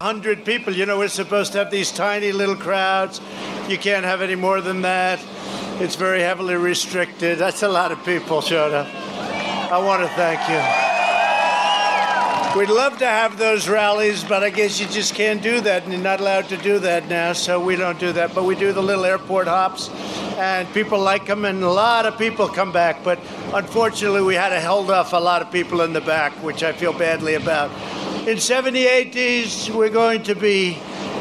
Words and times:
100 0.00 0.44
people. 0.44 0.72
You 0.72 0.86
know, 0.86 0.96
we're 0.96 1.08
supposed 1.08 1.50
to 1.52 1.58
have 1.58 1.72
these 1.72 1.90
tiny 1.90 2.30
little 2.30 2.54
crowds. 2.54 3.20
You 3.68 3.76
can't 3.76 4.04
have 4.04 4.22
any 4.22 4.36
more 4.36 4.60
than 4.60 4.82
that. 4.82 5.18
It's 5.82 5.96
very 5.96 6.20
heavily 6.20 6.54
restricted. 6.54 7.36
That's 7.36 7.64
a 7.64 7.68
lot 7.68 7.90
of 7.90 8.04
people 8.04 8.40
showed 8.40 8.72
up. 8.72 8.86
I 9.72 9.78
want 9.78 10.02
to 10.02 10.08
thank 10.10 10.38
you. 10.48 10.60
We'd 12.60 12.70
love 12.72 12.98
to 12.98 13.06
have 13.06 13.38
those 13.38 13.68
rallies, 13.68 14.22
but 14.22 14.44
I 14.44 14.50
guess 14.50 14.78
you 14.78 14.86
just 14.86 15.16
can't 15.16 15.42
do 15.42 15.60
that, 15.62 15.82
and 15.82 15.92
you're 15.92 16.00
not 16.00 16.20
allowed 16.20 16.48
to 16.50 16.56
do 16.58 16.78
that 16.78 17.08
now, 17.08 17.32
so 17.32 17.58
we 17.58 17.74
don't 17.74 17.98
do 17.98 18.12
that. 18.12 18.36
But 18.36 18.44
we 18.44 18.54
do 18.54 18.72
the 18.72 18.80
little 18.80 19.04
airport 19.04 19.48
hops, 19.48 19.88
and 20.38 20.72
people 20.72 21.00
like 21.00 21.26
them, 21.26 21.44
and 21.44 21.60
a 21.64 21.70
lot 21.70 22.06
of 22.06 22.16
people 22.16 22.46
come 22.46 22.70
back. 22.70 23.02
But 23.02 23.18
unfortunately, 23.52 24.22
we 24.22 24.36
had 24.36 24.50
to 24.50 24.60
hold 24.60 24.92
off 24.92 25.12
a 25.12 25.16
lot 25.16 25.42
of 25.42 25.50
people 25.50 25.80
in 25.80 25.92
the 25.92 26.00
back, 26.00 26.30
which 26.34 26.62
I 26.62 26.72
feel 26.72 26.92
badly 26.92 27.34
about. 27.34 27.72
In 28.28 28.36
78 28.38 29.10
days, 29.10 29.70
we're 29.70 29.88
going 29.88 30.22
to 30.24 30.34
be 30.34 30.76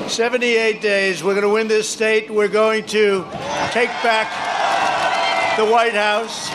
78 0.10 0.82
days. 0.82 1.24
We're 1.24 1.36
going 1.36 1.44
to 1.44 1.54
win 1.54 1.70
this 1.70 1.88
state. 1.88 2.30
We're 2.30 2.50
going 2.50 2.84
to 2.88 3.24
take 3.72 3.88
back 4.04 4.28
the 5.56 5.64
White 5.64 5.94
House. 5.94 6.52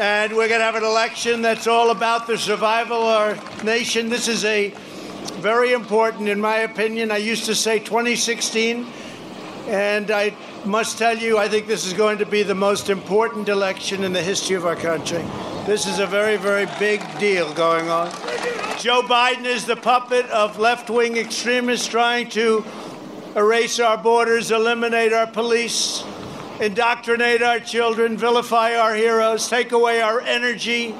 And 0.00 0.32
we're 0.34 0.48
going 0.48 0.60
to 0.60 0.64
have 0.64 0.76
an 0.76 0.84
election 0.84 1.42
that's 1.42 1.66
all 1.66 1.90
about 1.90 2.26
the 2.26 2.38
survival 2.38 2.96
of 2.96 3.38
our 3.38 3.62
nation. 3.62 4.08
This 4.08 4.26
is 4.26 4.42
a 4.46 4.70
very 5.42 5.74
important, 5.74 6.30
in 6.30 6.40
my 6.40 6.60
opinion. 6.60 7.10
I 7.10 7.18
used 7.18 7.44
to 7.44 7.54
say 7.54 7.78
2016, 7.78 8.86
and 9.66 10.10
I 10.10 10.34
must 10.64 10.96
tell 10.96 11.18
you, 11.18 11.36
I 11.36 11.46
think 11.46 11.66
this 11.66 11.84
is 11.84 11.92
going 11.92 12.16
to 12.16 12.26
be 12.26 12.42
the 12.42 12.54
most 12.54 12.88
important 12.88 13.50
election 13.50 14.02
in 14.02 14.14
the 14.14 14.22
history 14.22 14.56
of 14.56 14.64
our 14.64 14.76
country. 14.76 15.22
This 15.66 15.88
is 15.88 15.98
a 15.98 16.06
very, 16.06 16.36
very 16.36 16.66
big 16.78 17.02
deal 17.18 17.52
going 17.52 17.90
on. 17.90 18.08
Joe 18.78 19.02
Biden 19.02 19.46
is 19.46 19.64
the 19.64 19.74
puppet 19.74 20.24
of 20.26 20.60
left 20.60 20.88
wing 20.88 21.16
extremists 21.16 21.88
trying 21.88 22.28
to 22.30 22.64
erase 23.34 23.80
our 23.80 23.98
borders, 23.98 24.52
eliminate 24.52 25.12
our 25.12 25.26
police, 25.26 26.04
indoctrinate 26.60 27.42
our 27.42 27.58
children, 27.58 28.16
vilify 28.16 28.76
our 28.76 28.94
heroes, 28.94 29.48
take 29.48 29.72
away 29.72 30.00
our 30.00 30.20
energy. 30.20 30.94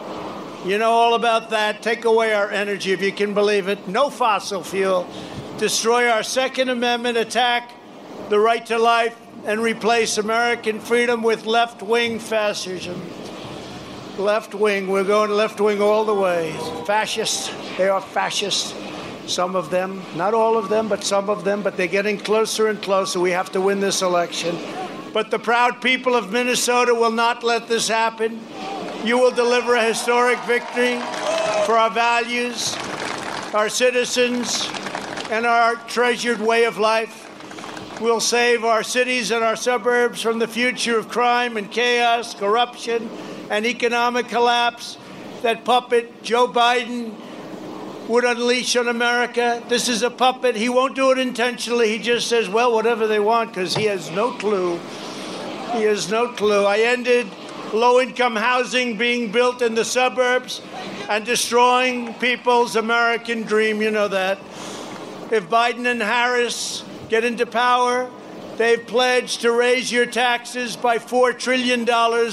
You 0.65 0.79
know 0.79 0.91
all 0.91 1.15
about 1.15 1.51
that. 1.51 1.81
Take 1.81 2.05
away 2.05 2.35
our 2.35 2.51
energy, 2.51 2.91
if 2.91 3.01
you 3.01 3.13
can 3.13 3.35
believe 3.35 3.69
it. 3.69 3.87
No 3.87 4.11
fossil 4.11 4.65
fuel. 4.65 5.07
Destroy 5.59 6.09
our 6.09 6.25
Second 6.25 6.71
Amendment, 6.71 7.17
attack 7.17 7.71
the 8.31 8.41
right 8.41 8.67
to 8.67 8.79
life, 8.79 9.17
and 9.45 9.61
replace 9.61 10.19
American 10.19 10.81
freedom 10.81 11.23
with 11.23 11.47
left 11.47 11.85
wing 11.85 12.19
fascism. 12.19 13.01
Left 14.19 14.55
wing, 14.55 14.89
we're 14.89 15.05
going 15.05 15.31
left 15.31 15.61
wing 15.61 15.83
all 15.83 16.07
the 16.07 16.15
way. 16.15 16.51
Fascists, 16.87 17.51
they 17.77 17.87
are 17.87 18.01
fascists. 18.01 18.75
Some 19.27 19.55
of 19.55 19.69
them, 19.69 20.01
not 20.15 20.33
all 20.33 20.57
of 20.57 20.71
them, 20.71 20.89
but 20.89 21.05
some 21.05 21.29
of 21.29 21.45
them, 21.45 21.63
but 21.63 21.77
they're 21.77 21.87
getting 21.87 22.17
closer 22.17 22.69
and 22.69 22.81
closer. 22.81 23.21
We 23.21 23.33
have 23.33 23.53
to 23.53 23.61
win 23.61 23.79
this 23.79 24.01
election. 24.01 24.57
But 25.13 25.31
the 25.31 25.39
proud 25.39 25.83
people 25.83 26.15
of 26.15 26.33
Minnesota 26.33 26.95
will 26.95 27.11
not 27.11 27.45
let 27.45 27.69
this 27.69 27.89
happen. 27.89 28.41
You 29.05 29.19
will 29.19 29.33
deliver 29.33 29.75
a 29.75 29.85
historic 29.85 30.39
victory 30.45 30.99
for 31.67 31.77
our 31.77 31.91
values, 31.91 32.75
our 33.53 33.69
citizens, 33.69 34.67
and 35.31 35.45
our 35.45 35.75
treasured 35.89 36.41
way 36.41 36.65
of 36.65 36.79
life. 36.79 37.25
We'll 38.01 38.21
save 38.21 38.65
our 38.65 38.83
cities 38.83 39.31
and 39.31 39.45
our 39.45 39.57
suburbs 39.57 40.23
from 40.23 40.39
the 40.39 40.49
future 40.49 40.99
of 40.99 41.09
crime 41.09 41.59
and 41.59 41.71
chaos, 41.71 42.35
corruption, 42.35 43.11
and 43.51 43.67
economic 43.67 44.29
collapse 44.29 44.99
that 45.43 45.65
puppet 45.65 46.23
Joe 46.23 46.49
Biden 46.49 47.15
would 48.09 48.25
unleash 48.25 48.77
on 48.77 48.89
America. 48.89 49.63
This 49.69 49.89
is 49.89 50.03
a 50.03 50.11
puppet. 50.11 50.57
He 50.57 50.69
won't 50.69 50.95
do 50.95 51.11
it 51.11 51.19
intentionally. 51.19 51.89
He 51.89 51.99
just 51.99 52.29
says, 52.29 52.49
well, 52.49 52.73
whatever 52.73 53.07
they 53.07 53.21
want, 53.21 53.51
because 53.51 53.75
he 53.75 53.85
has 53.85 54.11
no 54.11 54.33
clue 54.33 54.79
he 55.77 55.83
has 55.83 56.11
no 56.11 56.29
clue. 56.29 56.65
I 56.65 56.79
ended 56.79 57.27
low 57.73 58.01
income 58.01 58.37
housing 58.37 58.97
being 58.97 59.33
built 59.33 59.63
in 59.63 59.75
the 59.75 59.85
suburbs 59.85 60.63
and 61.09 61.25
destroying 61.25 62.15
people's 62.15 62.77
American 62.77 63.43
dream. 63.43 63.83
You 63.83 63.91
know 63.91 64.09
that. 64.09 64.39
If 65.31 65.49
Biden 65.51 65.91
and 65.91 66.01
Harris 66.01 66.85
get 67.09 67.25
into 67.25 67.47
power, 67.47 68.11
they've 68.57 68.85
pledged 68.87 69.43
to 69.43 69.53
raise 69.53 69.91
your 69.91 70.07
taxes 70.07 70.77
by 70.77 70.99
$4 70.99 71.39
trillion, 71.39 71.85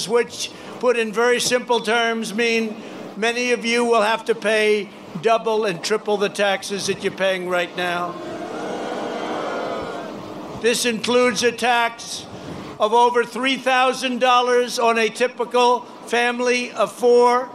which, 0.09 0.51
put 0.83 0.97
in 0.97 1.13
very 1.13 1.39
simple 1.39 1.79
terms, 1.79 2.33
mean 2.33 2.75
many 3.15 3.51
of 3.51 3.63
you 3.63 3.85
will 3.85 4.01
have 4.01 4.25
to 4.25 4.35
pay 4.35 4.89
double 5.21 5.63
and 5.63 5.81
triple 5.81 6.17
the 6.17 6.27
taxes 6.27 6.87
that 6.87 7.01
you're 7.01 7.13
paying 7.13 7.47
right 7.47 7.73
now. 7.77 8.11
This 10.61 10.85
includes 10.85 11.41
a 11.41 11.53
tax 11.53 12.25
of 12.81 12.91
over 12.91 13.23
$3,000 13.23 14.83
on 14.83 14.99
a 14.99 15.07
typical 15.07 15.85
family 16.05 16.73
of 16.73 16.91
four. 16.91 17.49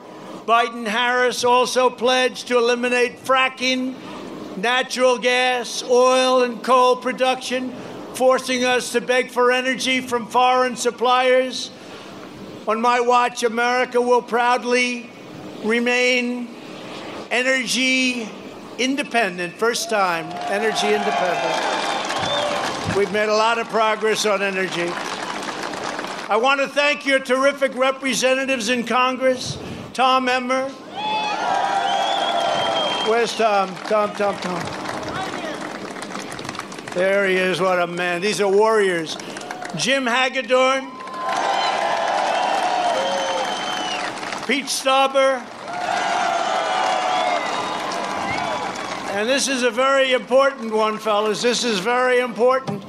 Biden 0.46 0.86
Harris 0.86 1.44
also 1.44 1.90
pledged 1.90 2.48
to 2.48 2.56
eliminate 2.56 3.22
fracking, 3.22 3.94
natural 4.56 5.18
gas, 5.18 5.82
oil, 5.82 6.44
and 6.44 6.62
coal 6.62 6.96
production, 6.96 7.74
forcing 8.14 8.64
us 8.64 8.92
to 8.92 9.02
beg 9.02 9.30
for 9.30 9.52
energy 9.52 10.00
from 10.00 10.26
foreign 10.26 10.76
suppliers. 10.76 11.70
On 12.68 12.80
my 12.82 13.00
watch, 13.00 13.44
America 13.44 13.98
will 13.98 14.20
proudly 14.20 15.08
remain 15.64 16.48
energy 17.30 18.28
independent. 18.76 19.54
First 19.54 19.88
time, 19.88 20.26
energy 20.50 20.88
independent. 20.88 21.56
We've 22.94 23.10
made 23.10 23.30
a 23.30 23.34
lot 23.34 23.58
of 23.58 23.70
progress 23.70 24.26
on 24.26 24.42
energy. 24.42 24.90
I 26.28 26.36
want 26.36 26.60
to 26.60 26.68
thank 26.68 27.06
your 27.06 27.20
terrific 27.20 27.74
representatives 27.74 28.68
in 28.68 28.84
Congress, 28.84 29.56
Tom 29.94 30.28
Emmer. 30.28 30.68
Where's 33.08 33.34
Tom? 33.34 33.74
Tom, 33.86 34.12
Tom, 34.12 34.36
Tom. 34.36 34.62
There 36.92 37.26
he 37.26 37.36
is. 37.36 37.62
What 37.62 37.80
a 37.80 37.86
man. 37.86 38.20
These 38.20 38.42
are 38.42 38.48
warriors. 38.48 39.16
Jim 39.76 40.06
Hagedorn, 40.06 40.97
Pete 44.48 44.64
Stauber, 44.64 45.42
and 49.14 49.28
this 49.28 49.46
is 49.46 49.62
a 49.62 49.70
very 49.70 50.14
important 50.14 50.72
one, 50.72 50.96
fellas. 50.96 51.42
This 51.42 51.64
is 51.64 51.80
very 51.80 52.20
important. 52.20 52.82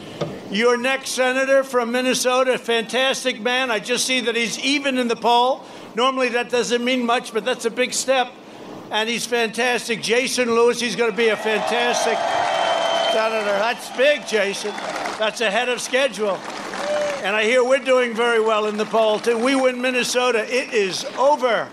Your 0.50 0.78
next 0.78 1.10
senator 1.10 1.66
from 1.66 1.92
Minnesota, 1.92 2.58
fantastic 2.58 3.42
man. 3.42 3.72
I 3.72 3.80
just 3.80 4.06
see 4.06 4.22
that 4.22 4.38
he's 4.38 4.58
even 4.60 4.98
in 4.98 5.10
the 5.10 5.18
poll. 5.18 5.66
Normally 5.96 6.30
that 6.30 6.50
doesn't 6.50 6.82
mean 6.82 7.06
much, 7.06 7.34
but 7.34 7.44
that's 7.44 7.66
a 7.66 7.72
big 7.72 7.94
step. 7.94 8.32
And 8.90 9.10
he's 9.10 9.26
fantastic. 9.26 10.02
Jason 10.02 10.48
Lewis, 10.48 10.80
he's 10.80 10.96
going 10.96 11.12
to 11.12 11.18
be 11.18 11.28
a 11.28 11.36
fantastic 11.36 12.18
senator. 13.12 13.60
That's 13.60 13.90
big, 13.98 14.26
Jason. 14.26 14.72
That's 15.20 15.42
ahead 15.42 15.68
of 15.68 15.82
schedule. 15.82 16.40
And 17.24 17.36
I 17.36 17.44
hear 17.44 17.64
we're 17.64 17.80
doing 17.80 18.14
very 18.14 18.40
well 18.40 18.66
in 18.66 18.78
the 18.78 18.86
poll, 18.86 19.20
too. 19.20 19.38
We 19.38 19.56
win 19.56 19.82
Minnesota. 19.82 20.44
It 20.44 20.74
is 20.74 21.06
over. 21.18 21.68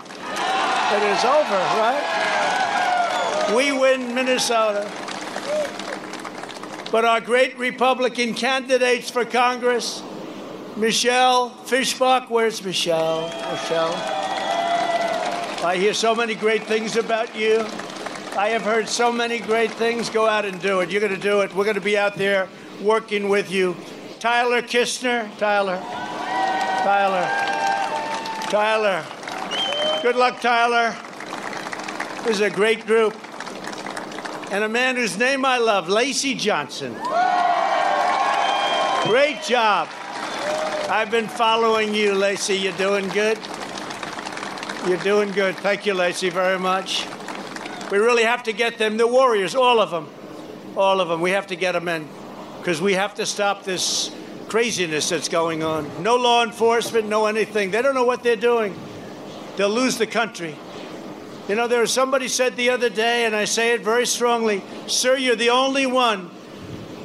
It 0.89 1.03
is 1.03 1.25
over, 1.25 1.57
right? 1.79 3.53
We 3.55 3.71
win 3.71 4.13
Minnesota. 4.13 4.91
But 6.91 7.05
our 7.05 7.21
great 7.21 7.57
Republican 7.57 8.33
candidates 8.33 9.09
for 9.09 9.25
Congress, 9.25 10.01
Michelle 10.75 11.49
Fischbach, 11.65 12.29
where's 12.29 12.63
Michelle? 12.63 13.23
Michelle. 13.51 13.93
I 15.65 15.75
hear 15.77 15.93
so 15.93 16.13
many 16.13 16.35
great 16.35 16.63
things 16.63 16.95
about 16.97 17.35
you. 17.35 17.65
I 18.37 18.49
have 18.49 18.61
heard 18.61 18.87
so 18.87 19.11
many 19.11 19.39
great 19.39 19.71
things. 19.71 20.09
Go 20.09 20.27
out 20.27 20.45
and 20.45 20.61
do 20.61 20.81
it. 20.81 20.91
You're 20.91 21.01
going 21.01 21.15
to 21.15 21.19
do 21.19 21.41
it. 21.41 21.53
We're 21.55 21.63
going 21.63 21.75
to 21.75 21.81
be 21.81 21.97
out 21.97 22.15
there 22.15 22.47
working 22.81 23.27
with 23.27 23.49
you. 23.51 23.75
Tyler 24.19 24.63
Kistner, 24.63 25.29
Tyler, 25.37 25.77
Tyler, 26.81 27.29
Tyler. 28.49 29.05
Good 30.01 30.15
luck, 30.15 30.41
Tyler. 30.41 30.95
This 32.23 32.37
is 32.37 32.41
a 32.41 32.49
great 32.49 32.87
group 32.87 33.15
and 34.51 34.63
a 34.63 34.69
man 34.69 34.95
whose 34.95 35.19
name 35.19 35.45
I 35.45 35.59
love, 35.59 35.87
Lacy 35.87 36.33
Johnson. 36.33 36.93
Great 39.03 39.43
job. 39.43 39.87
I've 40.89 41.11
been 41.11 41.27
following 41.27 41.93
you, 41.93 42.15
Lacy. 42.15 42.55
You're 42.55 42.73
doing 42.73 43.07
good. 43.09 43.37
You're 44.87 44.97
doing 44.99 45.31
good. 45.31 45.55
Thank 45.57 45.85
you, 45.85 45.93
Lacy, 45.93 46.31
very 46.31 46.57
much. 46.57 47.05
We 47.91 47.99
really 47.99 48.23
have 48.23 48.41
to 48.43 48.51
get 48.51 48.79
them, 48.79 48.97
the 48.97 49.07
Warriors, 49.07 49.53
all 49.53 49.79
of 49.79 49.91
them. 49.91 50.09
All 50.75 51.01
of 51.01 51.07
them. 51.07 51.21
We 51.21 51.31
have 51.31 51.45
to 51.47 51.55
get 51.55 51.73
them 51.73 51.87
in 51.87 52.07
because 52.67 52.81
we 52.81 52.95
have 52.95 53.15
to 53.15 53.25
stop 53.25 53.63
this 53.63 54.13
craziness 54.49 55.07
that's 55.07 55.29
going 55.29 55.63
on. 55.63 56.03
No 56.03 56.17
law 56.17 56.43
enforcement, 56.43 57.07
no 57.07 57.25
anything. 57.25 57.71
They 57.71 57.81
don't 57.81 57.95
know 57.95 58.03
what 58.03 58.23
they're 58.23 58.35
doing. 58.35 58.75
They'll 59.55 59.69
lose 59.69 59.97
the 59.97 60.05
country. 60.05 60.53
You 61.47 61.55
know, 61.55 61.69
there 61.69 61.79
was 61.79 61.93
somebody 61.93 62.27
said 62.27 62.57
the 62.57 62.71
other 62.71 62.89
day, 62.89 63.23
and 63.25 63.33
I 63.33 63.45
say 63.45 63.71
it 63.71 63.85
very 63.85 64.05
strongly 64.05 64.61
Sir, 64.85 65.15
you're 65.15 65.37
the 65.37 65.51
only 65.51 65.85
one 65.85 66.29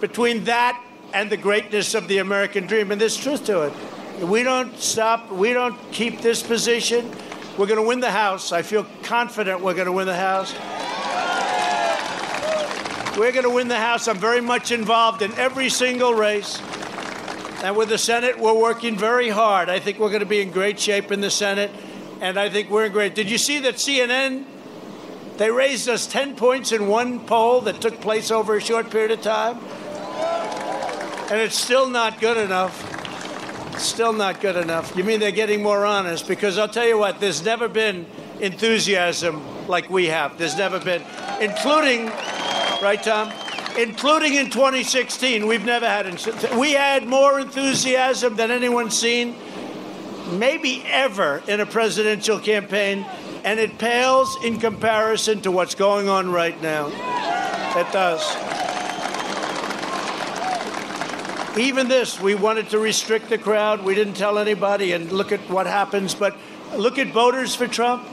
between 0.01 0.43
that 0.47 0.83
and 1.15 1.31
the 1.31 1.37
greatness 1.37 1.95
of 1.95 2.09
the 2.09 2.19
American 2.19 2.67
dream. 2.67 2.91
And 2.91 3.01
there's 3.01 3.17
truth 3.17 3.47
to 3.47 3.63
it. 3.69 3.73
We 4.27 4.43
don't 4.43 4.77
stop, 4.81 5.31
we 5.31 5.53
don't 5.53 5.79
keep 5.93 6.23
this 6.23 6.43
position. 6.43 7.09
We're 7.57 7.67
going 7.67 7.81
to 7.81 7.87
win 7.87 8.01
the 8.01 8.11
House. 8.11 8.51
I 8.51 8.63
feel 8.63 8.85
confident 9.05 9.61
we're 9.61 9.75
going 9.75 9.87
to 9.87 9.93
win 9.93 10.09
the 10.09 10.17
House. 10.17 10.53
We're 13.19 13.31
going 13.31 13.45
to 13.45 13.51
win 13.51 13.69
the 13.69 13.77
House. 13.77 14.09
I'm 14.09 14.17
very 14.17 14.41
much 14.41 14.73
involved 14.73 15.21
in 15.21 15.35
every 15.35 15.69
single 15.69 16.15
race. 16.15 16.59
And 17.63 17.77
with 17.77 17.91
the 17.91 17.99
Senate, 17.99 18.39
we're 18.39 18.59
working 18.59 18.97
very 18.97 19.29
hard. 19.29 19.69
I 19.69 19.81
think 19.81 19.99
we're 19.99 20.09
going 20.09 20.21
to 20.21 20.27
be 20.27 20.41
in 20.41 20.51
great 20.51 20.81
shape 20.81 21.13
in 21.13 21.21
the 21.21 21.31
Senate. 21.31 21.71
And 22.23 22.39
I 22.39 22.49
think 22.49 22.71
we're 22.71 22.87
in 22.87 22.93
great. 22.93 23.15
Did 23.15 23.31
you 23.31 23.37
see 23.37 23.59
that 23.61 23.75
CNN? 23.75 24.47
They 25.37 25.51
raised 25.51 25.91
us 25.91 26.07
10 26.07 26.37
points 26.37 26.73
in 26.73 26.89
one 26.89 27.21
poll 27.21 27.61
that 27.63 27.83
took 27.83 28.01
place 28.01 28.31
over 28.31 28.57
a 28.57 28.61
short 28.63 28.91
period 28.91 29.11
of 29.11 29.21
time. 29.21 29.59
And 31.31 31.39
it's 31.39 31.57
still 31.57 31.91
not 31.91 32.19
good 32.19 32.39
enough. 32.39 32.89
Still 33.79 34.15
not 34.15 34.41
good 34.41 34.57
enough. 34.57 34.97
You 34.97 35.05
mean 35.05 35.21
they're 35.21 35.33
getting 35.33 35.63
more 35.63 35.85
honest? 35.85 36.27
Because 36.27 36.57
I'll 36.57 36.69
tell 36.69 36.87
you 36.87 36.97
what, 36.97 37.21
there's 37.21 37.45
never 37.45 37.69
been 37.69 38.07
enthusiasm 38.41 39.69
like 39.69 39.91
we 39.91 40.07
have. 40.07 40.39
There's 40.39 40.57
never 40.57 40.81
been, 40.81 41.03
including, 41.41 42.11
right, 42.83 43.03
Tom? 43.03 43.33
Including 43.79 44.35
in 44.35 44.51
2016, 44.51 45.47
we've 45.47 45.65
never 45.65 45.87
had. 45.87 46.07
We 46.57 46.73
had 46.73 47.07
more 47.07 47.41
enthusiasm 47.41 48.37
than 48.37 48.51
anyone's 48.51 48.99
seen, 48.99 49.37
maybe 50.33 50.83
ever, 50.87 51.43
in 51.47 51.61
a 51.61 51.67
presidential 51.67 52.39
campaign, 52.39 53.07
and 53.45 53.59
it 53.59 53.79
pales 53.79 54.37
in 54.45 54.59
comparison 54.59 55.41
to 55.43 55.51
what's 55.51 55.75
going 55.75 56.09
on 56.09 56.31
right 56.31 56.61
now. 56.61 56.89
It 57.79 57.91
does. 57.93 58.21
Even 61.57 61.89
this, 61.89 62.21
we 62.21 62.35
wanted 62.35 62.69
to 62.71 62.79
restrict 62.79 63.29
the 63.29 63.39
crowd. 63.39 63.85
We 63.85 63.95
didn't 63.95 64.15
tell 64.15 64.39
anybody, 64.39 64.93
and 64.93 65.11
look 65.13 65.33
at 65.33 65.41
what 65.49 65.67
happens. 65.67 66.15
But 66.15 66.37
look 66.75 66.99
at 66.99 67.09
voters 67.09 67.55
for 67.55 67.67
Trump. 67.67 68.07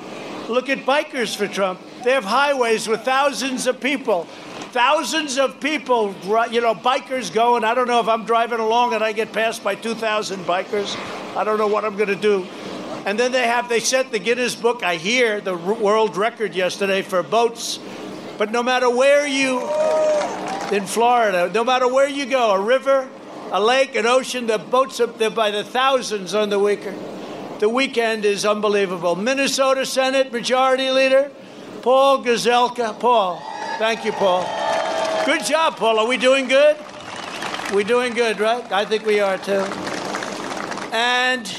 Look 0.47 0.69
at 0.69 0.79
bikers 0.79 1.35
for 1.35 1.47
Trump. 1.47 1.79
They 2.03 2.11
have 2.11 2.25
highways 2.25 2.87
with 2.87 3.01
thousands 3.01 3.67
of 3.67 3.79
people. 3.79 4.23
Thousands 4.71 5.37
of 5.37 5.59
people, 5.59 6.13
you 6.51 6.61
know, 6.61 6.75
bikers 6.75 7.33
going. 7.33 7.63
I 7.63 7.73
don't 7.73 7.87
know 7.87 7.99
if 7.99 8.07
I'm 8.07 8.25
driving 8.25 8.59
along 8.59 8.93
and 8.93 9.03
I 9.03 9.11
get 9.11 9.33
passed 9.33 9.63
by 9.63 9.75
2,000 9.75 10.45
bikers. 10.45 10.95
I 11.35 11.43
don't 11.43 11.57
know 11.57 11.67
what 11.67 11.85
I'm 11.85 11.95
going 11.95 12.09
to 12.09 12.15
do. 12.15 12.47
And 13.05 13.17
then 13.17 13.31
they 13.31 13.47
have, 13.47 13.69
they 13.69 13.79
set 13.79 14.11
the 14.11 14.19
Guinness 14.19 14.55
Book, 14.55 14.83
I 14.83 14.95
hear, 14.95 15.41
the 15.41 15.55
world 15.55 16.17
record 16.17 16.53
yesterday 16.53 17.01
for 17.01 17.23
boats. 17.23 17.79
But 18.37 18.51
no 18.51 18.61
matter 18.61 18.89
where 18.89 19.25
you, 19.25 19.61
in 20.71 20.85
Florida, 20.85 21.51
no 21.53 21.63
matter 21.63 21.91
where 21.91 22.07
you 22.07 22.25
go, 22.25 22.51
a 22.51 22.61
river, 22.61 23.09
a 23.51 23.59
lake, 23.59 23.95
an 23.95 24.05
ocean. 24.05 24.47
The 24.47 24.59
boats 24.59 24.99
are 24.99 25.07
there 25.07 25.29
by 25.29 25.51
the 25.51 25.63
thousands 25.63 26.33
on 26.33 26.49
the 26.49 26.59
weekend. 26.59 26.99
The 27.59 27.69
weekend 27.69 28.25
is 28.25 28.45
unbelievable. 28.45 29.15
Minnesota 29.15 29.85
Senate 29.85 30.31
Majority 30.31 30.91
Leader 30.91 31.31
Paul 31.81 32.23
Gazelka. 32.23 32.99
Paul, 32.99 33.41
thank 33.77 34.05
you, 34.05 34.11
Paul. 34.11 34.43
Good 35.25 35.45
job, 35.45 35.77
Paul. 35.77 35.99
Are 35.99 36.07
we 36.07 36.17
doing 36.17 36.47
good? 36.47 36.77
We're 37.73 37.83
doing 37.83 38.13
good, 38.13 38.39
right? 38.39 38.69
I 38.71 38.85
think 38.85 39.05
we 39.05 39.19
are 39.19 39.37
too. 39.37 39.63
And 40.91 41.51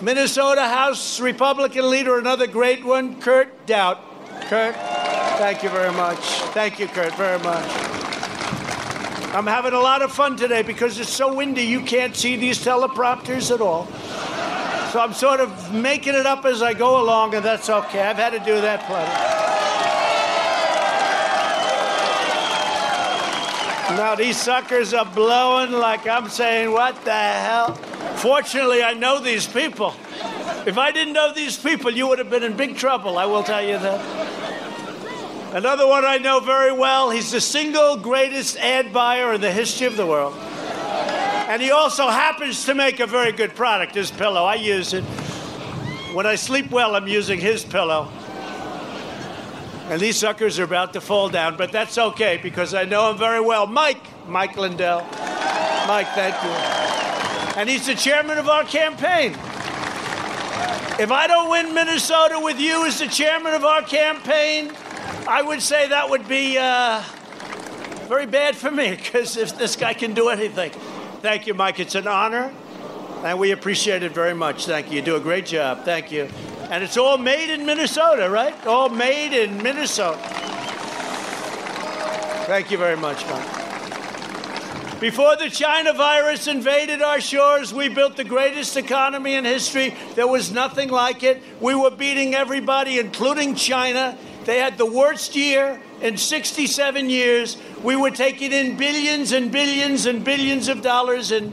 Minnesota 0.00 0.62
House 0.62 1.20
Republican 1.20 1.90
leader, 1.90 2.18
another 2.18 2.46
great 2.46 2.84
one, 2.84 3.20
Kurt 3.20 3.66
Daudt. 3.66 4.00
Kurt, 4.48 4.74
thank 4.74 5.62
you 5.62 5.68
very 5.68 5.92
much. 5.92 6.18
Thank 6.54 6.78
you, 6.78 6.88
Kurt, 6.88 7.14
very 7.16 7.38
much. 7.40 7.68
I'm 9.34 9.46
having 9.46 9.72
a 9.72 9.80
lot 9.80 10.02
of 10.02 10.12
fun 10.12 10.36
today 10.36 10.62
because 10.62 10.98
it's 10.98 11.12
so 11.12 11.34
windy 11.34 11.62
you 11.62 11.80
can't 11.82 12.14
see 12.14 12.36
these 12.36 12.58
teleprompters 12.58 13.50
at 13.54 13.60
all. 13.60 13.84
So 14.92 15.00
I'm 15.00 15.14
sort 15.14 15.40
of 15.40 15.72
making 15.72 16.14
it 16.14 16.26
up 16.26 16.44
as 16.44 16.60
I 16.60 16.74
go 16.74 17.02
along, 17.02 17.34
and 17.34 17.42
that's 17.42 17.70
okay. 17.70 18.02
I've 18.02 18.18
had 18.18 18.34
to 18.34 18.38
do 18.40 18.60
that 18.60 18.80
plenty. 18.84 19.10
Now 23.96 24.14
these 24.14 24.36
suckers 24.36 24.92
are 24.92 25.06
blowing 25.06 25.72
like 25.72 26.06
I'm 26.06 26.28
saying, 26.28 26.72
what 26.72 27.02
the 27.06 27.10
hell? 27.10 27.74
Fortunately, 28.16 28.82
I 28.82 28.92
know 28.92 29.18
these 29.18 29.46
people. 29.46 29.94
If 30.66 30.76
I 30.76 30.90
didn't 30.92 31.14
know 31.14 31.32
these 31.32 31.56
people, 31.56 31.90
you 31.90 32.06
would 32.08 32.18
have 32.18 32.28
been 32.28 32.42
in 32.42 32.54
big 32.54 32.76
trouble, 32.76 33.16
I 33.16 33.24
will 33.24 33.42
tell 33.42 33.64
you 33.64 33.78
that. 33.78 35.54
Another 35.54 35.86
one 35.86 36.04
I 36.04 36.18
know 36.18 36.38
very 36.40 36.70
well. 36.70 37.08
He's 37.08 37.30
the 37.30 37.40
single 37.40 37.96
greatest 37.96 38.58
ad 38.58 38.92
buyer 38.92 39.32
in 39.32 39.40
the 39.40 39.52
history 39.52 39.86
of 39.86 39.96
the 39.96 40.06
world. 40.06 40.34
And 41.52 41.60
he 41.60 41.70
also 41.70 42.08
happens 42.08 42.64
to 42.64 42.74
make 42.74 42.98
a 42.98 43.06
very 43.06 43.30
good 43.30 43.54
product, 43.54 43.94
his 43.94 44.10
pillow. 44.10 44.46
I 44.46 44.54
use 44.54 44.94
it. 44.94 45.04
When 46.14 46.24
I 46.24 46.34
sleep 46.34 46.70
well, 46.70 46.96
I'm 46.96 47.06
using 47.06 47.38
his 47.38 47.62
pillow. 47.62 48.08
And 49.90 50.00
these 50.00 50.16
suckers 50.16 50.58
are 50.58 50.64
about 50.64 50.94
to 50.94 51.02
fall 51.02 51.28
down, 51.28 51.58
but 51.58 51.70
that's 51.70 51.98
okay 51.98 52.40
because 52.42 52.72
I 52.72 52.84
know 52.84 53.10
him 53.10 53.18
very 53.18 53.42
well. 53.42 53.66
Mike, 53.66 54.00
Mike 54.26 54.56
Lindell. 54.56 55.00
Mike, 55.86 56.08
thank 56.14 56.42
you. 56.42 57.60
And 57.60 57.68
he's 57.68 57.84
the 57.84 57.96
chairman 57.96 58.38
of 58.38 58.48
our 58.48 58.64
campaign. 58.64 59.32
If 60.98 61.10
I 61.12 61.26
don't 61.26 61.50
win 61.50 61.74
Minnesota 61.74 62.40
with 62.42 62.58
you 62.58 62.86
as 62.86 62.98
the 62.98 63.08
chairman 63.08 63.52
of 63.52 63.62
our 63.62 63.82
campaign, 63.82 64.72
I 65.28 65.42
would 65.42 65.60
say 65.60 65.86
that 65.86 66.08
would 66.08 66.26
be 66.26 66.56
uh, 66.56 67.02
very 68.08 68.24
bad 68.24 68.56
for 68.56 68.70
me 68.70 68.92
because 68.96 69.36
if 69.36 69.58
this 69.58 69.76
guy 69.76 69.92
can 69.92 70.14
do 70.14 70.30
anything. 70.30 70.72
Thank 71.22 71.46
you, 71.46 71.54
Mike. 71.54 71.78
It's 71.78 71.94
an 71.94 72.08
honor, 72.08 72.52
and 73.22 73.38
we 73.38 73.52
appreciate 73.52 74.02
it 74.02 74.10
very 74.10 74.34
much. 74.34 74.66
Thank 74.66 74.90
you. 74.90 74.96
You 74.96 75.02
do 75.02 75.14
a 75.14 75.20
great 75.20 75.46
job. 75.46 75.84
Thank 75.84 76.10
you. 76.10 76.28
And 76.68 76.82
it's 76.82 76.96
all 76.96 77.16
made 77.16 77.48
in 77.48 77.64
Minnesota, 77.64 78.28
right? 78.28 78.66
All 78.66 78.88
made 78.88 79.32
in 79.32 79.62
Minnesota. 79.62 80.18
Thank 82.48 82.72
you 82.72 82.76
very 82.76 82.96
much, 82.96 83.24
Mike. 83.26 84.98
Before 84.98 85.36
the 85.36 85.48
China 85.48 85.92
virus 85.92 86.48
invaded 86.48 87.02
our 87.02 87.20
shores, 87.20 87.72
we 87.72 87.88
built 87.88 88.16
the 88.16 88.24
greatest 88.24 88.76
economy 88.76 89.34
in 89.34 89.44
history. 89.44 89.94
There 90.16 90.26
was 90.26 90.50
nothing 90.50 90.88
like 90.88 91.22
it. 91.22 91.40
We 91.60 91.76
were 91.76 91.92
beating 91.92 92.34
everybody, 92.34 92.98
including 92.98 93.54
China. 93.54 94.18
They 94.44 94.58
had 94.58 94.76
the 94.76 94.86
worst 94.86 95.36
year 95.36 95.80
in 96.02 96.16
67 96.16 97.08
years. 97.08 97.56
We 97.82 97.96
were 97.96 98.10
taking 98.10 98.52
in 98.52 98.76
billions 98.76 99.32
and 99.32 99.50
billions 99.50 100.06
and 100.06 100.24
billions 100.24 100.68
of 100.68 100.82
dollars 100.82 101.30
in 101.30 101.52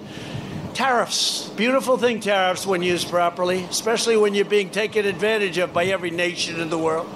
tariffs. 0.74 1.50
Beautiful 1.50 1.98
thing, 1.98 2.20
tariffs, 2.20 2.66
when 2.66 2.82
used 2.82 3.10
properly, 3.10 3.64
especially 3.66 4.18
when 4.18 4.34
you're 4.34 4.46
being 4.46 4.70
taken 4.70 5.06
advantage 5.06 5.58
of 5.58 5.74
by 5.74 5.86
every 5.86 6.10
nation 6.10 6.60
in 6.60 6.70
the 6.70 6.78
world. 6.78 7.10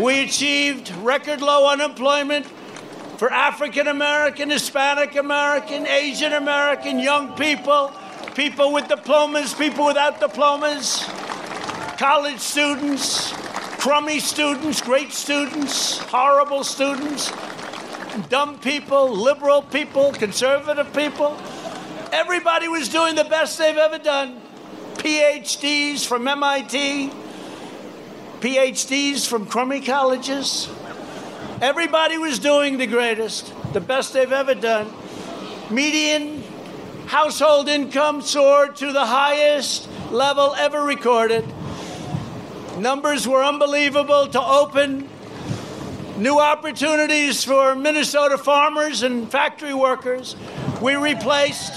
We 0.00 0.24
achieved 0.24 0.90
record 0.96 1.42
low 1.42 1.70
unemployment 1.70 2.46
for 3.18 3.30
African 3.30 3.88
American, 3.88 4.50
Hispanic 4.50 5.16
American, 5.16 5.86
Asian 5.86 6.32
American, 6.32 6.98
young 6.98 7.36
people, 7.36 7.92
people 8.34 8.72
with 8.72 8.88
diplomas, 8.88 9.52
people 9.52 9.86
without 9.86 10.18
diplomas, 10.18 11.04
college 11.98 12.40
students, 12.40 13.32
crummy 13.82 14.20
students, 14.20 14.80
great 14.80 15.12
students, 15.12 15.98
horrible 15.98 16.62
students, 16.62 17.32
dumb 18.28 18.56
people, 18.60 19.08
liberal 19.10 19.60
people, 19.60 20.12
conservative 20.12 20.92
people. 20.94 21.36
Everybody 22.12 22.68
was 22.68 22.88
doing 22.88 23.16
the 23.16 23.24
best 23.24 23.58
they've 23.58 23.76
ever 23.76 23.98
done. 23.98 24.40
PhDs 24.98 26.06
from 26.06 26.28
MIT, 26.28 27.10
PhDs 28.38 29.26
from 29.26 29.46
crummy 29.46 29.80
colleges. 29.80 30.68
Everybody 31.60 32.18
was 32.18 32.38
doing 32.38 32.78
the 32.78 32.86
greatest, 32.86 33.52
the 33.72 33.80
best 33.80 34.12
they've 34.12 34.30
ever 34.30 34.54
done. 34.54 34.92
Median 35.72 36.44
household 37.06 37.68
income 37.68 38.22
soared 38.22 38.76
to 38.76 38.92
the 38.92 39.06
highest 39.06 39.88
level 40.12 40.54
ever 40.54 40.84
recorded. 40.84 41.44
Numbers 42.78 43.28
were 43.28 43.44
unbelievable 43.44 44.26
to 44.28 44.40
open 44.40 45.08
new 46.16 46.38
opportunities 46.38 47.44
for 47.44 47.74
Minnesota 47.74 48.38
farmers 48.38 49.02
and 49.02 49.30
factory 49.30 49.74
workers. 49.74 50.36
We 50.80 50.94
replaced 50.94 51.72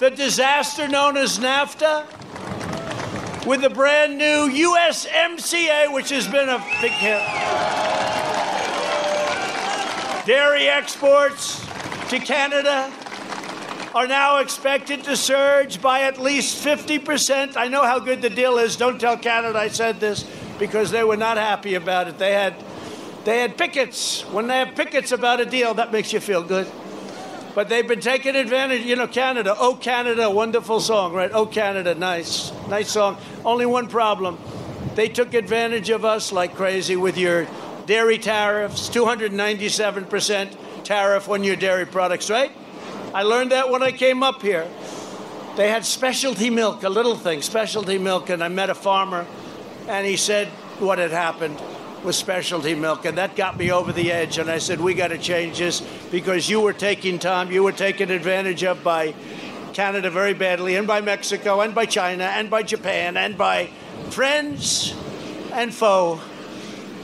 the 0.00 0.10
disaster 0.10 0.88
known 0.88 1.16
as 1.16 1.38
NAFTA 1.38 2.06
with 3.46 3.60
the 3.60 3.70
brand 3.70 4.16
new 4.16 4.48
USMCA, 4.48 5.92
which 5.92 6.08
has 6.08 6.26
been 6.26 6.48
a 6.48 6.58
big 6.80 6.92
hit. 6.92 7.20
Dairy 10.26 10.68
exports 10.68 11.60
to 12.08 12.18
Canada 12.18 12.90
are 13.94 14.08
now 14.08 14.38
expected 14.38 15.04
to 15.04 15.16
surge 15.16 15.80
by 15.80 16.02
at 16.02 16.18
least 16.20 16.64
50%. 16.64 17.56
I 17.56 17.68
know 17.68 17.84
how 17.84 18.00
good 18.00 18.22
the 18.22 18.30
deal 18.30 18.58
is. 18.58 18.76
Don't 18.76 19.00
tell 19.00 19.16
Canada 19.16 19.58
I 19.58 19.68
said 19.68 20.00
this 20.00 20.24
because 20.58 20.90
they 20.90 21.04
were 21.04 21.16
not 21.16 21.36
happy 21.36 21.74
about 21.74 22.08
it. 22.08 22.18
They 22.18 22.32
had 22.32 22.54
They 23.24 23.38
had 23.38 23.56
pickets. 23.56 24.22
When 24.32 24.48
they 24.48 24.58
have 24.58 24.74
pickets 24.74 25.10
about 25.12 25.40
a 25.40 25.46
deal, 25.46 25.74
that 25.74 25.92
makes 25.92 26.12
you 26.12 26.20
feel 26.20 26.42
good. 26.42 26.66
But 27.54 27.68
they've 27.68 27.86
been 27.86 28.00
taking 28.00 28.36
advantage. 28.36 28.82
You 28.84 28.96
know, 28.96 29.06
Canada. 29.06 29.56
Oh, 29.58 29.76
Canada, 29.76 30.28
wonderful 30.28 30.80
song, 30.80 31.14
right? 31.14 31.30
Oh, 31.32 31.46
Canada, 31.46 31.94
nice. 31.94 32.52
Nice 32.68 32.90
song. 32.90 33.16
Only 33.44 33.64
one 33.64 33.86
problem. 33.86 34.38
They 34.94 35.08
took 35.08 35.32
advantage 35.34 35.88
of 35.88 36.04
us 36.04 36.32
like 36.32 36.54
crazy 36.54 36.96
with 36.96 37.16
your 37.16 37.46
dairy 37.86 38.18
tariffs, 38.18 38.90
297% 38.90 40.84
tariff 40.84 41.28
on 41.28 41.44
your 41.44 41.56
dairy 41.56 41.86
products, 41.86 42.28
right? 42.28 42.52
I 43.14 43.22
learned 43.22 43.52
that 43.52 43.70
when 43.70 43.80
I 43.80 43.92
came 43.92 44.24
up 44.24 44.42
here. 44.42 44.68
They 45.56 45.68
had 45.68 45.84
specialty 45.84 46.50
milk, 46.50 46.82
a 46.82 46.88
little 46.88 47.14
thing, 47.14 47.42
specialty 47.42 47.96
milk, 47.96 48.28
and 48.28 48.42
I 48.42 48.48
met 48.48 48.70
a 48.70 48.74
farmer, 48.74 49.24
and 49.86 50.04
he 50.04 50.16
said 50.16 50.48
what 50.80 50.98
had 50.98 51.12
happened 51.12 51.62
with 52.02 52.16
specialty 52.16 52.74
milk, 52.74 53.04
and 53.04 53.16
that 53.18 53.36
got 53.36 53.56
me 53.56 53.70
over 53.70 53.92
the 53.92 54.10
edge. 54.10 54.38
And 54.38 54.50
I 54.50 54.58
said, 54.58 54.80
We 54.80 54.94
got 54.94 55.08
to 55.08 55.18
change 55.18 55.58
this 55.58 55.80
because 56.10 56.48
you 56.50 56.60
were 56.60 56.72
taking 56.72 57.20
time, 57.20 57.52
you 57.52 57.62
were 57.62 57.70
taken 57.70 58.10
advantage 58.10 58.64
of 58.64 58.82
by 58.82 59.14
Canada 59.74 60.10
very 60.10 60.34
badly, 60.34 60.74
and 60.74 60.84
by 60.84 61.00
Mexico, 61.00 61.60
and 61.60 61.72
by 61.72 61.86
China, 61.86 62.24
and 62.24 62.50
by 62.50 62.64
Japan, 62.64 63.16
and 63.16 63.38
by 63.38 63.66
friends 64.10 64.92
and 65.52 65.72
foe. 65.72 66.20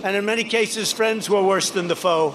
And 0.02 0.16
in 0.16 0.24
many 0.24 0.42
cases, 0.42 0.92
friends 0.92 1.30
were 1.30 1.42
worse 1.42 1.70
than 1.70 1.86
the 1.86 1.94
foe. 1.94 2.34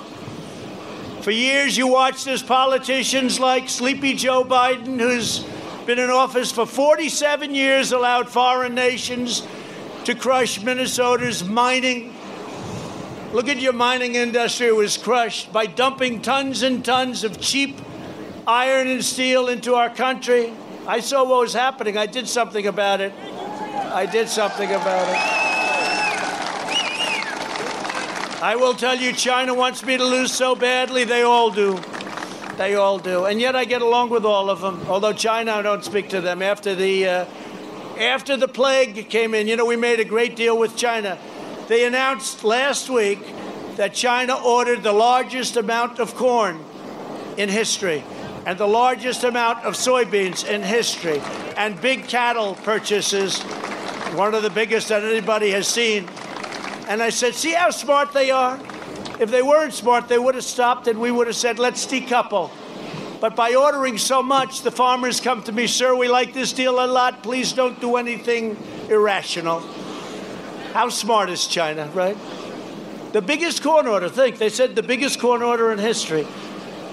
For 1.26 1.32
years, 1.32 1.76
you 1.76 1.88
watched 1.88 2.28
as 2.28 2.44
politicians 2.44 3.40
like 3.40 3.68
Sleepy 3.68 4.14
Joe 4.14 4.44
Biden, 4.44 5.00
who's 5.00 5.44
been 5.88 5.98
in 5.98 6.12
office 6.12 6.52
for 6.52 6.68
47 6.68 7.56
years, 7.56 7.92
allowed 7.92 8.30
foreign 8.30 8.76
nations 8.76 9.42
to 10.04 10.14
crush 10.14 10.62
Minnesota's 10.62 11.44
mining. 11.44 12.14
Look 13.34 13.50
at 13.50 13.58
your 13.58 13.74
mining 13.74 14.14
industry. 14.14 14.68
It 14.68 14.76
was 14.76 15.00
crushed 15.00 15.52
by 15.52 15.66
dumping 15.66 16.22
tons 16.22 16.62
and 16.62 16.86
tons 16.86 17.24
of 17.24 17.42
cheap 17.42 17.76
iron 18.46 18.88
and 18.88 19.04
steel 19.04 19.48
into 19.48 19.74
our 19.74 19.90
country. 19.90 20.54
I 20.86 21.00
saw 21.00 21.24
what 21.24 21.40
was 21.40 21.54
happening. 21.54 21.98
I 21.98 22.06
did 22.06 22.30
something 22.30 22.68
about 22.68 23.02
it. 23.02 23.14
I 23.92 24.06
did 24.06 24.30
something 24.30 24.70
about 24.72 25.10
it. 25.10 25.85
I 28.46 28.58
will 28.58 28.76
tell 28.76 28.96
you, 28.96 29.12
China 29.12 29.56
wants 29.56 29.84
me 29.84 29.98
to 29.98 30.06
lose 30.06 30.32
so 30.32 30.56
badly. 30.56 31.04
They 31.04 31.24
all 31.24 31.50
do. 31.50 31.80
They 32.58 32.76
all 32.76 33.00
do. 33.00 33.26
And 33.26 33.42
yet 33.42 33.56
I 33.56 33.66
get 33.66 33.82
along 33.82 34.12
with 34.12 34.24
all 34.24 34.52
of 34.52 34.62
them. 34.62 34.86
Although 34.88 35.14
China, 35.14 35.54
I 35.54 35.64
don't 35.64 35.84
speak 35.84 36.10
to 36.10 36.22
them. 36.22 36.44
After 36.44 36.76
the, 36.76 37.08
uh, 37.08 37.26
after 38.00 38.38
the 38.38 38.48
plague 38.48 39.10
came 39.10 39.34
in, 39.34 39.48
you 39.48 39.56
know, 39.56 39.66
we 39.66 39.78
made 39.78 40.00
a 40.00 40.06
great 40.06 40.36
deal 40.36 40.60
with 40.60 40.78
China. 40.78 41.18
They 41.70 41.88
announced 41.88 42.44
last 42.44 42.88
week 42.88 43.18
that 43.78 43.96
China 43.96 44.36
ordered 44.36 44.84
the 44.84 44.94
largest 44.94 45.58
amount 45.58 45.98
of 45.98 46.14
corn 46.14 46.64
in 47.38 47.50
history 47.50 48.04
and 48.46 48.60
the 48.60 48.68
largest 48.68 49.24
amount 49.24 49.66
of 49.66 49.74
soybeans 49.74 50.48
in 50.48 50.62
history 50.62 51.20
and 51.58 51.82
big 51.82 52.08
cattle 52.08 52.54
purchases, 52.54 53.42
one 54.14 54.36
of 54.36 54.44
the 54.44 54.52
biggest 54.52 54.90
that 54.90 55.04
anybody 55.04 55.50
has 55.50 55.68
seen 55.68 56.08
and 56.88 57.02
I 57.02 57.10
said, 57.10 57.36
See 57.36 57.54
how 57.54 57.70
smart 57.70 58.14
they 58.14 58.32
are? 58.32 58.60
If 59.20 59.32
they 59.32 59.42
weren't 59.42 59.74
smart, 59.74 60.08
they 60.08 60.20
would 60.20 60.36
have 60.36 60.44
stopped 60.44 60.88
and 60.88 61.00
we 61.00 61.12
would 61.12 61.28
have 61.28 61.36
said, 61.36 61.60
Let's 61.60 61.86
decouple. 61.86 62.52
But 63.22 63.36
by 63.36 63.56
ordering 63.56 63.98
so 63.98 64.22
much, 64.22 64.62
the 64.62 64.72
farmers 64.72 65.20
come 65.20 65.42
to 65.44 65.52
me, 65.52 65.68
Sir, 65.68 65.96
we 65.96 66.08
like 66.08 66.34
this 66.34 66.54
deal 66.54 66.84
a 66.84 66.86
lot. 66.86 67.24
Please 67.24 67.54
don't 67.54 67.80
do 67.80 67.96
anything 67.96 68.58
irrational. 68.90 69.62
How 70.74 70.90
smart 70.90 71.30
is 71.30 71.48
China, 71.48 71.90
right? 71.94 72.18
The 73.14 73.22
biggest 73.22 73.64
corn 73.64 73.88
order, 73.88 74.10
think, 74.10 74.38
they 74.38 74.50
said 74.50 74.76
the 74.76 74.84
biggest 74.84 75.20
corn 75.20 75.42
order 75.42 75.72
in 75.72 75.80
history. 75.80 76.28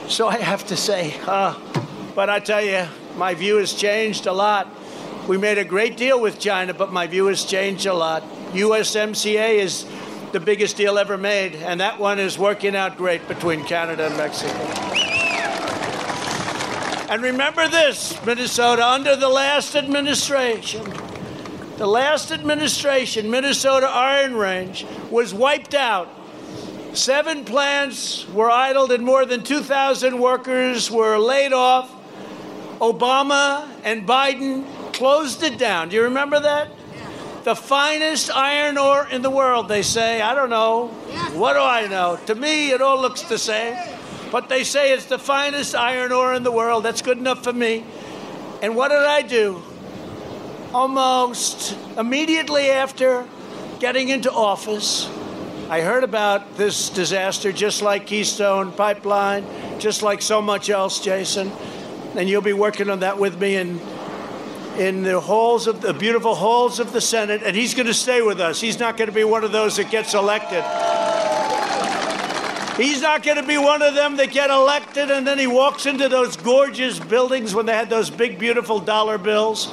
So 0.08 0.28
I 0.28 0.36
have 0.36 0.64
to 0.66 0.76
say, 0.76 1.16
uh, 1.26 1.58
but 2.14 2.30
I 2.30 2.38
tell 2.38 2.62
you, 2.62 2.86
my 3.16 3.34
view 3.34 3.56
has 3.56 3.72
changed 3.72 4.26
a 4.26 4.32
lot. 4.32 4.68
We 5.26 5.36
made 5.36 5.58
a 5.58 5.64
great 5.64 5.96
deal 5.96 6.20
with 6.20 6.38
China, 6.38 6.74
but 6.74 6.92
my 6.92 7.06
view 7.06 7.26
has 7.26 7.44
changed 7.44 7.86
a 7.86 7.94
lot. 7.94 8.22
USMCA 8.52 9.54
is 9.54 9.86
the 10.32 10.40
biggest 10.40 10.76
deal 10.76 10.98
ever 10.98 11.16
made, 11.16 11.56
and 11.56 11.80
that 11.80 11.98
one 11.98 12.18
is 12.18 12.38
working 12.38 12.76
out 12.76 12.96
great 12.96 13.26
between 13.28 13.64
Canada 13.64 14.06
and 14.06 14.16
Mexico. 14.16 14.52
And 17.10 17.22
remember 17.22 17.68
this, 17.68 18.14
Minnesota, 18.24 18.86
under 18.86 19.16
the 19.16 19.28
last 19.28 19.76
administration, 19.76 20.84
the 21.76 21.86
last 21.86 22.30
administration, 22.30 23.30
Minnesota 23.30 23.86
Iron 23.86 24.34
Range 24.36 24.86
was 25.10 25.34
wiped 25.34 25.74
out. 25.74 26.08
Seven 26.94 27.44
plants 27.44 28.28
were 28.28 28.50
idled 28.50 28.92
and 28.92 29.04
more 29.04 29.24
than 29.26 29.42
2,000 29.42 30.18
workers 30.18 30.90
were 30.90 31.18
laid 31.18 31.52
off. 31.52 31.90
Obama 32.80 33.68
and 33.84 34.06
Biden 34.06 34.64
closed 34.92 35.42
it 35.42 35.58
down. 35.58 35.88
Do 35.88 35.96
you 35.96 36.02
remember 36.02 36.38
that? 36.40 36.68
The 37.44 37.56
finest 37.56 38.30
iron 38.30 38.78
ore 38.78 39.06
in 39.08 39.22
the 39.22 39.30
world, 39.30 39.68
they 39.68 39.82
say. 39.82 40.20
I 40.20 40.34
don't 40.34 40.50
know. 40.50 40.88
What 41.34 41.54
do 41.54 41.60
I 41.60 41.86
know? 41.88 42.18
To 42.26 42.34
me, 42.34 42.70
it 42.70 42.80
all 42.80 43.00
looks 43.00 43.22
the 43.22 43.38
same. 43.38 43.76
But 44.30 44.48
they 44.48 44.64
say 44.64 44.92
it's 44.92 45.06
the 45.06 45.18
finest 45.18 45.74
iron 45.74 46.12
ore 46.12 46.34
in 46.34 46.42
the 46.42 46.52
world. 46.52 46.84
That's 46.84 47.02
good 47.02 47.18
enough 47.18 47.44
for 47.44 47.52
me. 47.52 47.84
And 48.62 48.76
what 48.76 48.88
did 48.88 48.98
I 48.98 49.22
do? 49.22 49.60
Almost 50.72 51.76
immediately 51.98 52.70
after 52.70 53.26
getting 53.80 54.08
into 54.08 54.32
office, 54.32 55.10
I 55.68 55.80
heard 55.80 56.04
about 56.04 56.56
this 56.56 56.90
disaster 56.90 57.52
just 57.52 57.82
like 57.82 58.06
Keystone 58.06 58.72
Pipeline, 58.72 59.44
just 59.80 60.02
like 60.02 60.22
so 60.22 60.40
much 60.40 60.70
else, 60.70 61.00
Jason. 61.00 61.50
And 62.14 62.28
you'll 62.28 62.40
be 62.40 62.52
working 62.52 62.88
on 62.88 63.00
that 63.00 63.18
with 63.18 63.40
me 63.40 63.56
and 63.56 63.80
in 64.78 65.02
the 65.02 65.20
halls 65.20 65.66
of 65.66 65.80
the 65.80 65.92
beautiful 65.92 66.34
halls 66.34 66.80
of 66.80 66.92
the 66.92 67.00
Senate, 67.00 67.42
and 67.44 67.54
he's 67.54 67.74
going 67.74 67.86
to 67.86 67.94
stay 67.94 68.22
with 68.22 68.40
us. 68.40 68.60
He's 68.60 68.78
not 68.78 68.96
going 68.96 69.08
to 69.08 69.14
be 69.14 69.24
one 69.24 69.44
of 69.44 69.52
those 69.52 69.76
that 69.76 69.90
gets 69.90 70.14
elected. 70.14 70.64
He's 72.76 73.02
not 73.02 73.22
going 73.22 73.36
to 73.36 73.46
be 73.46 73.58
one 73.58 73.82
of 73.82 73.94
them 73.94 74.16
that 74.16 74.30
get 74.30 74.48
elected 74.48 75.10
and 75.10 75.26
then 75.26 75.38
he 75.38 75.46
walks 75.46 75.84
into 75.84 76.08
those 76.08 76.38
gorgeous 76.38 76.98
buildings 76.98 77.54
when 77.54 77.66
they 77.66 77.74
had 77.74 77.90
those 77.90 78.08
big, 78.08 78.38
beautiful 78.38 78.80
dollar 78.80 79.18
bills 79.18 79.70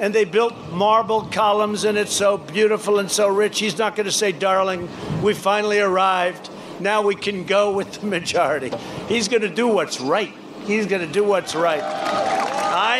and 0.00 0.14
they 0.14 0.24
built 0.24 0.54
marble 0.70 1.22
columns 1.26 1.84
and 1.84 1.98
it's 1.98 2.12
so 2.12 2.38
beautiful 2.38 2.98
and 3.00 3.10
so 3.10 3.28
rich. 3.28 3.60
He's 3.60 3.76
not 3.76 3.96
going 3.96 4.06
to 4.06 4.12
say, 4.12 4.32
darling, 4.32 4.88
we 5.22 5.34
finally 5.34 5.78
arrived. 5.78 6.48
Now 6.80 7.02
we 7.02 7.14
can 7.14 7.44
go 7.44 7.70
with 7.72 8.00
the 8.00 8.06
majority. 8.06 8.72
He's 9.08 9.28
going 9.28 9.42
to 9.42 9.54
do 9.54 9.68
what's 9.68 10.00
right. 10.00 10.32
He's 10.64 10.86
going 10.86 11.06
to 11.06 11.12
do 11.12 11.22
what's 11.22 11.54
right. 11.54 11.82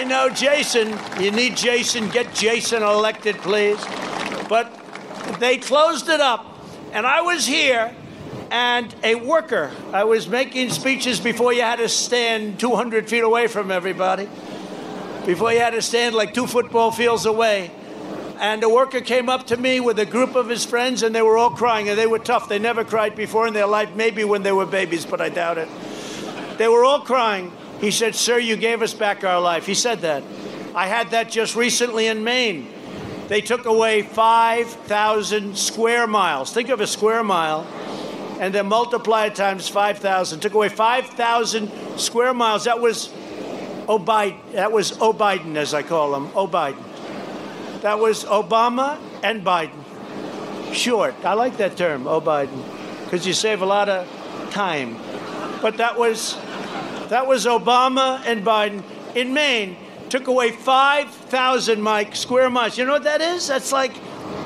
I 0.02 0.04
know 0.04 0.28
Jason. 0.30 0.99
You 1.21 1.30
need 1.30 1.56
Jason. 1.56 2.09
Get 2.09 2.35
Jason 2.35 2.82
elected, 2.82 3.37
please. 3.37 3.78
But 4.49 4.68
they 5.38 5.59
closed 5.59 6.09
it 6.09 6.21
up. 6.21 6.59
And 6.92 7.06
I 7.06 7.21
was 7.21 7.47
here, 7.47 7.94
and 8.50 8.92
a 9.04 9.14
worker, 9.14 9.71
I 9.92 10.02
was 10.02 10.28
making 10.28 10.71
speeches 10.71 11.21
before 11.21 11.52
you 11.52 11.62
had 11.62 11.76
to 11.76 11.88
stand 11.88 12.59
200 12.59 13.09
feet 13.09 13.23
away 13.23 13.47
from 13.47 13.71
everybody, 13.71 14.28
before 15.25 15.52
you 15.52 15.61
had 15.61 15.71
to 15.75 15.82
stand 15.82 16.16
like 16.16 16.35
two 16.35 16.49
football 16.49 16.90
fields 16.90 17.25
away. 17.25 17.71
And 18.40 18.61
a 18.64 18.68
worker 18.68 19.02
came 19.02 19.28
up 19.28 19.47
to 19.47 19.56
me 19.56 19.78
with 19.78 20.00
a 20.00 20.04
group 20.04 20.35
of 20.35 20.49
his 20.49 20.64
friends, 20.64 21.04
and 21.04 21.14
they 21.14 21.23
were 21.23 21.38
all 21.38 21.50
crying, 21.50 21.88
and 21.88 21.97
they 21.97 22.09
were 22.09 22.18
tough. 22.18 22.49
They 22.49 22.59
never 22.59 22.82
cried 22.82 23.14
before 23.14 23.47
in 23.47 23.54
their 23.54 23.68
life, 23.68 23.94
maybe 23.94 24.25
when 24.25 24.42
they 24.42 24.50
were 24.50 24.66
babies, 24.66 25.06
but 25.06 25.21
I 25.21 25.28
doubt 25.28 25.59
it. 25.59 25.68
They 26.59 26.66
were 26.66 26.85
all 26.85 27.02
crying. 27.02 27.52
He 27.83 27.91
said, 27.91 28.15
Sir, 28.15 28.39
you 28.39 28.57
gave 28.57 28.81
us 28.81 28.95
back 28.95 29.25
our 29.25 29.41
life. 29.41 29.67
He 29.67 29.75
said 29.75 30.03
that. 30.03 30.23
I 30.73 30.87
had 30.87 31.11
that 31.11 31.31
just 31.31 31.57
recently 31.57 32.07
in 32.07 32.25
Maine. 32.25 32.73
They 33.27 33.41
took 33.41 33.67
away 33.67 34.03
5,000 34.03 35.59
square 35.59 36.07
miles. 36.07 36.53
Think 36.53 36.69
of 36.69 36.81
a 36.81 36.87
square 36.87 37.25
mile 37.25 37.67
and 38.39 38.55
then 38.55 38.67
multiply 38.67 39.27
it 39.27 39.35
times 39.35 39.69
5,000. 39.69 40.41
Took 40.41 40.55
away 40.55 40.69
5,000 40.69 41.71
square 41.97 42.33
miles. 42.33 42.65
That 42.65 42.81
was 42.81 43.12
O'Biden. 43.89 44.53
That 44.53 44.73
was 44.73 45.01
O'Biden, 45.01 45.57
as 45.57 45.75
I 45.75 45.83
call 45.83 46.15
him. 46.15 46.29
O'Biden. 46.37 46.83
That 47.83 47.99
was 47.99 48.25
Obama 48.25 48.99
and 49.23 49.45
Biden. 49.45 49.83
Short. 50.73 51.15
I 51.25 51.35
like 51.35 51.57
that 51.57 51.77
term, 51.77 52.07
O'Biden, 52.07 52.65
because 53.05 53.27
you 53.27 53.33
save 53.33 53.61
a 53.61 53.67
lot 53.67 53.89
of 53.89 54.09
time. 54.51 54.97
But 55.61 55.77
that 55.79 55.99
was 55.99 56.37
that 57.12 57.26
was 57.26 57.45
Obama 57.45 58.23
and 58.25 58.42
Biden 58.42 58.83
in 59.14 59.35
Maine. 59.35 59.76
Took 60.09 60.28
away 60.28 60.50
5,000 60.50 61.83
Mike 61.83 62.16
square 62.16 62.49
miles. 62.49 62.78
You 62.78 62.87
know 62.87 62.92
what 62.92 63.04
that 63.04 63.21
is? 63.21 63.49
That's 63.49 63.71
like, 63.71 63.92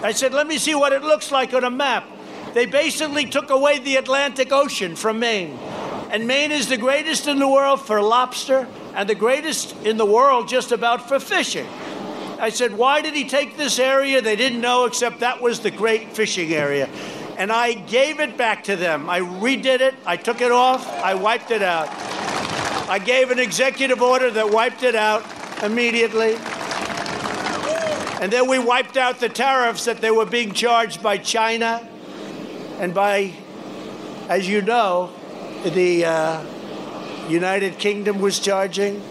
I 0.02 0.10
said, 0.10 0.34
let 0.34 0.48
me 0.48 0.58
see 0.58 0.74
what 0.74 0.92
it 0.92 1.02
looks 1.02 1.30
like 1.30 1.54
on 1.54 1.62
a 1.62 1.70
map. 1.70 2.08
They 2.54 2.66
basically 2.66 3.24
took 3.26 3.50
away 3.50 3.78
the 3.78 3.94
Atlantic 3.94 4.50
Ocean 4.50 4.96
from 4.96 5.20
Maine. 5.20 5.56
And 6.10 6.26
Maine 6.26 6.50
is 6.50 6.66
the 6.66 6.76
greatest 6.76 7.28
in 7.28 7.38
the 7.38 7.46
world 7.46 7.80
for 7.80 8.02
lobster 8.02 8.66
and 8.94 9.08
the 9.08 9.14
greatest 9.14 9.76
in 9.84 9.96
the 9.96 10.06
world 10.06 10.48
just 10.48 10.72
about 10.72 11.08
for 11.08 11.20
fishing. 11.20 11.68
I 12.40 12.48
said, 12.48 12.76
why 12.76 13.00
did 13.00 13.14
he 13.14 13.28
take 13.28 13.56
this 13.56 13.78
area? 13.78 14.20
They 14.20 14.34
didn't 14.34 14.60
know, 14.60 14.86
except 14.86 15.20
that 15.20 15.40
was 15.40 15.60
the 15.60 15.70
great 15.70 16.16
fishing 16.16 16.52
area. 16.52 16.88
and 17.38 17.52
I 17.52 17.74
gave 17.74 18.20
it 18.20 18.36
back 18.36 18.64
to 18.64 18.76
them. 18.76 19.08
I 19.10 19.20
redid 19.20 19.80
it, 19.80 19.94
I 20.04 20.16
took 20.16 20.40
it 20.40 20.52
off, 20.52 20.86
I 21.02 21.14
wiped 21.14 21.50
it 21.50 21.62
out. 21.62 21.88
I 22.88 23.00
gave 23.00 23.32
an 23.32 23.40
executive 23.40 24.00
order 24.00 24.30
that 24.30 24.50
wiped 24.50 24.84
it 24.84 24.94
out 24.94 25.24
immediately. 25.62 26.36
And 28.22 28.32
then 28.32 28.48
we 28.48 28.60
wiped 28.60 28.96
out 28.96 29.18
the 29.18 29.28
tariffs 29.28 29.86
that 29.86 30.00
they 30.00 30.12
were 30.12 30.24
being 30.24 30.52
charged 30.52 31.02
by 31.02 31.18
China 31.18 31.86
and 32.78 32.94
by, 32.94 33.32
as 34.28 34.48
you 34.48 34.62
know, 34.62 35.12
the 35.64 36.04
uh, 36.04 36.44
United 37.28 37.78
Kingdom 37.78 38.20
was 38.20 38.38
charging 38.38 39.02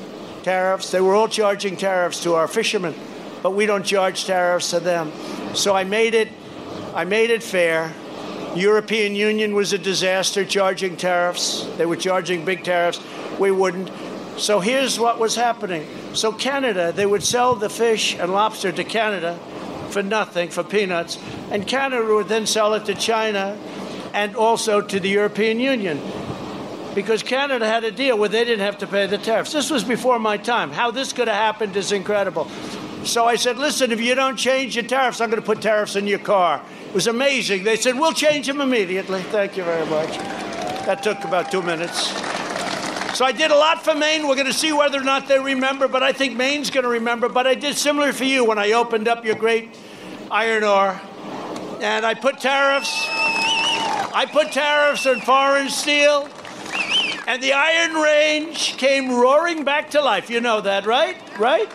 tariffs. 0.44 0.92
They 0.92 1.02
were 1.02 1.14
all 1.14 1.28
charging 1.28 1.76
tariffs 1.76 2.24
to 2.24 2.36
our 2.36 2.48
fishermen, 2.48 2.96
but 3.44 3.52
we 3.52 3.66
don't 3.66 3.86
charge 3.86 4.24
tariffs 4.24 4.70
to 4.70 4.80
them. 4.80 5.12
So 5.54 5.76
I 5.76 5.84
made 5.84 6.14
it, 6.14 6.30
I 6.94 7.04
made 7.04 7.30
it 7.30 7.44
fair. 7.44 7.94
European 8.56 9.16
Union 9.16 9.54
was 9.54 9.74
a 9.74 9.78
disaster 9.78 10.46
charging 10.46 10.96
tariffs. 10.96 11.68
They 11.78 11.86
were 11.86 11.98
charging 11.98 12.46
big 12.46 12.64
tariffs. 12.64 13.02
We 13.38 13.52
wouldn't. 13.52 13.92
So 14.38 14.62
here's 14.62 14.98
what 14.98 15.20
was 15.20 15.36
happening. 15.36 15.86
So 16.14 16.32
Canada, 16.32 16.94
they 16.94 17.06
would 17.06 17.24
sell 17.24 17.56
the 17.56 17.70
fish 17.70 18.18
and 18.18 18.32
lobster 18.32 18.72
to 18.72 18.84
Canada 18.84 19.38
for 19.90 20.02
nothing, 20.02 20.50
for 20.50 20.64
peanuts, 20.64 21.18
and 21.52 21.68
Canada 21.68 22.06
would 22.06 22.28
then 22.28 22.46
sell 22.46 22.74
it 22.74 22.86
to 22.86 22.96
China 22.96 23.58
and 24.14 24.36
also 24.36 24.82
to 24.82 25.00
the 25.00 25.10
European 25.10 25.60
Union. 25.60 26.02
Because 26.94 27.24
Canada 27.24 27.68
had 27.68 27.84
a 27.84 27.92
deal 27.92 28.18
where 28.18 28.30
they 28.30 28.46
didn't 28.46 28.66
have 28.66 28.78
to 28.78 28.88
pay 28.88 29.06
the 29.06 29.18
tariffs. 29.18 29.52
This 29.52 29.70
was 29.70 29.84
before 29.84 30.18
my 30.18 30.38
time. 30.38 30.72
How 30.72 30.92
this 30.92 31.12
could 31.12 31.28
have 31.28 31.36
happened 31.36 31.76
is 31.76 31.92
incredible. 31.92 32.50
So 33.04 33.26
I 33.26 33.36
said, 33.36 33.58
listen, 33.58 33.92
if 33.92 34.00
you 34.00 34.16
don't 34.16 34.38
change 34.38 34.76
your 34.76 34.86
tariffs, 34.86 35.20
I'm 35.20 35.30
going 35.30 35.42
to 35.42 35.46
put 35.46 35.62
tariffs 35.62 35.98
in 35.98 36.08
your 36.08 36.20
car. 36.20 36.62
Was 36.96 37.08
amazing. 37.08 37.66
They 37.66 37.76
said, 37.76 38.00
we'll 38.00 38.14
change 38.14 38.48
them 38.48 38.62
immediately. 38.62 39.22
Thank 39.24 39.58
you 39.58 39.66
very 39.66 39.86
much. 39.88 40.18
That 40.86 41.04
took 41.04 41.26
about 41.26 41.52
two 41.52 41.62
minutes. 41.62 42.08
So 43.18 43.26
I 43.26 43.34
did 43.34 43.52
a 43.52 43.56
lot 43.56 43.84
for 43.84 43.94
Maine. 43.94 44.26
We're 44.30 44.36
going 44.36 44.48
to 44.48 44.54
see 44.54 44.72
whether 44.72 45.02
or 45.02 45.04
not 45.04 45.28
they 45.28 45.38
remember, 45.38 45.90
but 45.90 46.04
I 46.04 46.14
think 46.14 46.38
Maine's 46.38 46.70
going 46.70 46.86
to 46.86 46.90
remember. 46.90 47.28
But 47.28 47.48
I 47.48 47.54
did 47.54 47.76
similar 47.76 48.14
for 48.14 48.24
you 48.24 48.46
when 48.46 48.58
I 48.58 48.72
opened 48.72 49.10
up 49.10 49.26
your 49.26 49.36
great 49.36 49.78
iron 50.32 50.64
ore. 50.64 51.02
And 51.82 52.06
I 52.06 52.14
put 52.14 52.40
tariffs. 52.40 53.06
I 53.10 54.26
put 54.32 54.54
tariffs 54.54 55.06
on 55.06 55.20
foreign 55.20 55.68
steel. 55.68 56.30
And 57.28 57.44
the 57.44 57.52
Iron 57.52 57.96
Range 57.96 58.78
came 58.78 59.12
roaring 59.12 59.66
back 59.66 59.90
to 59.90 60.02
life. 60.02 60.30
You 60.30 60.40
know 60.40 60.62
that, 60.62 60.86
right? 60.86 61.18
Right? 61.38 61.70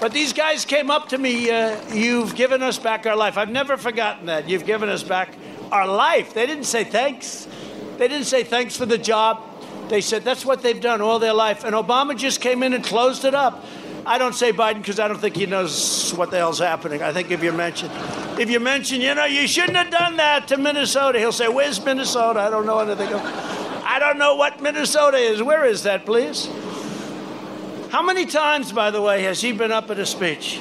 But 0.00 0.12
these 0.12 0.32
guys 0.32 0.64
came 0.64 0.90
up 0.90 1.08
to 1.08 1.18
me, 1.18 1.50
uh, 1.50 1.80
You've 1.90 2.34
given 2.34 2.62
us 2.62 2.78
back 2.78 3.06
our 3.06 3.16
life. 3.16 3.38
I've 3.38 3.50
never 3.50 3.76
forgotten 3.76 4.26
that. 4.26 4.48
You've 4.48 4.66
given 4.66 4.88
us 4.88 5.02
back 5.02 5.34
our 5.72 5.86
life. 5.86 6.34
They 6.34 6.46
didn't 6.46 6.64
say 6.64 6.84
thanks. 6.84 7.48
They 7.96 8.08
didn't 8.08 8.26
say 8.26 8.44
thanks 8.44 8.76
for 8.76 8.84
the 8.84 8.98
job. 8.98 9.42
They 9.88 10.00
said 10.00 10.22
that's 10.22 10.44
what 10.44 10.62
they've 10.62 10.80
done 10.80 11.00
all 11.00 11.18
their 11.18 11.32
life. 11.32 11.64
And 11.64 11.74
Obama 11.74 12.16
just 12.16 12.40
came 12.40 12.62
in 12.62 12.74
and 12.74 12.84
closed 12.84 13.24
it 13.24 13.34
up. 13.34 13.64
I 14.04 14.18
don't 14.18 14.34
say 14.34 14.52
Biden 14.52 14.76
because 14.76 15.00
I 15.00 15.08
don't 15.08 15.18
think 15.18 15.34
he 15.34 15.46
knows 15.46 16.12
what 16.14 16.30
the 16.30 16.36
hell's 16.36 16.60
happening. 16.60 17.02
I 17.02 17.12
think 17.12 17.30
if 17.30 17.42
you 17.42 17.52
mention, 17.52 17.90
if 18.38 18.50
you 18.50 18.60
mention, 18.60 19.00
you 19.00 19.14
know, 19.14 19.24
you 19.24 19.48
shouldn't 19.48 19.76
have 19.76 19.90
done 19.90 20.16
that 20.18 20.46
to 20.48 20.58
Minnesota, 20.58 21.18
he'll 21.18 21.32
say, 21.32 21.48
"Where's 21.48 21.84
Minnesota? 21.84 22.40
I 22.40 22.50
don't 22.50 22.66
know 22.66 22.78
anything. 22.78 23.12
I 23.12 23.98
don't 23.98 24.18
know 24.18 24.36
what 24.36 24.60
Minnesota 24.60 25.16
is. 25.16 25.42
Where 25.42 25.64
is 25.64 25.82
that, 25.82 26.06
please?" 26.06 26.48
How 27.90 28.02
many 28.02 28.26
times, 28.26 28.72
by 28.72 28.90
the 28.90 29.00
way, 29.00 29.22
has 29.22 29.40
he 29.40 29.52
been 29.52 29.70
up 29.70 29.90
at 29.90 29.98
a 29.98 30.06
speech 30.06 30.58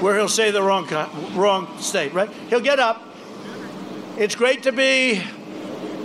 where 0.00 0.16
he'll 0.16 0.28
say 0.28 0.50
the 0.50 0.62
wrong 0.62 0.88
wrong 1.34 1.68
state? 1.80 2.14
Right? 2.14 2.30
He'll 2.48 2.60
get 2.60 2.78
up. 2.78 3.02
It's 4.16 4.34
great 4.34 4.62
to 4.64 4.72
be 4.72 5.22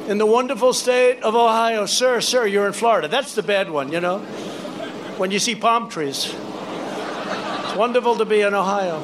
in 0.08 0.18
the 0.18 0.26
wonderful 0.26 0.74
state 0.74 1.22
of 1.24 1.36
Ohio. 1.36 1.86
Sir, 1.86 2.22
sir, 2.22 2.46
you're 2.46 2.68
in 2.68 2.74
Florida. 2.74 3.08
That's 3.08 3.34
the 3.34 3.44
bad 3.44 3.70
one, 3.70 3.92
you 3.92 4.02
know, 4.02 4.20
when 5.18 5.32
you 5.32 5.40
see 5.40 5.56
palm 5.56 5.90
trees. 5.90 6.34
It's 6.34 7.76
wonderful 7.76 8.18
to 8.18 8.26
be 8.26 8.42
in 8.42 8.54
Ohio. 8.54 9.00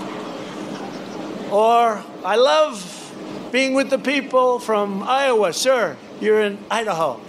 Or, 1.49 2.03
I 2.25 2.35
love 2.35 3.49
being 3.51 3.73
with 3.73 3.89
the 3.89 3.99
people 3.99 4.59
from 4.59 5.03
Iowa. 5.03 5.53
Sir, 5.53 5.97
you're 6.19 6.41
in 6.41 6.57
Idaho. 6.71 7.21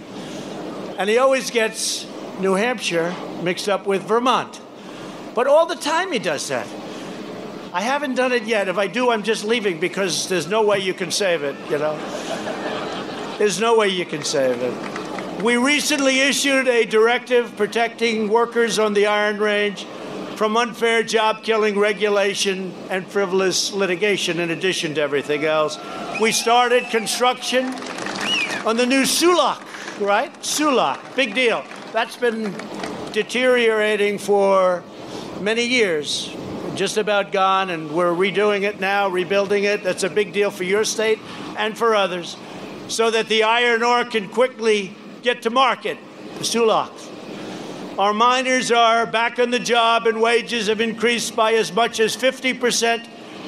And 0.97 1.09
he 1.09 1.17
always 1.17 1.51
gets 1.51 2.05
New 2.39 2.53
Hampshire 2.53 3.15
mixed 3.41 3.69
up 3.69 3.85
with 3.87 4.03
Vermont. 4.03 4.59
But 5.33 5.47
all 5.47 5.65
the 5.65 5.75
time 5.75 6.11
he 6.11 6.19
does 6.19 6.47
that. 6.49 6.67
I 7.73 7.81
haven't 7.81 8.15
done 8.15 8.31
it 8.31 8.43
yet. 8.43 8.69
If 8.69 8.77
I 8.77 8.87
do, 8.87 9.09
I'm 9.09 9.23
just 9.23 9.43
leaving 9.43 9.79
because 9.79 10.29
there's 10.29 10.47
no 10.47 10.63
way 10.63 10.79
you 10.79 10.93
can 10.93 11.11
save 11.11 11.43
it, 11.43 11.55
you 11.69 11.77
know. 11.77 11.97
There's 13.37 13.59
no 13.59 13.77
way 13.77 13.89
you 13.89 14.05
can 14.05 14.23
save 14.23 14.61
it. 14.61 15.43
We 15.43 15.57
recently 15.57 16.21
issued 16.21 16.69
a 16.69 16.85
directive 16.85 17.55
protecting 17.57 18.29
workers 18.29 18.79
on 18.79 18.93
the 18.93 19.07
Iron 19.07 19.39
Range 19.39 19.83
from 20.37 20.55
unfair 20.55 21.03
job 21.03 21.43
killing 21.43 21.77
regulation 21.77 22.73
and 22.89 23.05
frivolous 23.05 23.73
litigation, 23.73 24.39
in 24.39 24.51
addition 24.51 24.95
to 24.95 25.01
everything 25.01 25.43
else. 25.43 25.77
We 26.21 26.31
started 26.31 26.85
construction 26.89 27.73
on 28.65 28.77
the 28.77 28.85
new 28.85 29.05
Soo 29.05 29.35
Lock, 29.35 29.61
right? 29.99 30.45
Soo 30.45 30.73
Lock, 30.73 31.15
big 31.15 31.35
deal. 31.35 31.65
That's 31.95 32.17
been 32.17 32.53
deteriorating 33.13 34.17
for 34.17 34.83
many 35.39 35.63
years, 35.63 36.29
just 36.75 36.97
about 36.97 37.31
gone, 37.31 37.69
and 37.69 37.89
we're 37.89 38.11
redoing 38.11 38.63
it 38.63 38.81
now, 38.81 39.07
rebuilding 39.07 39.63
it. 39.63 39.81
That's 39.81 40.03
a 40.03 40.09
big 40.09 40.33
deal 40.33 40.51
for 40.51 40.65
your 40.65 40.83
state 40.83 41.19
and 41.57 41.77
for 41.77 41.95
others 41.95 42.35
so 42.89 43.09
that 43.11 43.29
the 43.29 43.43
iron 43.43 43.81
ore 43.81 44.03
can 44.03 44.27
quickly 44.27 44.93
get 45.21 45.43
to 45.43 45.49
market, 45.49 45.97
the 46.37 46.43
Soo 46.43 46.65
Locks. 46.65 47.09
Our 47.97 48.11
miners 48.11 48.73
are 48.73 49.05
back 49.05 49.39
on 49.39 49.49
the 49.49 49.59
job 49.59 50.05
and 50.05 50.21
wages 50.21 50.67
have 50.67 50.81
increased 50.81 51.33
by 51.33 51.53
as 51.53 51.71
much 51.71 52.01
as 52.01 52.13
50%, 52.13 53.07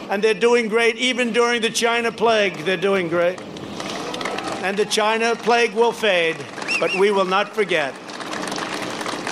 and 0.09 0.23
they're 0.23 0.33
doing 0.33 0.69
great. 0.69 0.95
Even 0.95 1.33
during 1.33 1.61
the 1.61 1.69
China 1.69 2.13
plague, 2.13 2.59
they're 2.59 2.77
doing 2.77 3.09
great. 3.09 3.41
And 4.63 4.77
the 4.77 4.85
China 4.85 5.35
plague 5.35 5.73
will 5.73 5.91
fade, 5.91 6.37
but 6.79 6.95
we 6.95 7.11
will 7.11 7.25
not 7.25 7.53
forget. 7.53 7.93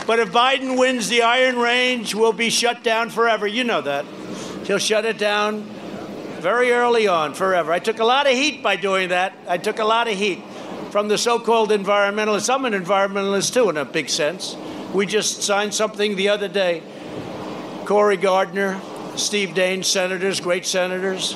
But 0.05 0.19
if 0.19 0.31
Biden 0.31 0.77
wins, 0.77 1.09
the 1.09 1.23
Iron 1.23 1.57
Range 1.57 2.13
will 2.13 2.33
be 2.33 2.49
shut 2.49 2.83
down 2.83 3.09
forever. 3.09 3.47
You 3.47 3.63
know 3.63 3.81
that. 3.81 4.05
He'll 4.65 4.77
shut 4.77 5.05
it 5.05 5.17
down 5.17 5.63
very 6.39 6.71
early 6.71 7.07
on, 7.07 7.33
forever. 7.33 7.71
I 7.71 7.79
took 7.79 7.99
a 7.99 8.05
lot 8.05 8.27
of 8.27 8.33
heat 8.33 8.61
by 8.61 8.75
doing 8.75 9.09
that. 9.09 9.33
I 9.47 9.57
took 9.57 9.79
a 9.79 9.83
lot 9.83 10.07
of 10.07 10.15
heat 10.15 10.43
from 10.91 11.07
the 11.07 11.17
so 11.17 11.39
called 11.39 11.71
environmentalists. 11.71 12.53
I'm 12.53 12.65
an 12.65 12.73
environmentalist 12.73 13.53
too, 13.53 13.69
in 13.69 13.77
a 13.77 13.85
big 13.85 14.09
sense. 14.09 14.55
We 14.93 15.05
just 15.07 15.41
signed 15.41 15.73
something 15.73 16.15
the 16.15 16.29
other 16.29 16.47
day. 16.47 16.83
Cory 17.85 18.17
Gardner, 18.17 18.79
Steve 19.15 19.49
Daines, 19.49 19.85
senators, 19.85 20.39
great 20.39 20.65
senators, 20.65 21.35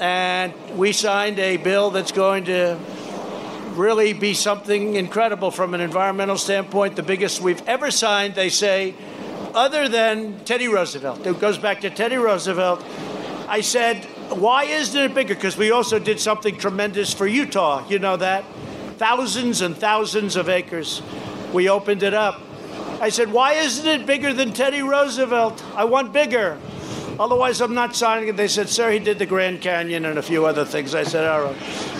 and 0.00 0.52
we 0.76 0.92
signed 0.92 1.38
a 1.38 1.58
bill 1.58 1.90
that's 1.90 2.12
going 2.12 2.44
to 2.46 2.78
really 3.78 4.12
be 4.12 4.34
something 4.34 4.96
incredible 4.96 5.50
from 5.50 5.72
an 5.72 5.80
environmental 5.80 6.36
standpoint, 6.36 6.96
the 6.96 7.02
biggest 7.02 7.40
we've 7.40 7.66
ever 7.68 7.90
signed, 7.90 8.34
they 8.34 8.48
say, 8.48 8.94
other 9.54 9.88
than 9.88 10.44
Teddy 10.44 10.68
Roosevelt. 10.68 11.26
It 11.26 11.40
goes 11.40 11.56
back 11.56 11.80
to 11.82 11.90
Teddy 11.90 12.16
Roosevelt. 12.16 12.84
I 13.48 13.60
said, 13.60 14.04
why 14.30 14.64
isn't 14.64 15.00
it 15.00 15.14
bigger? 15.14 15.34
Because 15.34 15.56
we 15.56 15.70
also 15.70 15.98
did 15.98 16.20
something 16.20 16.58
tremendous 16.58 17.14
for 17.14 17.26
Utah. 17.26 17.86
You 17.88 17.98
know 17.98 18.16
that? 18.16 18.44
Thousands 18.98 19.62
and 19.62 19.76
thousands 19.76 20.36
of 20.36 20.48
acres. 20.48 21.00
We 21.52 21.70
opened 21.70 22.02
it 22.02 22.12
up. 22.12 22.42
I 23.00 23.10
said, 23.10 23.32
why 23.32 23.54
isn't 23.54 23.86
it 23.86 24.06
bigger 24.06 24.32
than 24.32 24.52
Teddy 24.52 24.82
Roosevelt? 24.82 25.64
I 25.74 25.84
want 25.84 26.12
bigger. 26.12 26.58
Otherwise, 27.20 27.60
I'm 27.60 27.74
not 27.74 27.96
signing 27.96 28.28
it. 28.28 28.36
They 28.36 28.46
said, 28.46 28.68
sir, 28.68 28.92
he 28.92 29.00
did 29.00 29.18
the 29.18 29.26
Grand 29.26 29.60
Canyon 29.60 30.04
and 30.04 30.18
a 30.18 30.22
few 30.22 30.46
other 30.46 30.64
things. 30.64 30.94
I 30.94 31.02
said, 31.02 31.24
all 31.24 31.46
right, 31.46 31.56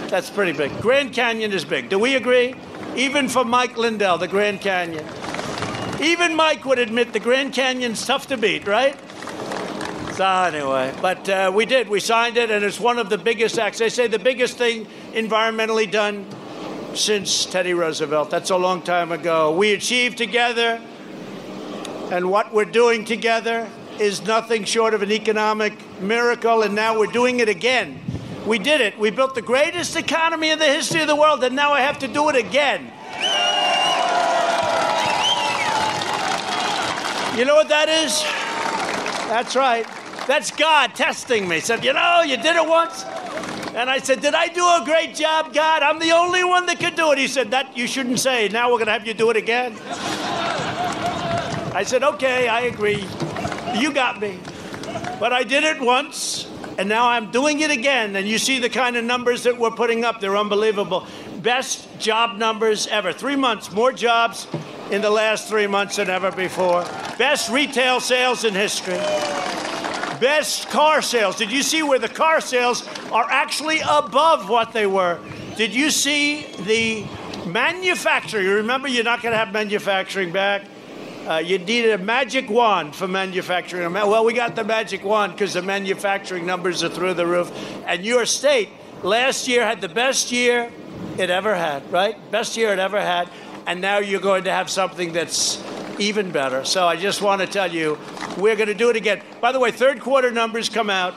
that's 0.08 0.30
pretty 0.30 0.52
big. 0.52 0.70
Grand 0.80 1.12
Canyon 1.12 1.52
is 1.52 1.64
big. 1.64 1.88
Do 1.88 1.98
we 1.98 2.14
agree? 2.14 2.54
Even 2.94 3.28
for 3.28 3.44
Mike 3.44 3.76
Lindell, 3.76 4.18
the 4.18 4.28
Grand 4.28 4.60
Canyon. 4.60 5.04
Even 6.00 6.36
Mike 6.36 6.64
would 6.64 6.78
admit 6.78 7.12
the 7.12 7.18
Grand 7.18 7.52
Canyon's 7.52 8.06
tough 8.06 8.28
to 8.28 8.36
beat, 8.36 8.68
right? 8.68 8.96
So 10.14 10.24
anyway, 10.24 10.94
but 11.02 11.28
uh, 11.28 11.50
we 11.52 11.66
did. 11.66 11.88
We 11.88 11.98
signed 11.98 12.36
it, 12.36 12.50
and 12.50 12.64
it's 12.64 12.78
one 12.78 12.98
of 12.98 13.08
the 13.08 13.18
biggest 13.18 13.58
acts. 13.58 13.78
They 13.78 13.88
say 13.88 14.06
the 14.06 14.18
biggest 14.18 14.56
thing 14.56 14.86
environmentally 15.12 15.90
done 15.90 16.26
since 16.94 17.44
Teddy 17.46 17.74
Roosevelt. 17.74 18.30
That's 18.30 18.50
a 18.50 18.56
long 18.56 18.82
time 18.82 19.10
ago. 19.10 19.52
We 19.52 19.72
achieved 19.74 20.18
together, 20.18 20.80
and 22.12 22.30
what 22.30 22.52
we're 22.52 22.64
doing 22.64 23.04
together 23.04 23.68
is 24.00 24.22
nothing 24.22 24.64
short 24.64 24.94
of 24.94 25.02
an 25.02 25.12
economic 25.12 25.72
miracle, 26.00 26.62
and 26.62 26.74
now 26.74 26.98
we're 26.98 27.06
doing 27.06 27.40
it 27.40 27.48
again. 27.48 28.00
We 28.46 28.58
did 28.58 28.80
it. 28.80 28.98
We 28.98 29.10
built 29.10 29.34
the 29.34 29.42
greatest 29.42 29.96
economy 29.96 30.50
in 30.50 30.58
the 30.58 30.66
history 30.66 31.00
of 31.00 31.08
the 31.08 31.16
world, 31.16 31.42
and 31.44 31.54
now 31.54 31.72
I 31.72 31.80
have 31.80 31.98
to 32.00 32.08
do 32.08 32.28
it 32.28 32.36
again. 32.36 32.84
You 37.38 37.44
know 37.44 37.54
what 37.54 37.68
that 37.68 37.88
is? 37.88 38.22
That's 39.28 39.54
right. 39.54 39.86
That's 40.26 40.50
God 40.50 40.94
testing 40.94 41.46
me. 41.46 41.60
Said, 41.60 41.84
you 41.84 41.92
know, 41.92 42.22
you 42.22 42.36
did 42.36 42.56
it 42.56 42.66
once. 42.66 43.04
And 43.74 43.88
I 43.88 43.98
said, 43.98 44.20
Did 44.20 44.34
I 44.34 44.48
do 44.48 44.64
a 44.64 44.82
great 44.84 45.14
job, 45.14 45.54
God? 45.54 45.82
I'm 45.82 45.98
the 46.00 46.10
only 46.10 46.42
one 46.42 46.66
that 46.66 46.80
could 46.80 46.96
do 46.96 47.12
it. 47.12 47.18
He 47.18 47.28
said, 47.28 47.52
That 47.52 47.76
you 47.76 47.86
shouldn't 47.86 48.18
say. 48.18 48.48
Now 48.48 48.68
we're 48.68 48.78
going 48.78 48.86
to 48.86 48.92
have 48.92 49.06
you 49.06 49.14
do 49.14 49.30
it 49.30 49.36
again. 49.36 49.76
I 51.74 51.84
said, 51.86 52.02
Okay, 52.02 52.48
I 52.48 52.62
agree. 52.62 53.06
You 53.74 53.92
got 53.92 54.20
me. 54.20 54.38
But 55.20 55.32
I 55.32 55.42
did 55.42 55.64
it 55.64 55.80
once, 55.80 56.48
and 56.78 56.88
now 56.88 57.08
I'm 57.08 57.30
doing 57.30 57.60
it 57.60 57.70
again. 57.70 58.16
And 58.16 58.28
you 58.28 58.38
see 58.38 58.58
the 58.58 58.70
kind 58.70 58.96
of 58.96 59.04
numbers 59.04 59.42
that 59.42 59.58
we're 59.58 59.70
putting 59.70 60.04
up, 60.04 60.20
they're 60.20 60.36
unbelievable. 60.36 61.06
Best 61.42 61.86
job 61.98 62.38
numbers 62.38 62.86
ever. 62.86 63.12
Three 63.12 63.36
months, 63.36 63.72
more 63.72 63.92
jobs 63.92 64.46
in 64.90 65.02
the 65.02 65.10
last 65.10 65.48
three 65.48 65.66
months 65.66 65.96
than 65.96 66.08
ever 66.08 66.30
before. 66.30 66.82
Best 67.18 67.50
retail 67.50 68.00
sales 68.00 68.44
in 68.44 68.54
history. 68.54 68.98
Best 70.20 70.68
car 70.68 71.00
sales. 71.02 71.36
Did 71.36 71.52
you 71.52 71.62
see 71.62 71.82
where 71.82 71.98
the 71.98 72.08
car 72.08 72.40
sales 72.40 72.88
are 73.12 73.26
actually 73.30 73.80
above 73.80 74.48
what 74.48 74.72
they 74.72 74.86
were? 74.86 75.20
Did 75.56 75.74
you 75.74 75.90
see 75.90 76.46
the 76.62 77.04
manufacturing? 77.46 78.46
Remember, 78.46 78.88
you're 78.88 79.04
not 79.04 79.22
going 79.22 79.32
to 79.32 79.38
have 79.38 79.52
manufacturing 79.52 80.32
back. 80.32 80.64
Uh, 81.28 81.36
you 81.36 81.58
needed 81.58 81.90
a 81.90 82.02
magic 82.02 82.48
wand 82.48 82.96
for 82.96 83.06
manufacturing. 83.06 83.92
Well, 83.92 84.24
we 84.24 84.32
got 84.32 84.56
the 84.56 84.64
magic 84.64 85.04
wand 85.04 85.32
because 85.32 85.52
the 85.52 85.60
manufacturing 85.60 86.46
numbers 86.46 86.82
are 86.82 86.88
through 86.88 87.12
the 87.14 87.26
roof. 87.26 87.52
And 87.86 88.02
your 88.02 88.24
state 88.24 88.70
last 89.02 89.46
year 89.46 89.62
had 89.62 89.82
the 89.82 89.90
best 89.90 90.32
year 90.32 90.72
it 91.18 91.28
ever 91.28 91.54
had, 91.54 91.92
right? 91.92 92.16
Best 92.30 92.56
year 92.56 92.72
it 92.72 92.78
ever 92.78 92.98
had. 92.98 93.28
And 93.66 93.82
now 93.82 93.98
you're 93.98 94.22
going 94.22 94.44
to 94.44 94.50
have 94.50 94.70
something 94.70 95.12
that's 95.12 95.62
even 95.98 96.30
better. 96.30 96.64
So 96.64 96.86
I 96.86 96.96
just 96.96 97.20
want 97.20 97.42
to 97.42 97.46
tell 97.46 97.70
you, 97.70 97.98
we're 98.38 98.56
going 98.56 98.68
to 98.68 98.74
do 98.74 98.88
it 98.88 98.96
again. 98.96 99.20
By 99.42 99.52
the 99.52 99.60
way, 99.60 99.70
third 99.70 100.00
quarter 100.00 100.30
numbers 100.30 100.70
come 100.70 100.88
out, 100.88 101.14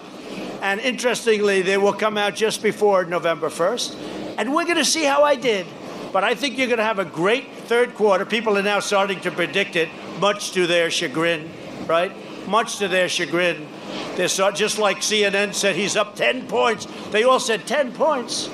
and 0.61 0.81
interestingly, 0.81 1.61
they 1.61 1.77
will 1.77 1.93
come 1.93 2.17
out 2.17 2.35
just 2.35 2.61
before 2.61 3.05
November 3.05 3.47
1st. 3.47 4.35
And 4.37 4.53
we're 4.53 4.65
going 4.65 4.75
to 4.75 4.83
see 4.83 5.05
how 5.05 5.23
I 5.23 5.35
did. 5.35 5.65
But 6.11 6.23
I 6.23 6.35
think 6.35 6.57
you're 6.57 6.67
going 6.67 6.77
to 6.77 6.83
have 6.83 6.99
a 6.99 7.05
great 7.05 7.47
third 7.65 7.95
quarter. 7.95 8.25
People 8.25 8.57
are 8.57 8.63
now 8.63 8.79
starting 8.79 9.19
to 9.21 9.31
predict 9.31 9.75
it, 9.75 9.89
much 10.19 10.51
to 10.51 10.67
their 10.67 10.89
chagrin, 10.91 11.49
right? 11.87 12.11
Much 12.47 12.77
to 12.77 12.87
their 12.87 13.07
chagrin. 13.07 13.67
They're 14.15 14.27
just 14.27 14.77
like 14.77 14.97
CNN 14.97 15.53
said, 15.53 15.75
he's 15.75 15.95
up 15.95 16.15
10 16.15 16.47
points. 16.47 16.87
They 17.11 17.23
all 17.23 17.39
said 17.39 17.65
10 17.65 17.93
points. 17.93 18.49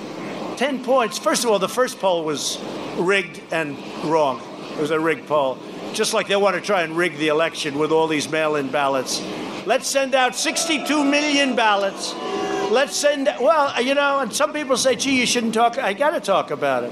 10 0.58 0.84
points. 0.84 1.17
First 1.17 1.43
of 1.43 1.52
all, 1.52 1.60
the 1.60 1.70
first 1.70 2.00
poll 2.00 2.24
was 2.24 2.60
rigged 2.98 3.41
and 3.52 3.78
wrong. 4.04 4.41
It 4.72 4.80
was 4.80 4.91
a 4.91 5.00
rigged 5.00 5.28
poll 5.28 5.58
just 5.93 6.13
like 6.13 6.28
they 6.28 6.36
want 6.36 6.56
to 6.56 6.62
try 6.62 6.84
and 6.84 6.96
rig 6.96 7.17
the 7.17 7.30
election 7.30 7.80
with 7.80 7.91
all 7.91 8.08
these 8.08 8.30
mail 8.30 8.56
in 8.56 8.70
ballots. 8.70 9.20
Let's 9.65 9.88
send 9.88 10.13
out 10.13 10.36
62 10.36 11.04
million 11.04 11.56
ballots. 11.56 12.13
Let's 12.72 12.96
send, 12.96 13.26
well, 13.41 13.82
you 13.82 13.96
know, 13.96 14.20
and 14.20 14.32
some 14.32 14.54
people 14.54 14.78
say, 14.78 14.96
gee, 14.96 15.20
you 15.20 15.26
shouldn't 15.26 15.54
talk. 15.54 15.78
I 15.78 15.93
got 15.93 16.12
to 16.12 16.20
talk 16.20 16.52
about 16.52 16.84
it. 16.84 16.91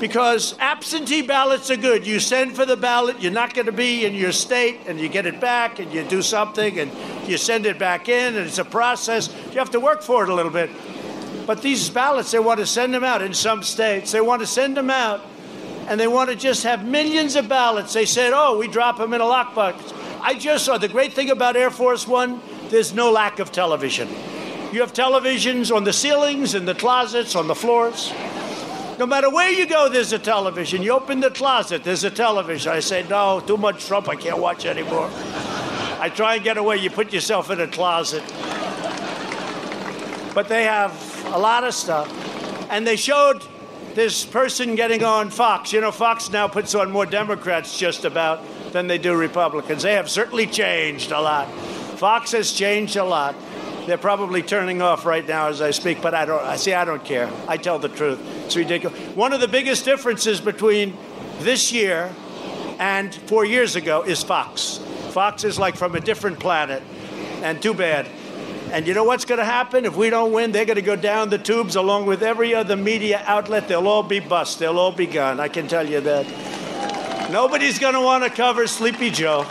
Because 0.00 0.58
absentee 0.58 1.22
ballots 1.22 1.70
are 1.70 1.76
good. 1.76 2.06
You 2.06 2.18
send 2.18 2.56
for 2.56 2.64
the 2.64 2.76
ballot, 2.76 3.20
you're 3.20 3.30
not 3.30 3.54
going 3.54 3.66
to 3.66 3.72
be 3.72 4.06
in 4.06 4.14
your 4.14 4.32
state, 4.32 4.80
and 4.86 4.98
you 4.98 5.08
get 5.08 5.26
it 5.26 5.40
back, 5.40 5.78
and 5.78 5.92
you 5.92 6.02
do 6.04 6.22
something, 6.22 6.78
and 6.78 6.90
you 7.28 7.36
send 7.36 7.66
it 7.66 7.78
back 7.78 8.08
in, 8.08 8.34
and 8.34 8.46
it's 8.46 8.58
a 8.58 8.64
process. 8.64 9.28
You 9.52 9.58
have 9.58 9.70
to 9.72 9.80
work 9.80 10.02
for 10.02 10.24
it 10.24 10.30
a 10.30 10.34
little 10.34 10.50
bit. 10.50 10.70
But 11.46 11.62
these 11.62 11.90
ballots, 11.90 12.30
they 12.30 12.38
want 12.38 12.60
to 12.60 12.66
send 12.66 12.94
them 12.94 13.04
out 13.04 13.22
in 13.22 13.34
some 13.34 13.62
states. 13.62 14.10
They 14.10 14.20
want 14.20 14.40
to 14.40 14.46
send 14.46 14.76
them 14.76 14.88
out 14.90 15.20
and 15.88 15.98
they 15.98 16.06
want 16.06 16.30
to 16.30 16.36
just 16.36 16.62
have 16.62 16.84
millions 16.84 17.34
of 17.34 17.48
ballots. 17.48 17.92
They 17.92 18.06
said, 18.06 18.32
oh, 18.32 18.56
we 18.56 18.68
drop 18.68 18.98
them 18.98 19.12
in 19.12 19.20
a 19.20 19.24
lockbox. 19.24 19.92
I 20.22 20.34
just 20.34 20.64
saw 20.64 20.78
the 20.78 20.86
great 20.86 21.14
thing 21.14 21.30
about 21.30 21.56
Air 21.56 21.70
Force 21.70 22.06
One 22.06 22.40
there's 22.68 22.94
no 22.94 23.10
lack 23.10 23.40
of 23.40 23.50
television. 23.50 24.08
You 24.72 24.80
have 24.82 24.92
televisions 24.92 25.74
on 25.74 25.82
the 25.82 25.92
ceilings, 25.92 26.54
in 26.54 26.64
the 26.64 26.74
closets, 26.74 27.34
on 27.34 27.48
the 27.48 27.54
floors. 27.56 28.12
No 29.00 29.06
matter 29.06 29.30
where 29.30 29.50
you 29.50 29.66
go, 29.66 29.88
there's 29.88 30.12
a 30.12 30.18
television. 30.18 30.82
You 30.82 30.92
open 30.92 31.20
the 31.20 31.30
closet, 31.30 31.82
there's 31.82 32.04
a 32.04 32.10
television. 32.10 32.70
I 32.70 32.80
say, 32.80 33.02
no, 33.08 33.40
too 33.40 33.56
much 33.56 33.86
Trump, 33.86 34.10
I 34.10 34.14
can't 34.14 34.36
watch 34.36 34.66
anymore. 34.66 35.08
I 35.98 36.12
try 36.14 36.34
and 36.34 36.44
get 36.44 36.58
away. 36.58 36.76
You 36.76 36.90
put 36.90 37.10
yourself 37.10 37.48
in 37.50 37.62
a 37.62 37.66
closet. 37.66 38.22
But 40.34 40.48
they 40.48 40.64
have 40.64 40.92
a 41.32 41.38
lot 41.38 41.64
of 41.64 41.72
stuff. 41.72 42.12
And 42.70 42.86
they 42.86 42.96
showed 42.96 43.42
this 43.94 44.26
person 44.26 44.74
getting 44.74 45.02
on 45.02 45.30
Fox. 45.30 45.72
You 45.72 45.80
know, 45.80 45.92
Fox 45.92 46.30
now 46.30 46.46
puts 46.46 46.74
on 46.74 46.90
more 46.90 47.06
Democrats 47.06 47.78
just 47.78 48.04
about 48.04 48.44
than 48.74 48.86
they 48.86 48.98
do 48.98 49.16
Republicans. 49.16 49.82
They 49.82 49.94
have 49.94 50.10
certainly 50.10 50.46
changed 50.46 51.10
a 51.10 51.22
lot. 51.22 51.50
Fox 51.96 52.32
has 52.32 52.52
changed 52.52 52.96
a 52.96 53.04
lot. 53.04 53.34
They're 53.90 53.98
probably 53.98 54.40
turning 54.40 54.82
off 54.82 55.04
right 55.04 55.26
now 55.26 55.48
as 55.48 55.60
I 55.60 55.72
speak, 55.72 56.00
but 56.00 56.14
I 56.14 56.24
don't. 56.24 56.40
I 56.44 56.54
see. 56.54 56.72
I 56.72 56.84
don't 56.84 57.04
care. 57.04 57.28
I 57.48 57.56
tell 57.56 57.80
the 57.80 57.88
truth. 57.88 58.20
It's 58.44 58.54
ridiculous. 58.54 58.96
One 59.16 59.32
of 59.32 59.40
the 59.40 59.48
biggest 59.48 59.84
differences 59.84 60.40
between 60.40 60.96
this 61.40 61.72
year 61.72 62.14
and 62.78 63.12
four 63.12 63.44
years 63.44 63.74
ago 63.74 64.02
is 64.02 64.22
Fox. 64.22 64.78
Fox 65.10 65.42
is 65.42 65.58
like 65.58 65.74
from 65.74 65.96
a 65.96 66.00
different 66.00 66.38
planet, 66.38 66.84
and 67.42 67.60
too 67.60 67.74
bad. 67.74 68.06
And 68.70 68.86
you 68.86 68.94
know 68.94 69.02
what's 69.02 69.24
going 69.24 69.40
to 69.40 69.44
happen? 69.44 69.84
If 69.84 69.96
we 69.96 70.08
don't 70.08 70.30
win, 70.30 70.52
they're 70.52 70.66
going 70.66 70.76
to 70.76 70.82
go 70.82 70.94
down 70.94 71.28
the 71.28 71.38
tubes 71.38 71.74
along 71.74 72.06
with 72.06 72.22
every 72.22 72.54
other 72.54 72.76
media 72.76 73.24
outlet. 73.26 73.66
They'll 73.66 73.88
all 73.88 74.04
be 74.04 74.20
bust. 74.20 74.60
They'll 74.60 74.78
all 74.78 74.92
be 74.92 75.06
gone. 75.06 75.40
I 75.40 75.48
can 75.48 75.66
tell 75.66 75.90
you 75.90 76.00
that. 76.02 77.28
Nobody's 77.32 77.80
going 77.80 77.94
to 77.94 78.00
want 78.00 78.22
to 78.22 78.30
cover 78.30 78.68
Sleepy 78.68 79.10
Joe. 79.10 79.48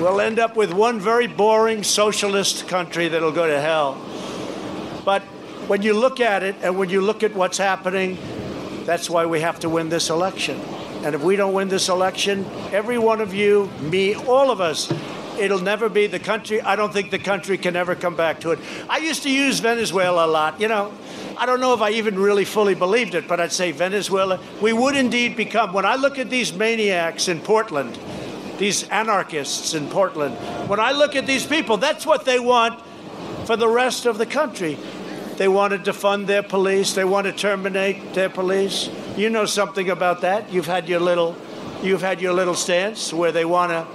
We'll 0.00 0.22
end 0.22 0.38
up 0.38 0.56
with 0.56 0.72
one 0.72 0.98
very 0.98 1.26
boring 1.26 1.82
socialist 1.82 2.66
country 2.68 3.08
that'll 3.08 3.32
go 3.32 3.46
to 3.46 3.60
hell. 3.60 4.00
But 5.04 5.20
when 5.68 5.82
you 5.82 5.92
look 5.92 6.20
at 6.20 6.42
it 6.42 6.56
and 6.62 6.78
when 6.78 6.88
you 6.88 7.02
look 7.02 7.22
at 7.22 7.34
what's 7.34 7.58
happening, 7.58 8.16
that's 8.86 9.10
why 9.10 9.26
we 9.26 9.42
have 9.42 9.60
to 9.60 9.68
win 9.68 9.90
this 9.90 10.08
election. 10.08 10.58
And 11.04 11.14
if 11.14 11.22
we 11.22 11.36
don't 11.36 11.52
win 11.52 11.68
this 11.68 11.90
election, 11.90 12.46
every 12.72 12.96
one 12.96 13.20
of 13.20 13.34
you, 13.34 13.70
me, 13.82 14.14
all 14.14 14.50
of 14.50 14.62
us, 14.62 14.90
It'll 15.40 15.60
never 15.60 15.88
be 15.88 16.06
the 16.06 16.18
country. 16.18 16.60
I 16.60 16.76
don't 16.76 16.92
think 16.92 17.10
the 17.10 17.18
country 17.18 17.56
can 17.56 17.74
ever 17.74 17.94
come 17.94 18.14
back 18.14 18.40
to 18.40 18.50
it. 18.50 18.58
I 18.90 18.98
used 18.98 19.22
to 19.22 19.30
use 19.30 19.58
Venezuela 19.58 20.26
a 20.26 20.28
lot. 20.28 20.60
You 20.60 20.68
know, 20.68 20.92
I 21.38 21.46
don't 21.46 21.60
know 21.60 21.72
if 21.72 21.80
I 21.80 21.90
even 21.92 22.18
really 22.18 22.44
fully 22.44 22.74
believed 22.74 23.14
it, 23.14 23.26
but 23.26 23.40
I'd 23.40 23.50
say 23.50 23.72
Venezuela, 23.72 24.38
we 24.60 24.74
would 24.74 24.94
indeed 24.94 25.36
become, 25.36 25.72
when 25.72 25.86
I 25.86 25.94
look 25.94 26.18
at 26.18 26.28
these 26.28 26.52
maniacs 26.52 27.28
in 27.28 27.40
Portland, 27.40 27.98
these 28.60 28.82
anarchists 28.90 29.72
in 29.72 29.88
Portland, 29.88 30.36
when 30.68 30.78
I 30.78 30.92
look 30.92 31.16
at 31.16 31.26
these 31.26 31.46
people, 31.46 31.78
that's 31.78 32.04
what 32.04 32.26
they 32.26 32.38
want 32.38 32.78
for 33.46 33.56
the 33.56 33.66
rest 33.66 34.04
of 34.04 34.18
the 34.18 34.26
country. 34.26 34.78
They 35.36 35.48
want 35.48 35.72
to 35.72 35.78
defund 35.78 36.26
their 36.26 36.42
police. 36.42 36.92
They 36.92 37.04
want 37.04 37.26
to 37.26 37.32
terminate 37.32 38.12
their 38.12 38.28
police. 38.28 38.90
You 39.16 39.30
know 39.30 39.46
something 39.46 39.88
about 39.88 40.20
that. 40.20 40.52
You've 40.52 40.66
had 40.66 40.90
your 40.90 41.00
little, 41.00 41.34
you've 41.82 42.02
had 42.02 42.20
your 42.20 42.34
little 42.34 42.54
stance 42.54 43.14
where 43.14 43.32
they 43.32 43.46
want 43.46 43.72
to 43.72 43.86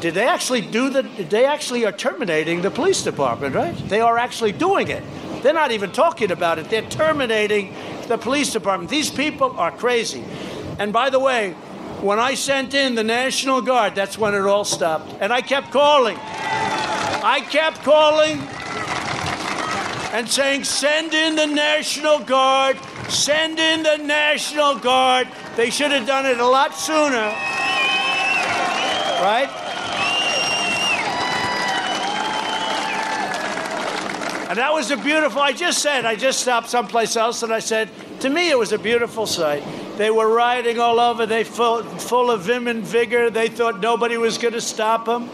did 0.00 0.14
they 0.14 0.28
actually 0.28 0.60
do 0.60 0.90
the 0.90 1.02
they 1.28 1.44
actually 1.44 1.84
are 1.84 1.90
terminating 1.90 2.62
the 2.62 2.70
police 2.70 3.02
department 3.02 3.52
right 3.52 3.76
they 3.88 4.00
are 4.00 4.16
actually 4.16 4.52
doing 4.52 4.86
it 4.86 5.02
they're 5.42 5.52
not 5.52 5.72
even 5.72 5.90
talking 5.90 6.30
about 6.30 6.56
it 6.56 6.70
they're 6.70 6.88
terminating 6.88 7.74
the 8.06 8.16
police 8.16 8.52
department 8.52 8.88
these 8.88 9.10
people 9.10 9.58
are 9.58 9.72
crazy 9.72 10.24
and 10.78 10.92
by 10.92 11.10
the 11.10 11.18
way 11.18 11.52
when 12.00 12.18
i 12.18 12.34
sent 12.34 12.74
in 12.74 12.94
the 12.94 13.04
national 13.04 13.60
guard 13.60 13.94
that's 13.94 14.16
when 14.16 14.34
it 14.34 14.42
all 14.42 14.64
stopped. 14.64 15.14
And 15.20 15.32
i 15.32 15.40
kept 15.40 15.72
calling. 15.72 16.16
I 16.16 17.40
kept 17.50 17.82
calling 17.82 18.38
and 20.12 20.28
saying 20.28 20.64
send 20.64 21.12
in 21.14 21.34
the 21.36 21.46
national 21.46 22.20
guard. 22.20 22.78
Send 23.08 23.58
in 23.58 23.82
the 23.82 23.96
national 23.96 24.76
guard. 24.76 25.28
They 25.56 25.70
should 25.70 25.90
have 25.90 26.06
done 26.06 26.26
it 26.26 26.38
a 26.38 26.46
lot 26.46 26.74
sooner. 26.74 27.34
Right? 29.20 29.48
And 34.48 34.56
that 34.56 34.72
was 34.72 34.90
a 34.90 34.96
beautiful, 34.96 35.42
I 35.42 35.52
just 35.52 35.82
said, 35.82 36.06
I 36.06 36.16
just 36.16 36.40
stopped 36.40 36.70
someplace 36.70 37.16
else 37.16 37.42
and 37.42 37.52
I 37.52 37.58
said, 37.58 37.90
to 38.20 38.30
me, 38.30 38.50
it 38.50 38.58
was 38.58 38.72
a 38.72 38.78
beautiful 38.78 39.26
sight. 39.26 39.62
They 39.98 40.12
were 40.12 40.32
riding 40.32 40.78
all 40.78 41.00
over, 41.00 41.26
they 41.26 41.42
full, 41.42 41.82
full 41.82 42.30
of 42.30 42.42
vim 42.42 42.68
and 42.68 42.84
vigor. 42.84 43.30
They 43.30 43.48
thought 43.48 43.80
nobody 43.80 44.16
was 44.16 44.38
going 44.38 44.54
to 44.54 44.60
stop 44.60 45.06
them. 45.06 45.28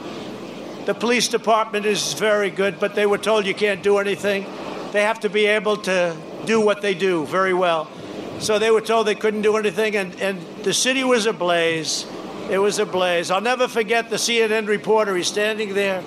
The 0.87 0.95
police 0.95 1.29
department 1.29 1.85
is 1.85 2.15
very 2.15 2.49
good, 2.49 2.81
but 2.81 2.95
they 2.95 3.05
were 3.05 3.19
told 3.19 3.45
you 3.45 3.55
can't 3.55 3.83
do 3.83 3.99
anything. 3.99 4.47
They 4.93 5.03
have 5.03 5.21
to 5.21 5.29
be 5.29 5.45
able 5.45 5.77
to 5.83 6.17
do 6.47 6.63
what 6.63 6.81
they 6.81 6.95
do 6.95 7.27
very 7.27 7.53
well. 7.53 7.91
So 8.39 8.59
they 8.59 8.71
were 8.71 8.81
told 8.81 9.07
they 9.07 9.15
couldn't 9.15 9.43
do 9.43 9.59
anything, 9.59 9.97
and, 9.97 10.19
and 10.19 10.41
the 10.65 10.73
city 10.73 11.05
was 11.05 11.27
ablaze. 11.27 12.07
It 12.51 12.57
was 12.57 12.79
ablaze. 12.79 13.31
I'll 13.31 13.43
never 13.43 13.69
forget 13.69 14.09
the 14.09 14.17
CNN 14.17 14.67
reporter. 14.67 15.15
He's 15.15 15.27
standing 15.27 15.75
there 15.75 16.03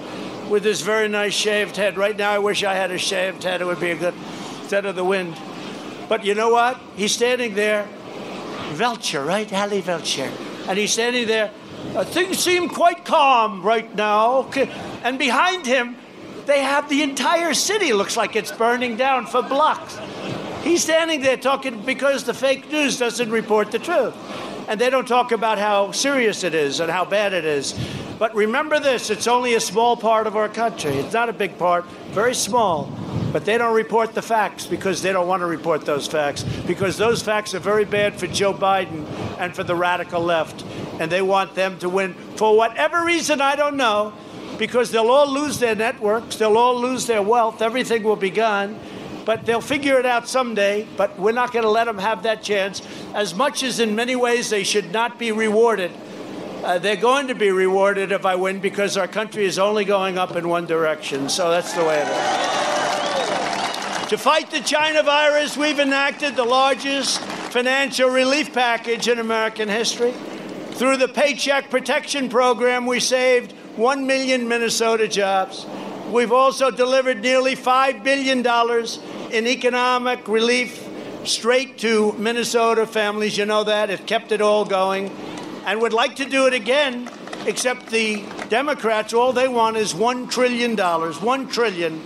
with 0.49 0.63
his 0.63 0.81
very 0.81 1.07
nice 1.07 1.33
shaved 1.35 1.75
head. 1.75 1.95
Right 1.95 2.17
now, 2.17 2.31
I 2.31 2.39
wish 2.39 2.63
I 2.63 2.73
had 2.73 2.89
a 2.89 2.97
shaved 2.97 3.43
head. 3.43 3.61
It 3.61 3.65
would 3.65 3.79
be 3.79 3.91
a 3.91 3.95
good 3.95 4.15
instead 4.61 4.87
of 4.87 4.95
the 4.95 5.03
wind. 5.03 5.37
But 6.09 6.25
you 6.25 6.33
know 6.33 6.49
what? 6.49 6.81
He's 6.95 7.11
standing 7.11 7.53
there, 7.53 7.87
Velcher, 8.75 9.25
right? 9.25 9.51
Ali 9.53 9.81
Velcher. 9.81 10.29
And 10.67 10.77
he's 10.77 10.91
standing 10.91 11.27
there. 11.27 11.51
Uh, 11.95 12.03
things 12.03 12.39
seem 12.39 12.69
quite 12.69 13.05
calm 13.05 13.61
right 13.63 13.93
now. 13.95 14.49
And 15.03 15.17
behind 15.17 15.65
him, 15.65 15.95
They 16.47 16.63
have 16.63 16.87
the 16.87 17.03
entire 17.03 17.53
city 17.53 17.91
looks 17.91 18.15
like 18.15 18.37
it's 18.37 18.53
burning 18.53 18.95
down 18.95 19.25
for 19.25 19.41
blocks. 19.41 19.99
He's 20.63 20.81
standing 20.81 21.21
there 21.21 21.35
talking 21.35 21.81
because 21.83 22.23
the 22.23 22.33
fake 22.33 22.71
news 22.71 22.97
doesn't 22.97 23.29
report 23.29 23.71
the 23.71 23.79
truth. 23.79 24.15
And 24.69 24.79
they 24.79 24.89
don't 24.89 25.07
talk 25.07 25.33
about 25.33 25.57
how 25.57 25.91
serious 25.91 26.45
it 26.45 26.55
is 26.55 26.79
and 26.79 26.89
how 26.89 27.03
bad 27.03 27.33
it 27.33 27.43
is. 27.43 27.73
But 28.19 28.33
remember 28.33 28.79
this 28.79 29.09
it's 29.09 29.27
only 29.27 29.53
a 29.53 29.59
small 29.59 29.95
part 29.95 30.27
of 30.27 30.35
our 30.35 30.49
country. 30.49 30.91
It's 30.91 31.13
not 31.13 31.29
a 31.29 31.33
big 31.33 31.57
part, 31.57 31.85
very 32.11 32.33
small. 32.33 32.91
But 33.31 33.43
they 33.45 33.57
don't 33.57 33.75
report 33.75 34.13
the 34.13 34.21
facts 34.21 34.65
because 34.65 35.01
they 35.01 35.11
don't 35.11 35.27
want 35.27 35.41
to 35.41 35.45
report 35.45 35.85
those 35.85 36.07
facts 36.07 36.43
because 36.65 36.97
those 36.97 37.21
facts 37.21 37.53
are 37.53 37.59
very 37.59 37.85
bad 37.85 38.17
for 38.17 38.25
Joe 38.25 38.53
Biden 38.53 39.05
and 39.37 39.53
for 39.53 39.63
the 39.63 39.75
radical 39.75 40.21
left. 40.21 40.63
And 40.99 41.11
they 41.11 41.21
want 41.21 41.53
them 41.53 41.77
to 41.79 41.89
win 41.89 42.13
for 42.35 42.55
whatever 42.55 43.03
reason, 43.03 43.41
I 43.41 43.55
don't 43.55 43.75
know, 43.75 44.13
because 44.57 44.91
they'll 44.91 45.11
all 45.11 45.29
lose 45.29 45.59
their 45.59 45.75
networks, 45.75 46.37
they'll 46.37 46.57
all 46.57 46.79
lose 46.79 47.05
their 47.05 47.21
wealth, 47.21 47.61
everything 47.61 48.03
will 48.03 48.15
be 48.15 48.31
gone. 48.31 48.79
But 49.25 49.45
they'll 49.45 49.59
figure 49.59 49.99
it 49.99 50.05
out 50.05 50.29
someday, 50.29 50.87
but 50.95 51.19
we're 51.19 51.33
not 51.33 51.51
going 51.51 51.63
to 51.63 51.69
let 51.69 51.83
them 51.83 51.97
have 51.97 52.23
that 52.23 52.41
chance. 52.41 52.81
As 53.13 53.35
much 53.35 53.61
as 53.61 53.81
in 53.81 53.93
many 53.93 54.15
ways 54.15 54.49
they 54.49 54.63
should 54.63 54.93
not 54.93 55.19
be 55.19 55.33
rewarded, 55.33 55.91
uh, 56.67 56.77
they're 56.77 56.97
going 56.97 57.27
to 57.27 57.33
be 57.33 57.49
rewarded 57.49 58.11
if 58.11 58.25
I 58.25 58.35
win 58.35 58.59
because 58.59 58.97
our 58.97 59.07
country 59.07 59.45
is 59.45 59.57
only 59.57 59.85
going 59.85 60.17
up 60.17 60.35
in 60.35 60.49
one 60.49 60.65
direction. 60.65 61.29
So 61.29 61.49
that's 61.49 61.71
the 61.71 61.85
way 61.85 61.97
it 61.97 62.07
is. 62.09 64.07
To 64.09 64.17
fight 64.17 64.51
the 64.51 64.59
China 64.59 65.01
virus, 65.01 65.55
we've 65.55 65.79
enacted 65.79 66.35
the 66.35 66.43
largest 66.43 67.21
financial 67.21 68.09
relief 68.09 68.53
package 68.53 69.07
in 69.07 69.19
American 69.19 69.69
history. 69.69 70.11
Through 70.71 70.97
the 70.97 71.07
Paycheck 71.07 71.69
Protection 71.69 72.27
Program, 72.27 72.85
we 72.85 72.99
saved 72.99 73.53
1 73.77 74.05
million 74.05 74.45
Minnesota 74.49 75.07
jobs. 75.07 75.65
We've 76.11 76.33
also 76.33 76.69
delivered 76.69 77.21
nearly 77.21 77.55
$5 77.55 78.03
billion 78.03 78.45
in 79.31 79.47
economic 79.47 80.27
relief 80.27 80.85
straight 81.23 81.77
to 81.77 82.11
Minnesota 82.17 82.85
families. 82.85 83.37
You 83.37 83.45
know 83.45 83.63
that. 83.63 83.89
It 83.89 84.05
kept 84.05 84.33
it 84.33 84.41
all 84.41 84.65
going. 84.65 85.15
And 85.67 85.81
would 85.81 85.91
like 85.91 86.15
to 86.15 86.25
do 86.25 86.47
it 86.47 86.53
again, 86.53 87.11
except 87.45 87.87
the 87.87 88.23
Democrats, 88.47 89.13
all 89.13 89.33
they 89.33 89.49
want 89.49 89.75
is 89.75 89.93
$1 89.93 90.31
trillion. 90.31 90.77
$1 90.77 91.51
trillion. 91.51 92.01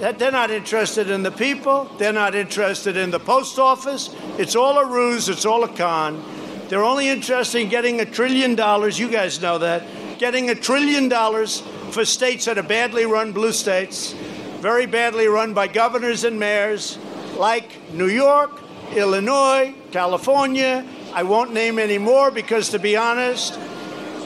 They're 0.00 0.32
not 0.32 0.50
interested 0.50 1.08
in 1.08 1.22
the 1.22 1.30
people. 1.30 1.84
They're 1.98 2.12
not 2.12 2.34
interested 2.34 2.96
in 2.96 3.12
the 3.12 3.20
post 3.20 3.60
office. 3.60 4.10
It's 4.36 4.56
all 4.56 4.78
a 4.78 4.84
ruse. 4.84 5.28
It's 5.28 5.46
all 5.46 5.62
a 5.62 5.68
con. 5.68 6.24
They're 6.68 6.82
only 6.82 7.08
interested 7.08 7.60
in 7.60 7.68
getting 7.68 8.00
a 8.00 8.04
trillion 8.04 8.56
dollars. 8.56 8.98
You 8.98 9.08
guys 9.08 9.40
know 9.40 9.58
that. 9.58 10.18
Getting 10.18 10.50
a 10.50 10.54
trillion 10.56 11.08
dollars 11.08 11.60
for 11.92 12.04
states 12.04 12.46
that 12.46 12.58
are 12.58 12.64
badly 12.64 13.06
run 13.06 13.30
blue 13.30 13.52
states, 13.52 14.12
very 14.58 14.86
badly 14.86 15.28
run 15.28 15.54
by 15.54 15.68
governors 15.68 16.24
and 16.24 16.36
mayors 16.36 16.98
like 17.36 17.92
New 17.92 18.08
York, 18.08 18.60
Illinois, 18.96 19.72
California. 19.92 20.84
I 21.14 21.22
won't 21.24 21.52
name 21.52 21.78
any 21.78 21.98
more 21.98 22.30
because, 22.30 22.70
to 22.70 22.78
be 22.78 22.96
honest, 22.96 23.58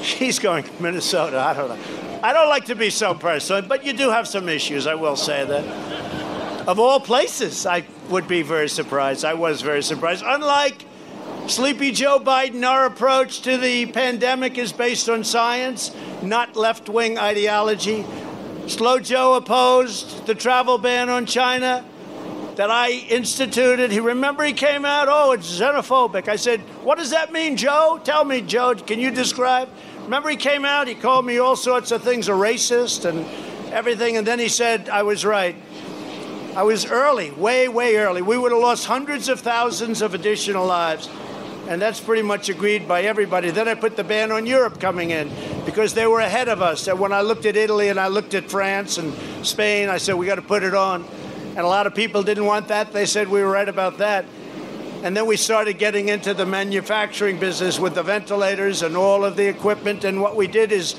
he's 0.01 0.39
going 0.39 0.65
to 0.65 0.83
Minnesota. 0.83 1.39
I 1.39 1.53
don't 1.53 1.69
know. 1.69 2.21
I 2.23 2.33
don't 2.33 2.49
like 2.49 2.67
to 2.67 2.75
be 2.75 2.91
so 2.91 3.15
personal, 3.15 3.63
but 3.63 3.85
you 3.85 3.93
do 3.93 4.11
have 4.11 4.29
some 4.29 4.49
issues, 4.49 4.87
I 4.87 4.95
will 4.95 5.17
say 5.17 5.45
that. 5.45 6.69
Of 6.69 6.79
all 6.79 7.01
places, 7.01 7.67
I 7.67 7.85
would 8.09 8.27
be 8.27 8.43
very 8.43 8.69
surprised. 8.69 9.25
I 9.25 9.35
was 9.35 9.63
very 9.63 9.83
surprised. 9.83 10.25
Unlike 10.27 10.85
Sleepy 11.49 11.93
Joe 11.93 12.19
Biden, 12.19 12.65
our 12.67 12.87
approach 12.87 13.43
to 13.43 13.57
the 13.57 13.87
pandemic 13.87 14.59
is 14.59 14.73
based 14.73 15.09
on 15.09 15.23
science, 15.25 15.95
not 16.23 16.57
left 16.57 16.89
wing 16.89 17.19
ideology. 17.19 18.05
Slow 18.67 18.99
Joe 18.99 19.35
opposed 19.35 20.27
the 20.27 20.35
travel 20.35 20.79
ban 20.79 21.09
on 21.09 21.27
China 21.27 21.85
that 22.57 22.71
I 22.71 22.91
instituted. 22.91 23.91
He 23.91 24.01
remember 24.01 24.45
he 24.45 24.53
came 24.53 24.85
out, 24.85 25.09
oh, 25.09 25.33
it's 25.33 25.61
xenophobic. 25.61 26.29
I 26.29 26.37
said, 26.37 26.61
what 26.83 26.99
does 26.99 27.11
that 27.11 27.33
mean, 27.33 27.57
Joe? 27.57 28.01
Tell 28.03 28.25
me, 28.25 28.41
Joe, 28.41 28.75
can 28.75 28.99
you 28.99 29.11
describe? 29.11 29.69
Remember 30.03 30.31
he 30.31 30.37
came 30.37 30.65
out, 30.65 30.89
he 30.89 30.95
called 30.95 31.27
me 31.27 31.39
all 31.39 31.57
sorts 31.57 31.91
of 31.93 32.03
things, 32.03 32.29
a 32.29 32.33
racist 32.33 33.05
and 33.05 33.27
everything, 33.73 34.17
and 34.17 34.27
then 34.27 34.39
he 34.39 34.49
said 34.49 34.89
I 34.89 35.03
was 35.03 35.25
right. 35.25 35.57
I 36.55 36.63
was 36.63 36.87
early, 36.87 37.31
way, 37.33 37.69
way 37.69 37.97
early. 37.97 38.23
We 38.23 38.39
would 38.39 38.53
have 38.53 38.61
lost 38.61 38.87
hundreds 38.87 39.29
of 39.29 39.41
thousands 39.41 40.01
of 40.01 40.15
additional 40.15 40.67
lives 40.67 41.09
and 41.69 41.83
that's 41.83 42.01
pretty 42.01 42.23
much 42.23 42.49
agreed 42.49 42.87
by 42.87 43.03
everybody. 43.03 43.51
Then 43.51 43.69
I 43.69 43.75
put 43.75 43.97
the 43.97 44.05
ban 44.05 44.31
on 44.31 44.47
Europe 44.47 44.81
coming 44.81 45.11
in 45.11 45.31
because 45.65 45.95
they 45.95 46.07
were 46.07 46.21
ahead 46.21 46.49
of 46.49 46.63
us. 46.63 46.87
And 46.87 46.99
when 46.99 47.13
I 47.13 47.23
looked 47.23 47.45
at 47.45 47.57
Italy 47.57 47.89
and 47.89 47.99
I 47.99 48.09
looked 48.09 48.35
at 48.35 48.49
France 48.49 48.99
and 48.99 49.13
Spain, 49.45 49.89
I 49.89 49.99
said, 49.99 50.15
we 50.15 50.27
got 50.27 50.37
to 50.37 50.43
put 50.43 50.63
it 50.63 50.75
on. 50.75 51.05
And 51.57 51.65
a 51.65 51.69
lot 51.69 51.87
of 51.87 51.95
people 51.95 52.23
didn't 52.23 52.45
want 52.45 52.69
that. 52.69 52.93
They 52.93 53.07
said 53.07 53.29
we 53.29 53.43
were 53.43 53.51
right 53.51 53.69
about 53.69 53.97
that. 53.97 54.27
And 55.03 55.17
then 55.17 55.25
we 55.25 55.39
started 55.39 55.79
getting 55.79 56.11
into 56.11 56.35
the 56.35 56.45
manufacturing 56.45 57.39
business 57.39 57.81
with 57.81 57.95
the 57.95 58.03
ventilators 58.03 58.83
and 58.83 58.95
all 58.95 59.25
of 59.25 59.37
the 59.37 59.49
equipment. 59.49 60.05
And 60.05 60.21
what 60.21 60.37
we 60.37 60.47
did 60.47 60.71
is 60.71 60.95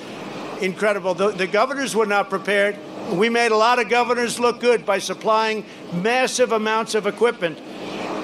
incredible. 0.60 1.14
The, 1.14 1.30
the 1.30 1.46
governors 1.46 1.96
were 1.96 2.08
not 2.08 2.32
prepared. 2.32 2.76
We 3.12 3.30
made 3.30 3.52
a 3.52 3.56
lot 3.56 3.78
of 3.78 3.88
governors 3.88 4.40
look 4.40 4.60
good 4.60 4.84
by 4.84 4.98
supplying 4.98 5.64
massive 5.94 6.52
amounts 6.52 6.96
of 6.96 7.06
equipment 7.06 7.60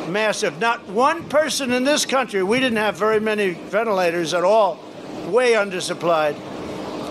massive. 0.07 0.59
Not 0.59 0.85
one 0.89 1.29
person 1.29 1.71
in 1.71 1.83
this 1.83 2.05
country, 2.05 2.43
we 2.43 2.59
didn't 2.59 2.77
have 2.77 2.97
very 2.97 3.19
many 3.19 3.51
ventilators 3.51 4.33
at 4.33 4.43
all, 4.43 4.83
way 5.27 5.53
undersupplied. 5.53 6.35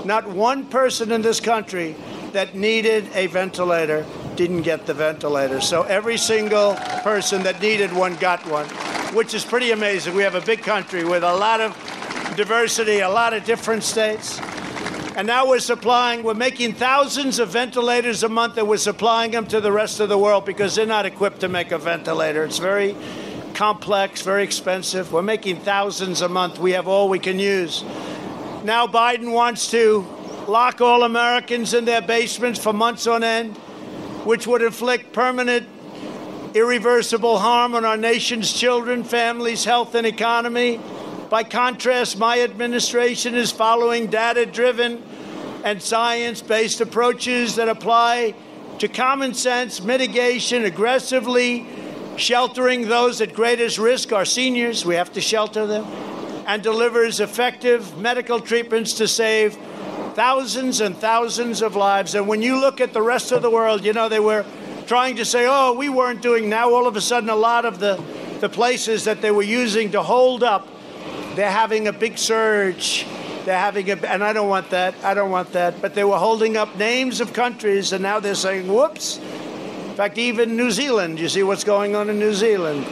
Not 0.05 0.29
one 0.29 0.67
person 0.67 1.13
in 1.13 1.23
this 1.23 1.41
country 1.41 1.95
that 2.33 2.55
needed 2.55 3.09
a 3.15 3.29
ventilator 3.29 4.05
didn't 4.37 4.63
get 4.63 4.87
the 4.87 4.95
ventilator. 4.95 5.61
So 5.61 5.83
every 5.83 6.17
single 6.17 6.75
person 7.03 7.43
that 7.43 7.61
needed 7.61 7.93
one 7.93 8.17
got 8.17 8.47
one, 8.47 8.67
which 9.15 9.35
is 9.35 9.45
pretty 9.45 9.71
amazing. 9.71 10.15
We 10.15 10.23
have 10.23 10.35
a 10.35 10.41
big 10.41 10.63
country 10.63 11.05
with 11.05 11.23
a 11.23 11.35
lot 11.35 11.61
of 11.61 11.73
diversity, 12.37 13.01
a 13.01 13.09
lot 13.09 13.35
of 13.35 13.45
different 13.45 13.83
states. 13.83 14.41
And 15.15 15.27
now 15.27 15.47
we're 15.47 15.59
supplying, 15.59 16.23
we're 16.23 16.33
making 16.33 16.73
thousands 16.73 17.39
of 17.39 17.51
ventilators 17.51 18.23
a 18.23 18.29
month 18.31 18.57
and 18.57 18.67
we're 18.67 18.79
supplying 18.79 19.33
them 19.33 19.47
to 19.49 19.61
the 19.61 19.71
rest 19.71 20.01
of 20.01 20.09
the 20.09 20.17
world 20.17 20.47
because 20.47 20.75
they're 20.75 20.87
not 20.87 21.05
equipped 21.05 21.41
to 21.41 21.49
make 21.49 21.71
a 21.71 21.79
ventilator. 21.79 22.45
It's 22.45 22.59
very 22.59 22.97
complex, 23.53 24.23
very 24.23 24.43
expensive. 24.43 25.13
We're 25.13 25.21
making 25.21 25.57
thousands 25.57 26.23
a 26.23 26.29
month. 26.29 26.59
We 26.59 26.73
have 26.73 26.89
all 26.89 27.11
we 27.11 27.19
can 27.19 27.39
use. 27.39 27.83
Now 28.65 28.87
Biden 28.87 29.33
wants 29.33 29.71
to 29.73 30.07
lock 30.49 30.81
all 30.81 31.03
Americans 31.03 31.75
in 31.75 31.85
their 31.85 32.01
basements 32.01 32.59
for 32.59 32.73
months 32.73 33.07
on 33.07 33.23
end, 33.23 33.59
which 34.25 34.47
would 34.47 34.63
inflict 34.63 35.13
permanent, 35.13 35.69
irreversible 36.55 37.39
harm 37.39 37.75
on 37.75 37.85
our 37.85 37.97
nation's 37.97 38.53
children, 38.53 39.05
families, 39.05 39.65
health, 39.65 39.95
and 39.95 40.07
economy. 40.07 40.81
By 41.31 41.45
contrast, 41.45 42.19
my 42.19 42.41
administration 42.43 43.35
is 43.35 43.51
following 43.51 44.09
data 44.09 44.47
driven 44.47 45.03
and 45.65 45.81
science 45.83 46.43
based 46.43 46.81
approaches 46.81 47.57
that 47.57 47.69
apply 47.69 48.35
to 48.79 48.89
common 48.89 49.33
sense 49.33 49.83
mitigation, 49.83 50.65
aggressively 50.65 51.67
sheltering 52.17 52.89
those 52.89 53.21
at 53.21 53.33
greatest 53.33 53.79
risk, 53.79 54.13
our 54.13 54.25
seniors, 54.25 54.85
we 54.85 54.95
have 54.95 55.13
to 55.13 55.21
shelter 55.21 55.67
them, 55.67 55.85
and 56.47 56.63
delivers 56.63 57.21
effective 57.21 57.97
medical 57.97 58.41
treatments 58.41 58.95
to 58.95 59.09
save 59.09 59.57
thousands 60.15 60.81
and 60.81 60.97
thousands 60.97 61.63
of 61.63 61.77
lives. 61.77 62.15
And 62.15 62.29
when 62.29 62.43
you 62.43 62.61
look 62.61 62.81
at 62.81 62.93
the 62.93 63.03
rest 63.03 63.33
of 63.33 63.43
the 63.43 63.51
world, 63.51 63.85
you 63.85 63.93
know, 63.93 64.09
they 64.09 64.21
were 64.21 64.45
trying 64.87 65.17
to 65.17 65.25
say, 65.25 65.47
oh, 65.49 65.73
we 65.73 65.89
weren't 65.89 66.23
doing 66.23 66.49
now. 66.49 66.73
All 66.73 66.87
of 66.87 66.97
a 66.97 67.01
sudden, 67.01 67.31
a 67.31 67.37
lot 67.37 67.65
of 67.65 67.79
the, 67.79 68.03
the 68.41 68.49
places 68.49 69.05
that 69.05 69.23
they 69.23 69.31
were 69.31 69.43
using 69.43 69.93
to 69.93 70.03
hold 70.03 70.43
up 70.43 70.69
they're 71.35 71.51
having 71.51 71.89
a 71.89 71.93
big 71.93 72.19
surge. 72.19 73.07
They're 73.47 73.59
having 73.59 73.91
a, 73.91 73.97
and 74.07 74.23
I 74.23 74.33
don't 74.35 74.49
want 74.49 74.71
that. 74.71 74.95
I 75.03 75.15
don't 75.15 75.31
want 75.31 75.53
that. 75.53 75.81
But 75.81 75.95
they 75.95 76.05
were 76.05 76.19
holding 76.19 76.57
up 76.57 76.77
names 76.77 77.21
of 77.21 77.33
countries, 77.33 77.93
and 77.93 78.03
now 78.03 78.21
they're 78.21 78.35
saying, 78.35 78.69
whoops. 78.73 79.19
In 79.19 79.95
fact, 79.95 80.19
even 80.19 80.57
New 80.57 80.71
Zealand, 80.71 81.19
you 81.19 81.29
see 81.29 81.43
what's 81.43 81.65
going 81.65 81.97
on 81.97 82.11
in 82.11 82.19
New 82.19 82.35
Zealand. 82.35 82.87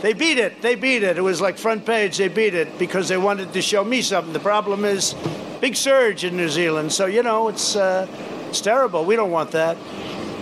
They 0.00 0.14
beat 0.14 0.38
it. 0.38 0.62
They 0.62 0.74
beat 0.74 1.02
it. 1.02 1.18
It 1.18 1.20
was 1.20 1.40
like 1.40 1.58
front 1.58 1.84
page. 1.84 2.16
They 2.16 2.28
beat 2.28 2.54
it 2.54 2.78
because 2.78 3.08
they 3.08 3.18
wanted 3.18 3.52
to 3.52 3.62
show 3.62 3.84
me 3.84 4.02
something. 4.02 4.32
The 4.32 4.40
problem 4.40 4.84
is 4.84 5.14
big 5.62 5.76
surge 5.76 6.24
in 6.24 6.36
New 6.36 6.48
Zealand. 6.48 6.92
So, 6.92 7.06
you 7.06 7.22
know, 7.22 7.46
it's, 7.46 7.76
uh, 7.76 8.08
it's 8.48 8.60
terrible. 8.60 9.04
We 9.04 9.14
don't 9.14 9.30
want 9.30 9.52
that. 9.52 9.76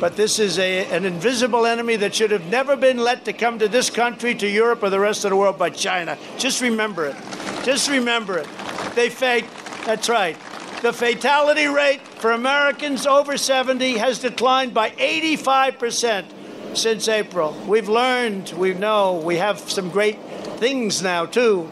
But 0.00 0.16
this 0.16 0.38
is 0.38 0.58
a, 0.58 0.86
an 0.86 1.04
invisible 1.04 1.66
enemy 1.66 1.96
that 1.96 2.14
should 2.14 2.30
have 2.30 2.46
never 2.46 2.74
been 2.74 2.96
let 2.96 3.26
to 3.26 3.34
come 3.34 3.58
to 3.58 3.68
this 3.68 3.90
country, 3.90 4.34
to 4.36 4.48
Europe, 4.48 4.82
or 4.82 4.88
the 4.88 4.98
rest 4.98 5.26
of 5.26 5.30
the 5.30 5.36
world 5.36 5.58
by 5.58 5.68
China. 5.68 6.16
Just 6.38 6.62
remember 6.62 7.04
it. 7.04 7.16
Just 7.62 7.90
remember 7.90 8.38
it. 8.38 8.48
They 8.94 9.10
fake. 9.10 9.44
That's 9.84 10.08
right. 10.08 10.38
The 10.80 10.94
fatality 10.94 11.66
rate 11.66 12.00
for 12.00 12.30
Americans 12.30 13.06
over 13.06 13.36
70 13.36 13.98
has 13.98 14.20
declined 14.20 14.72
by 14.72 14.88
85% 14.92 16.24
since 16.72 17.08
April. 17.08 17.54
We've 17.66 17.90
learned, 17.90 18.54
we 18.56 18.72
know, 18.72 19.20
we 19.22 19.36
have 19.36 19.58
some 19.58 19.90
great 19.90 20.18
things 20.56 21.02
now, 21.02 21.26
too. 21.26 21.70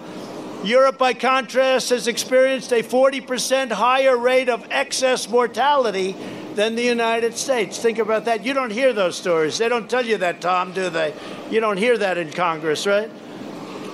Europe, 0.65 0.99
by 0.99 1.15
contrast, 1.15 1.91
has 1.91 2.09
experienced 2.09 2.73
a 2.73 2.83
40% 2.83 3.71
higher 3.71 4.17
rate 4.17 4.49
of 4.49 4.67
excess 4.71 5.29
mortality 5.29 6.17
than 6.55 6.75
the 6.75 6.83
United 6.83 7.37
States. 7.37 7.79
Think 7.79 7.99
about 7.99 8.25
that. 8.25 8.45
You 8.45 8.53
don't 8.53 8.73
hear 8.73 8.93
those 8.93 9.17
stories. 9.17 9.59
They 9.59 9.69
don't 9.69 9.89
tell 9.89 10.05
you 10.05 10.19
that, 10.19 10.41
Tom, 10.41 10.73
do 10.73 10.91
they? 10.91 11.15
You 11.51 11.61
don't 11.61 11.77
hear 11.77 11.97
that 11.99 12.19
in 12.19 12.33
Congress, 12.33 12.87
right? 12.87 13.09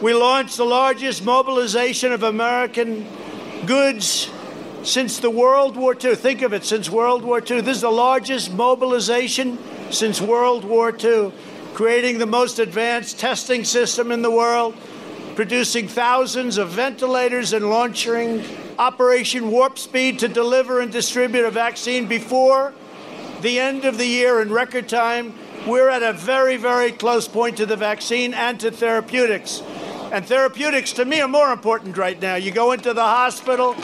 We 0.01 0.15
launched 0.15 0.57
the 0.57 0.65
largest 0.65 1.25
mobilization 1.25 2.13
of 2.13 2.23
American 2.23 3.07
goods 3.67 4.31
since 4.83 5.19
the 5.19 5.31
World 5.31 5.77
War 5.77 5.95
II. 6.03 6.15
Think 6.15 6.43
of 6.43 6.53
it, 6.53 6.65
since 6.65 6.89
World 6.89 7.23
War 7.23 7.39
II. 7.39 7.61
This 7.61 7.77
is 7.77 7.83
the 7.83 7.91
largest 7.91 8.53
mobilization 8.53 9.59
since 9.91 10.21
World 10.21 10.65
War 10.65 10.95
II, 10.97 11.33
creating 11.75 12.19
the 12.19 12.27
most 12.27 12.59
advanced 12.59 13.19
testing 13.19 13.65
system 13.65 14.11
in 14.11 14.23
the 14.23 14.31
world, 14.31 14.75
producing 15.35 15.89
thousands 15.89 16.59
of 16.59 16.71
ventilators 16.71 17.53
and 17.53 17.69
launching 17.69 18.45
Operation 18.79 19.51
Warp 19.51 19.79
Speed 19.79 20.19
to 20.21 20.29
deliver 20.29 20.81
and 20.81 20.93
distribute 20.93 21.45
a 21.45 21.51
vaccine 21.51 22.07
before 22.07 22.73
the 23.41 23.59
end 23.59 23.85
of 23.85 23.99
the 23.99 24.07
year 24.07 24.41
in 24.41 24.53
record 24.53 24.89
time. 24.89 25.35
We're 25.67 25.89
at 25.89 26.03
a 26.03 26.13
very, 26.13 26.57
very 26.57 26.93
close 26.93 27.27
point 27.27 27.57
to 27.57 27.67
the 27.67 27.77
vaccine 27.77 28.35
and 28.35 28.61
to 28.61 28.71
therapeutics. 28.71 29.63
And 30.13 30.25
therapeutics, 30.25 30.93
to 30.95 31.05
me, 31.05 31.21
are 31.21 31.29
more 31.29 31.53
important 31.53 31.97
right 31.97 32.21
now. 32.21 32.37
You 32.37 32.53
go 32.53 32.73
into 32.73 32.95
the 32.95 33.03
hospital, 33.03 33.75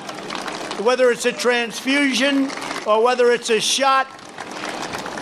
whether 0.83 1.11
it's 1.11 1.27
a 1.27 1.33
transfusion 1.33 2.51
or 2.87 3.03
whether 3.03 3.33
it's 3.33 3.51
a 3.51 3.61
shot, 3.61 4.07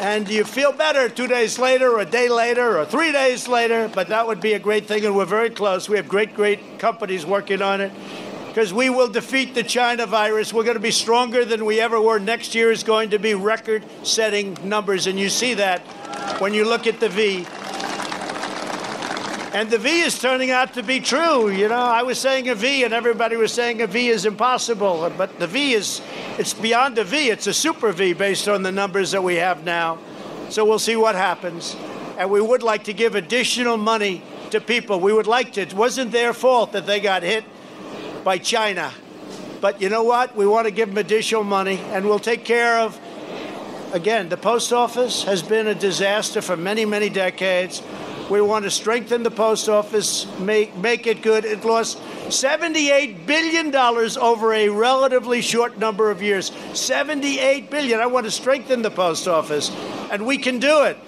and 0.01 0.29
you 0.29 0.45
feel 0.45 0.73
better 0.73 1.09
two 1.09 1.27
days 1.27 1.59
later, 1.59 1.93
or 1.93 2.01
a 2.01 2.07
day 2.07 2.29
later, 2.29 2.79
or 2.79 2.85
three 2.85 3.13
days 3.13 3.49
later. 3.49 3.91
But 3.93 4.09
that 4.09 4.27
would 4.27 4.41
be 4.41 4.53
a 4.55 4.59
great 4.59 4.87
thing, 4.87 5.05
and 5.05 5.17
we're 5.17 5.25
very 5.25 5.51
close. 5.51 5.89
We 5.89 5.97
have 5.97 6.09
great, 6.09 6.35
great 6.35 6.79
companies 6.79 7.27
working 7.27 7.63
on 7.63 7.81
it 7.81 7.93
because 8.49 8.73
we 8.73 8.91
will 8.91 9.09
defeat 9.09 9.55
the 9.55 9.63
China 9.63 10.07
virus. 10.07 10.53
We're 10.53 10.65
going 10.65 10.77
to 10.77 10.81
be 10.81 10.91
stronger 10.91 11.45
than 11.45 11.65
we 11.65 11.81
ever 11.81 12.01
were. 12.01 12.19
Next 12.19 12.55
year 12.55 12.71
is 12.71 12.83
going 12.83 13.11
to 13.11 13.19
be 13.19 13.35
record 13.35 13.85
setting 14.03 14.57
numbers, 14.65 15.07
and 15.07 15.19
you 15.19 15.29
see 15.29 15.55
that 15.55 15.81
when 16.41 16.55
you 16.55 16.65
look 16.65 16.87
at 16.87 17.01
the 17.01 17.09
V. 17.09 17.47
And 19.59 19.69
the 19.69 19.79
V 19.79 20.03
is 20.03 20.17
turning 20.17 20.53
out 20.53 20.75
to 20.75 20.85
be 20.85 21.01
true. 21.01 21.51
You 21.51 21.67
know, 21.67 21.75
I 21.75 22.05
was 22.05 22.21
saying 22.21 22.49
a 22.49 22.55
V, 22.55 22.85
and 22.85 22.95
everybody 22.95 23.35
was 23.35 23.53
saying 23.53 23.83
a 23.83 23.89
V 23.89 24.07
is 24.07 24.25
impossible. 24.25 25.13
But 25.19 25.41
the 25.41 25.49
V 25.49 25.73
is, 25.73 26.01
it's 26.39 26.55
beyond 26.55 26.97
a 26.97 27.03
V. 27.03 27.29
It's 27.29 27.49
a 27.49 27.53
super 27.53 27.91
V 27.91 28.13
based 28.13 28.47
on 28.47 28.63
the 28.63 28.71
numbers 28.71 29.11
that 29.11 29.25
we 29.25 29.35
have 29.35 29.65
now. 29.65 29.99
So 30.49 30.65
we'll 30.65 30.79
see 30.79 30.95
what 30.95 31.17
happens. 31.17 31.75
And 32.19 32.31
we 32.31 32.41
would 32.41 32.63
like 32.63 32.85
to 32.85 32.93
give 32.93 33.17
additional 33.17 33.77
money 33.77 34.23
to 34.51 34.61
people. 34.61 35.01
We 35.01 35.13
would 35.13 35.27
like 35.27 35.55
to. 35.55 35.63
It 35.63 35.75
wasn't 35.75 36.13
their 36.13 36.33
fault 36.33 36.71
that 36.71 36.87
they 36.87 37.01
got 37.01 37.25
hit 37.25 37.43
by 38.23 38.39
China. 38.39 38.93
But 39.61 39.83
you 39.83 39.89
know 39.89 40.05
what? 40.05 40.37
We 40.37 40.47
want 40.47 40.69
to 40.69 40.71
give 40.71 40.91
them 40.91 40.99
additional 40.99 41.43
money, 41.43 41.81
and 41.91 42.05
we'll 42.05 42.21
take 42.21 42.45
care 42.45 42.79
of. 42.79 42.97
Again, 43.93 44.29
the 44.29 44.37
post 44.37 44.73
office 44.73 45.25
has 45.25 45.43
been 45.43 45.67
a 45.67 45.75
disaster 45.75 46.41
for 46.43 46.57
many, 46.57 46.85
many 46.85 47.09
decades. 47.09 47.83
We 48.31 48.43
want 48.43 48.67
to 48.67 48.71
strengthen 48.71 49.23
the 49.23 49.31
post 49.31 49.71
office, 49.71 50.27
make, 50.39 50.77
make 50.77 51.07
it 51.07 51.23
good. 51.23 51.47
It 51.47 51.65
lost 51.65 51.99
$78 52.27 53.25
billion 53.25 53.75
over 53.75 54.53
a 54.53 54.69
relatively 54.69 55.41
short 55.41 55.79
number 55.79 56.11
of 56.11 56.21
years. 56.21 56.53
78 56.75 57.71
billion. 57.71 58.01
I 58.01 58.07
want 58.07 58.27
to 58.27 58.31
strengthen 58.31 58.83
the 58.83 58.91
post 58.91 59.27
office, 59.27 59.71
and 60.11 60.27
we 60.27 60.37
can 60.37 60.59
do 60.59 60.83
it. 60.83 60.99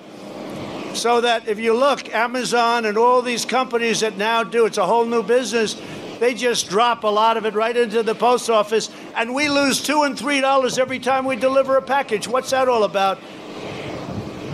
So 0.95 1.21
that 1.21 1.47
if 1.47 1.59
you 1.59 1.75
look, 1.75 2.13
Amazon 2.15 2.87
and 2.87 2.97
all 2.97 3.21
these 3.21 3.45
companies 3.45 4.01
that 4.01 4.17
now 4.17 4.43
do, 4.43 4.65
it's 4.65 4.79
a 4.79 4.87
whole 4.87 5.05
new 5.05 5.23
business. 5.23 5.81
They 6.21 6.33
just 6.33 6.71
drop 6.71 7.05
a 7.05 7.09
lot 7.09 7.37
of 7.37 7.45
it 7.45 7.53
right 7.55 7.77
into 7.77 8.03
the 8.03 8.15
post 8.15 8.49
office, 8.49 8.91
and 9.15 9.35
we 9.35 9.51
lose 9.51 9.83
two 9.83 10.05
and 10.05 10.19
three 10.19 10.41
dollars 10.41 10.79
every 10.79 10.99
time 10.99 11.27
we 11.27 11.37
deliver 11.37 11.77
a 11.77 11.83
package. 11.83 12.27
What's 12.27 12.51
that 12.51 12.67
all 12.67 12.85
about? 12.85 13.19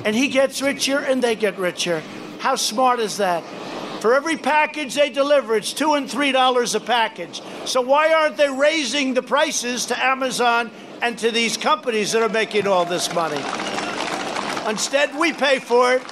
And 0.05 0.15
he 0.17 0.29
gets 0.29 0.61
richer, 0.61 0.99
and 0.99 1.23
they 1.23 1.37
get 1.37 1.59
richer. 1.59 2.03
How 2.47 2.55
smart 2.55 3.01
is 3.01 3.17
that? 3.17 3.43
For 4.01 4.15
every 4.15 4.37
package 4.37 4.95
they 4.95 5.11
deliver, 5.11 5.57
it's 5.57 5.73
two 5.73 5.95
and 5.95 6.09
three 6.09 6.31
dollars 6.31 6.77
a 6.77 6.81
package. 6.81 7.43
So 7.65 7.81
why 7.81 8.13
aren't 8.13 8.37
they 8.37 8.49
raising 8.49 9.15
the 9.15 9.23
prices 9.23 9.87
to 9.87 10.01
Amazon 10.01 10.71
and 11.03 11.19
to 11.19 11.33
these 11.33 11.57
companies 11.57 12.13
that 12.13 12.23
are 12.23 12.29
making 12.29 12.69
all 12.69 12.85
this 12.85 13.13
money? 13.13 13.43
Instead, 14.71 15.19
we 15.19 15.33
pay 15.33 15.59
for 15.59 15.95
it. 15.95 16.03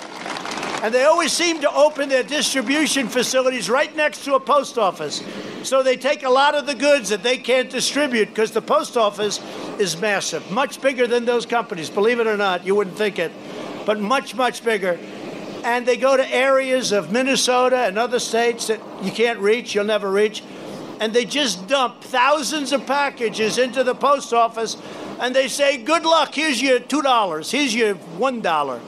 And 0.83 0.93
they 0.93 1.05
always 1.05 1.33
seem 1.33 1.61
to 1.61 1.73
open 1.73 2.09
their 2.09 2.25
distribution 2.25 3.07
facilities 3.07 3.71
right 3.71 3.95
next 3.95 4.25
to 4.25 4.35
a 4.35 4.41
post 4.41 4.77
office. 4.77 5.23
So 5.63 5.85
they 5.85 5.97
take 5.97 6.25
a 6.25 6.31
lot 6.31 6.57
of 6.57 6.67
the 6.67 6.75
goods 6.75 7.11
that 7.11 7.23
they 7.23 7.39
can't 7.39 7.71
distribute 7.71 8.31
because 8.31 8.51
the 8.51 8.61
post 8.61 8.97
office 8.97 9.41
is 9.79 9.97
massive, 10.01 10.51
much 10.51 10.81
bigger 10.81 11.07
than 11.07 11.27
those 11.27 11.47
companies. 11.47 11.91
Believe 11.91 12.19
it 12.19 12.27
or 12.27 12.37
not, 12.37 12.67
you 12.67 12.75
wouldn't 12.75 12.99
think 12.99 13.21
it, 13.21 13.31
but 13.87 14.01
much, 14.01 14.35
much 14.35 14.65
bigger 14.65 14.99
and 15.65 15.87
they 15.87 15.97
go 15.97 16.17
to 16.17 16.35
areas 16.35 16.93
of 16.93 17.11
Minnesota 17.11 17.79
and 17.79 17.99
other 17.99 18.21
states 18.21 18.67
that 18.67 18.81
you 19.03 19.11
can't 19.11 19.39
reach, 19.39 19.75
you'll 19.75 19.85
never 19.85 20.11
reach, 20.11 20.43
and 21.01 21.13
they 21.13 21.25
just 21.25 21.67
dump 21.67 22.03
thousands 22.03 22.73
of 22.73 22.87
packages 22.87 23.59
into 23.59 23.83
the 23.83 23.95
post 23.95 24.33
office 24.33 24.77
and 25.21 25.35
they 25.35 25.49
say, 25.49 25.79
Good 25.79 26.05
luck, 26.05 26.35
here's 26.35 26.61
your 26.61 26.81
$2, 26.81 27.51
here's 27.51 27.75
your 27.75 27.95
$1, 27.95 28.81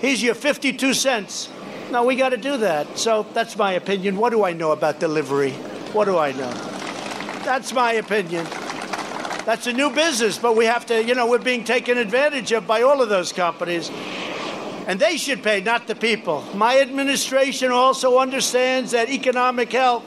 here's 0.00 0.22
your 0.22 0.34
52 0.34 0.94
cents. 0.94 1.48
No, 1.90 2.04
we 2.04 2.16
got 2.16 2.30
to 2.30 2.36
do 2.36 2.56
that. 2.56 2.98
So 2.98 3.26
that's 3.34 3.56
my 3.56 3.72
opinion. 3.72 4.16
What 4.16 4.30
do 4.30 4.44
I 4.44 4.52
know 4.52 4.72
about 4.72 4.98
delivery? 4.98 5.52
What 5.92 6.06
do 6.06 6.18
I 6.18 6.32
know? 6.32 6.50
That's 7.44 7.72
my 7.72 7.92
opinion. 7.92 8.46
That's 9.44 9.66
a 9.66 9.72
new 9.72 9.90
business, 9.90 10.38
but 10.38 10.56
we 10.56 10.64
have 10.64 10.86
to, 10.86 11.04
you 11.04 11.14
know, 11.14 11.26
we're 11.26 11.38
being 11.38 11.64
taken 11.64 11.98
advantage 11.98 12.50
of 12.52 12.66
by 12.66 12.80
all 12.80 13.02
of 13.02 13.10
those 13.10 13.32
companies. 13.32 13.90
And 14.86 15.00
they 15.00 15.16
should 15.16 15.42
pay, 15.42 15.60
not 15.60 15.86
the 15.86 15.94
people. 15.94 16.44
My 16.54 16.80
administration 16.80 17.70
also 17.70 18.18
understands 18.18 18.90
that 18.90 19.08
economic 19.08 19.72
health 19.72 20.04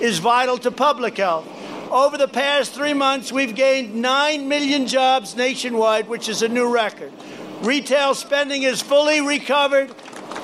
is 0.00 0.18
vital 0.18 0.58
to 0.58 0.70
public 0.70 1.18
health. 1.18 1.46
Over 1.90 2.16
the 2.16 2.28
past 2.28 2.72
three 2.72 2.94
months, 2.94 3.30
we've 3.30 3.54
gained 3.54 3.94
9 3.94 4.48
million 4.48 4.86
jobs 4.86 5.36
nationwide, 5.36 6.08
which 6.08 6.28
is 6.28 6.42
a 6.42 6.48
new 6.48 6.72
record. 6.72 7.12
Retail 7.60 8.14
spending 8.14 8.62
is 8.62 8.82
fully 8.82 9.20
recovered 9.20 9.94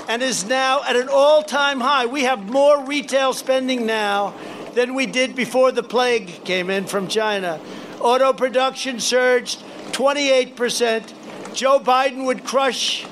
and 0.08 0.22
is 0.22 0.44
now 0.44 0.82
at 0.84 0.96
an 0.96 1.08
all 1.10 1.42
time 1.42 1.80
high. 1.80 2.06
We 2.06 2.22
have 2.24 2.48
more 2.50 2.84
retail 2.84 3.32
spending 3.32 3.86
now 3.86 4.34
than 4.74 4.94
we 4.94 5.06
did 5.06 5.34
before 5.34 5.72
the 5.72 5.82
plague 5.82 6.44
came 6.44 6.70
in 6.70 6.86
from 6.86 7.08
China. 7.08 7.60
Auto 8.00 8.32
production 8.32 9.00
surged 9.00 9.62
28%. 9.92 11.54
Joe 11.54 11.80
Biden 11.80 12.26
would 12.26 12.44
crush 12.44 13.04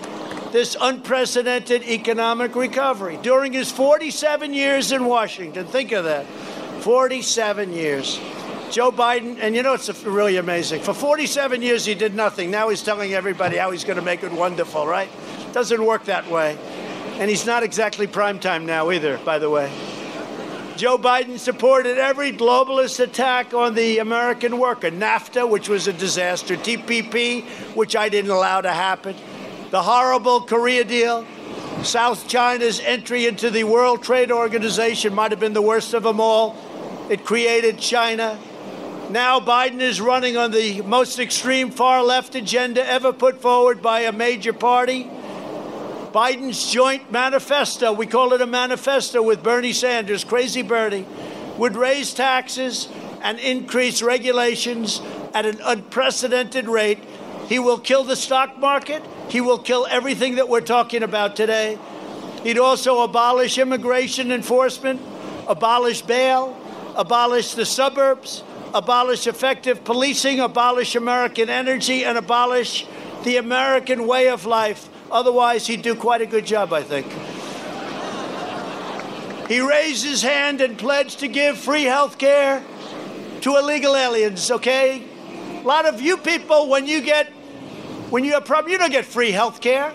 this 0.52 0.76
unprecedented 0.80 1.82
economic 1.82 2.54
recovery 2.54 3.18
during 3.22 3.52
his 3.52 3.70
47 3.70 4.54
years 4.54 4.92
in 4.92 5.04
Washington. 5.04 5.66
Think 5.66 5.92
of 5.92 6.04
that 6.04 6.26
47 6.82 7.72
years. 7.72 8.18
Joe 8.70 8.92
Biden, 8.92 9.38
and 9.40 9.54
you 9.54 9.62
know 9.62 9.74
it's 9.74 9.88
really 10.04 10.36
amazing. 10.36 10.82
For 10.82 10.92
47 10.92 11.62
years, 11.62 11.86
he 11.86 11.94
did 11.94 12.14
nothing. 12.14 12.50
Now 12.50 12.68
he's 12.68 12.82
telling 12.82 13.14
everybody 13.14 13.56
how 13.56 13.70
he's 13.70 13.84
going 13.84 13.98
to 13.98 14.04
make 14.04 14.22
it 14.22 14.32
wonderful, 14.32 14.86
right? 14.86 15.08
Doesn't 15.52 15.84
work 15.84 16.04
that 16.04 16.30
way. 16.30 16.58
And 17.18 17.30
he's 17.30 17.46
not 17.46 17.62
exactly 17.62 18.06
prime 18.06 18.38
time 18.38 18.66
now 18.66 18.90
either, 18.90 19.18
by 19.18 19.38
the 19.38 19.48
way. 19.48 19.72
Joe 20.76 20.96
Biden 20.96 21.38
supported 21.38 21.98
every 21.98 22.30
globalist 22.30 23.00
attack 23.00 23.52
on 23.52 23.74
the 23.74 23.98
American 23.98 24.58
worker. 24.58 24.90
NAFTA, 24.90 25.48
which 25.48 25.68
was 25.68 25.88
a 25.88 25.92
disaster. 25.92 26.54
TPP, 26.54 27.44
which 27.74 27.96
I 27.96 28.08
didn't 28.08 28.30
allow 28.30 28.60
to 28.60 28.72
happen 28.72 29.16
the 29.70 29.82
horrible 29.82 30.40
Korea 30.40 30.84
deal, 30.84 31.26
South 31.82 32.26
China's 32.26 32.80
entry 32.80 33.26
into 33.26 33.50
the 33.50 33.64
World 33.64 34.02
Trade 34.02 34.32
Organization 34.32 35.14
might 35.14 35.30
have 35.30 35.40
been 35.40 35.52
the 35.52 35.62
worst 35.62 35.94
of 35.94 36.02
them 36.02 36.20
all. 36.20 36.56
It 37.10 37.24
created 37.24 37.78
China. 37.78 38.38
Now 39.10 39.40
Biden 39.40 39.80
is 39.80 40.00
running 40.00 40.36
on 40.36 40.50
the 40.50 40.82
most 40.82 41.18
extreme 41.18 41.70
far 41.70 42.02
left 42.02 42.34
agenda 42.34 42.86
ever 42.86 43.12
put 43.12 43.40
forward 43.40 43.80
by 43.80 44.00
a 44.00 44.12
major 44.12 44.52
party. 44.52 45.04
Biden's 46.12 46.70
joint 46.70 47.12
manifesto, 47.12 47.92
we 47.92 48.06
call 48.06 48.32
it 48.32 48.40
a 48.40 48.46
manifesto 48.46 49.22
with 49.22 49.42
Bernie 49.42 49.72
Sanders, 49.72 50.24
crazy 50.24 50.62
Bernie, 50.62 51.06
would 51.58 51.76
raise 51.76 52.14
taxes 52.14 52.88
and 53.22 53.38
increase 53.38 54.02
regulations 54.02 55.02
at 55.34 55.44
an 55.44 55.58
unprecedented 55.62 56.66
rate. 56.68 56.98
He 57.48 57.58
will 57.58 57.78
kill 57.78 58.04
the 58.04 58.16
stock 58.16 58.58
market. 58.58 59.02
He 59.28 59.40
will 59.40 59.58
kill 59.58 59.86
everything 59.90 60.36
that 60.36 60.48
we're 60.48 60.60
talking 60.60 61.02
about 61.02 61.34
today. 61.34 61.78
He'd 62.42 62.58
also 62.58 63.00
abolish 63.02 63.58
immigration 63.58 64.30
enforcement, 64.30 65.00
abolish 65.48 66.02
bail, 66.02 66.56
abolish 66.94 67.54
the 67.54 67.64
suburbs, 67.64 68.42
abolish 68.74 69.26
effective 69.26 69.82
policing, 69.82 70.40
abolish 70.40 70.94
American 70.94 71.48
energy, 71.48 72.04
and 72.04 72.18
abolish 72.18 72.86
the 73.24 73.38
American 73.38 74.06
way 74.06 74.28
of 74.28 74.44
life. 74.44 74.88
Otherwise, 75.10 75.66
he'd 75.66 75.82
do 75.82 75.94
quite 75.94 76.20
a 76.20 76.26
good 76.26 76.44
job, 76.44 76.72
I 76.72 76.82
think. 76.82 77.06
He 79.48 79.60
raised 79.60 80.04
his 80.04 80.20
hand 80.22 80.60
and 80.60 80.76
pledged 80.76 81.20
to 81.20 81.28
give 81.28 81.56
free 81.56 81.84
health 81.84 82.18
care 82.18 82.62
to 83.40 83.56
illegal 83.56 83.96
aliens, 83.96 84.50
okay? 84.50 85.02
A 85.62 85.66
lot 85.66 85.86
of 85.86 86.02
you 86.02 86.18
people, 86.18 86.68
when 86.68 86.86
you 86.86 87.00
get 87.00 87.32
When 88.10 88.24
you 88.24 88.32
have 88.32 88.46
problem, 88.46 88.72
you 88.72 88.78
don't 88.78 88.90
get 88.90 89.04
free 89.04 89.32
health 89.32 89.60
care, 89.60 89.92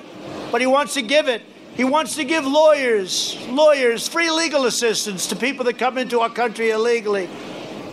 but 0.51 0.61
he 0.61 0.67
wants 0.67 0.93
to 0.93 1.01
give 1.01 1.27
it. 1.27 1.41
He 1.75 1.83
wants 1.83 2.15
to 2.17 2.23
give 2.23 2.45
lawyers, 2.45 3.35
lawyers, 3.47 4.07
free 4.07 4.29
legal 4.29 4.67
assistance 4.67 5.25
to 5.27 5.35
people 5.35 5.65
that 5.65 5.79
come 5.79 5.97
into 5.97 6.19
our 6.19 6.29
country 6.29 6.69
illegally. 6.69 7.27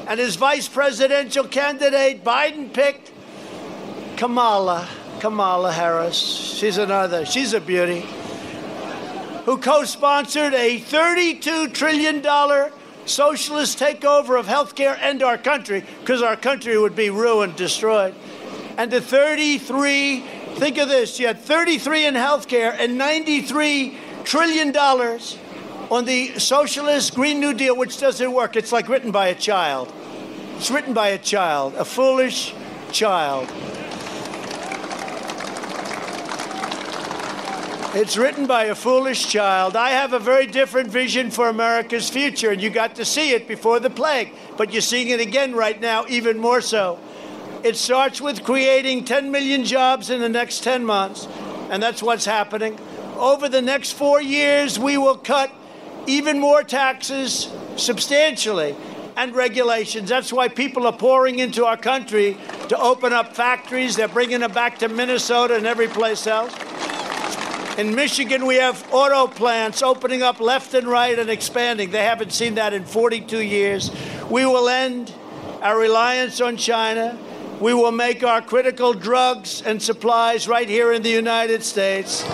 And 0.06 0.20
his 0.20 0.36
vice 0.36 0.68
presidential 0.68 1.44
candidate, 1.44 2.22
Biden 2.22 2.70
picked 2.70 3.12
Kamala, 4.16 4.86
Kamala 5.20 5.72
Harris. 5.72 6.18
She's 6.18 6.76
another, 6.76 7.24
she's 7.24 7.54
a 7.54 7.60
beauty. 7.60 8.04
Who 9.46 9.56
co 9.56 9.84
sponsored 9.84 10.52
a 10.52 10.78
$32 10.80 11.72
trillion 11.72 12.22
socialist 13.06 13.78
takeover 13.78 14.38
of 14.38 14.46
healthcare 14.46 14.98
and 15.00 15.22
our 15.22 15.38
country, 15.38 15.82
because 16.00 16.20
our 16.20 16.36
country 16.36 16.78
would 16.78 16.94
be 16.94 17.08
ruined, 17.08 17.56
destroyed. 17.56 18.14
And 18.80 18.90
the 18.90 19.02
33, 19.02 20.20
think 20.54 20.78
of 20.78 20.88
this, 20.88 21.20
you 21.20 21.26
had 21.26 21.38
33 21.38 22.06
in 22.06 22.14
healthcare 22.14 22.74
and 22.78 22.96
93 22.96 23.98
trillion 24.24 24.72
dollars 24.72 25.36
on 25.90 26.06
the 26.06 26.38
socialist 26.38 27.14
Green 27.14 27.40
New 27.40 27.52
Deal, 27.52 27.76
which 27.76 28.00
doesn't 28.00 28.32
work. 28.32 28.56
It's 28.56 28.72
like 28.72 28.88
written 28.88 29.10
by 29.10 29.26
a 29.26 29.34
child. 29.34 29.92
It's 30.56 30.70
written 30.70 30.94
by 30.94 31.08
a 31.08 31.18
child, 31.18 31.74
a 31.74 31.84
foolish 31.84 32.54
child. 32.90 33.52
It's 37.94 38.16
written 38.16 38.46
by 38.46 38.64
a 38.64 38.74
foolish 38.74 39.28
child. 39.28 39.76
I 39.76 39.90
have 39.90 40.14
a 40.14 40.18
very 40.18 40.46
different 40.46 40.88
vision 40.88 41.30
for 41.30 41.50
America's 41.50 42.08
future, 42.08 42.50
and 42.50 42.62
you 42.62 42.70
got 42.70 42.94
to 42.94 43.04
see 43.04 43.32
it 43.32 43.46
before 43.46 43.78
the 43.78 43.90
plague, 43.90 44.32
but 44.56 44.72
you're 44.72 44.80
seeing 44.80 45.08
it 45.08 45.20
again 45.20 45.54
right 45.54 45.78
now, 45.78 46.06
even 46.08 46.38
more 46.38 46.62
so. 46.62 46.98
It 47.62 47.76
starts 47.76 48.22
with 48.22 48.42
creating 48.42 49.04
10 49.04 49.30
million 49.30 49.64
jobs 49.64 50.08
in 50.08 50.20
the 50.20 50.28
next 50.30 50.64
10 50.64 50.84
months, 50.84 51.28
and 51.70 51.82
that's 51.82 52.02
what's 52.02 52.24
happening. 52.24 52.78
Over 53.16 53.50
the 53.50 53.60
next 53.60 53.92
four 53.92 54.22
years, 54.22 54.78
we 54.78 54.96
will 54.96 55.16
cut 55.16 55.52
even 56.06 56.38
more 56.38 56.62
taxes 56.62 57.52
substantially 57.76 58.74
and 59.16 59.34
regulations. 59.34 60.08
That's 60.08 60.32
why 60.32 60.48
people 60.48 60.86
are 60.86 60.96
pouring 60.96 61.38
into 61.38 61.66
our 61.66 61.76
country 61.76 62.38
to 62.68 62.80
open 62.80 63.12
up 63.12 63.36
factories. 63.36 63.94
They're 63.94 64.08
bringing 64.08 64.40
them 64.40 64.52
back 64.52 64.78
to 64.78 64.88
Minnesota 64.88 65.56
and 65.56 65.66
every 65.66 65.88
place 65.88 66.26
else. 66.26 66.54
In 67.76 67.94
Michigan, 67.94 68.46
we 68.46 68.56
have 68.56 68.86
auto 68.90 69.26
plants 69.26 69.82
opening 69.82 70.22
up 70.22 70.40
left 70.40 70.72
and 70.72 70.88
right 70.88 71.18
and 71.18 71.28
expanding. 71.28 71.90
They 71.90 72.04
haven't 72.04 72.32
seen 72.32 72.54
that 72.54 72.72
in 72.72 72.86
42 72.86 73.42
years. 73.42 73.90
We 74.30 74.46
will 74.46 74.68
end 74.68 75.12
our 75.60 75.78
reliance 75.78 76.40
on 76.40 76.56
China. 76.56 77.18
We 77.60 77.74
will 77.74 77.92
make 77.92 78.24
our 78.24 78.40
critical 78.40 78.94
drugs 78.94 79.60
and 79.60 79.82
supplies 79.82 80.48
right 80.48 80.66
here 80.66 80.94
in 80.94 81.02
the 81.02 81.10
United 81.10 81.62
States. 81.62 82.24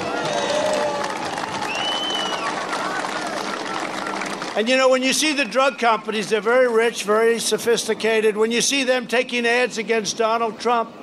And 4.56 4.68
you 4.68 4.76
know, 4.76 4.88
when 4.88 5.02
you 5.02 5.12
see 5.12 5.32
the 5.32 5.44
drug 5.44 5.78
companies, 5.78 6.28
they're 6.28 6.40
very 6.40 6.72
rich, 6.72 7.02
very 7.02 7.40
sophisticated. 7.40 8.36
When 8.36 8.52
you 8.52 8.60
see 8.60 8.84
them 8.84 9.08
taking 9.08 9.44
ads 9.46 9.78
against 9.78 10.16
Donald 10.16 10.60
Trump, 10.60 10.94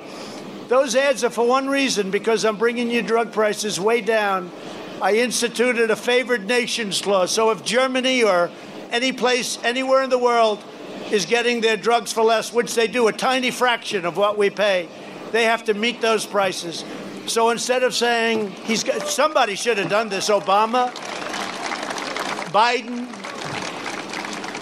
those 0.68 0.96
ads 0.96 1.22
are 1.22 1.28
for 1.30 1.46
one 1.46 1.68
reason 1.68 2.10
because 2.10 2.46
I'm 2.46 2.56
bringing 2.56 2.90
you 2.90 3.02
drug 3.02 3.30
prices 3.30 3.78
way 3.78 4.00
down. 4.00 4.50
I 5.02 5.16
instituted 5.16 5.90
a 5.90 5.96
favored 5.96 6.46
nations 6.46 7.02
clause. 7.02 7.30
So 7.30 7.50
if 7.50 7.62
Germany 7.62 8.24
or 8.24 8.50
any 8.90 9.12
place 9.12 9.58
anywhere 9.62 10.02
in 10.02 10.08
the 10.08 10.18
world 10.18 10.64
is 11.14 11.26
getting 11.26 11.60
their 11.60 11.76
drugs 11.76 12.12
for 12.12 12.22
less, 12.22 12.52
which 12.52 12.74
they 12.74 12.88
do, 12.88 13.06
a 13.08 13.12
tiny 13.12 13.50
fraction 13.50 14.04
of 14.04 14.16
what 14.16 14.36
we 14.36 14.50
pay, 14.50 14.88
they 15.30 15.44
have 15.44 15.64
to 15.64 15.74
meet 15.74 16.00
those 16.00 16.26
prices. 16.26 16.84
So 17.26 17.50
instead 17.50 17.82
of 17.82 17.94
saying 17.94 18.50
he's 18.50 18.84
got, 18.84 19.06
somebody 19.08 19.54
should 19.54 19.78
have 19.78 19.88
done 19.88 20.08
this, 20.08 20.28
Obama, 20.28 20.90
Biden, 22.50 23.08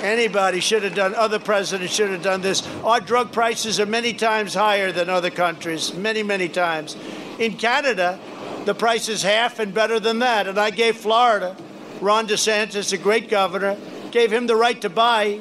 Anybody 0.02 0.58
should 0.58 0.82
have 0.82 0.96
done, 0.96 1.14
other 1.14 1.38
presidents 1.38 1.94
should 1.94 2.10
have 2.10 2.24
done 2.24 2.40
this. 2.40 2.66
Our 2.82 2.98
drug 2.98 3.30
prices 3.30 3.78
are 3.78 3.86
many 3.86 4.12
times 4.12 4.52
higher 4.52 4.90
than 4.90 5.08
other 5.08 5.30
countries, 5.30 5.94
many, 5.94 6.24
many 6.24 6.48
times. 6.48 6.96
In 7.38 7.56
Canada, 7.56 8.18
the 8.64 8.74
price 8.74 9.08
is 9.08 9.22
half 9.22 9.60
and 9.60 9.72
better 9.72 10.00
than 10.00 10.18
that. 10.18 10.48
And 10.48 10.58
I 10.58 10.70
gave 10.70 10.96
Florida, 10.96 11.56
Ron 12.00 12.26
DeSantis, 12.26 12.92
a 12.92 12.98
great 12.98 13.28
governor, 13.28 13.76
gave 14.10 14.32
him 14.32 14.48
the 14.48 14.56
right 14.56 14.80
to 14.80 14.90
buy 14.90 15.38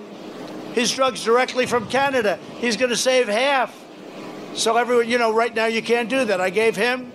his 0.74 0.92
drugs 0.92 1.24
directly 1.24 1.66
from 1.66 1.88
Canada. 1.88 2.40
He's 2.58 2.78
going 2.78 2.90
to 2.90 2.98
save 2.98 3.28
half. 3.28 3.78
So 4.54 4.78
everyone, 4.78 5.10
you 5.10 5.18
know, 5.18 5.34
right 5.34 5.54
now 5.54 5.66
you 5.66 5.82
can't 5.82 6.10
do 6.10 6.26
that. 6.26 6.42
I 6.42 6.50
gave 6.50 6.76
him 6.76 7.12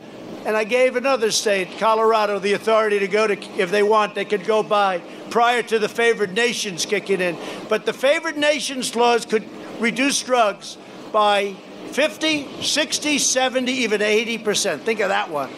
and 0.46 0.56
I 0.56 0.64
gave 0.64 0.96
another 0.96 1.30
state, 1.32 1.76
Colorado, 1.78 2.38
the 2.38 2.52
authority 2.52 3.00
to 3.00 3.08
go 3.08 3.26
to, 3.26 3.34
if 3.60 3.70
they 3.70 3.82
want, 3.82 4.14
they 4.14 4.24
could 4.24 4.46
go 4.46 4.62
buy 4.62 5.00
prior 5.28 5.62
to 5.64 5.78
the 5.78 5.88
favored 5.88 6.34
nations 6.34 6.86
kicking 6.86 7.20
in. 7.20 7.36
But 7.68 7.84
the 7.84 7.92
favored 7.92 8.36
nations 8.36 8.94
laws 8.94 9.26
could 9.26 9.44
reduce 9.80 10.22
drugs 10.22 10.78
by 11.12 11.54
50, 11.90 12.62
60, 12.62 13.18
70, 13.18 13.72
even 13.72 14.00
80%. 14.00 14.80
Think 14.80 15.00
of 15.00 15.08
that 15.08 15.30
one. 15.30 15.50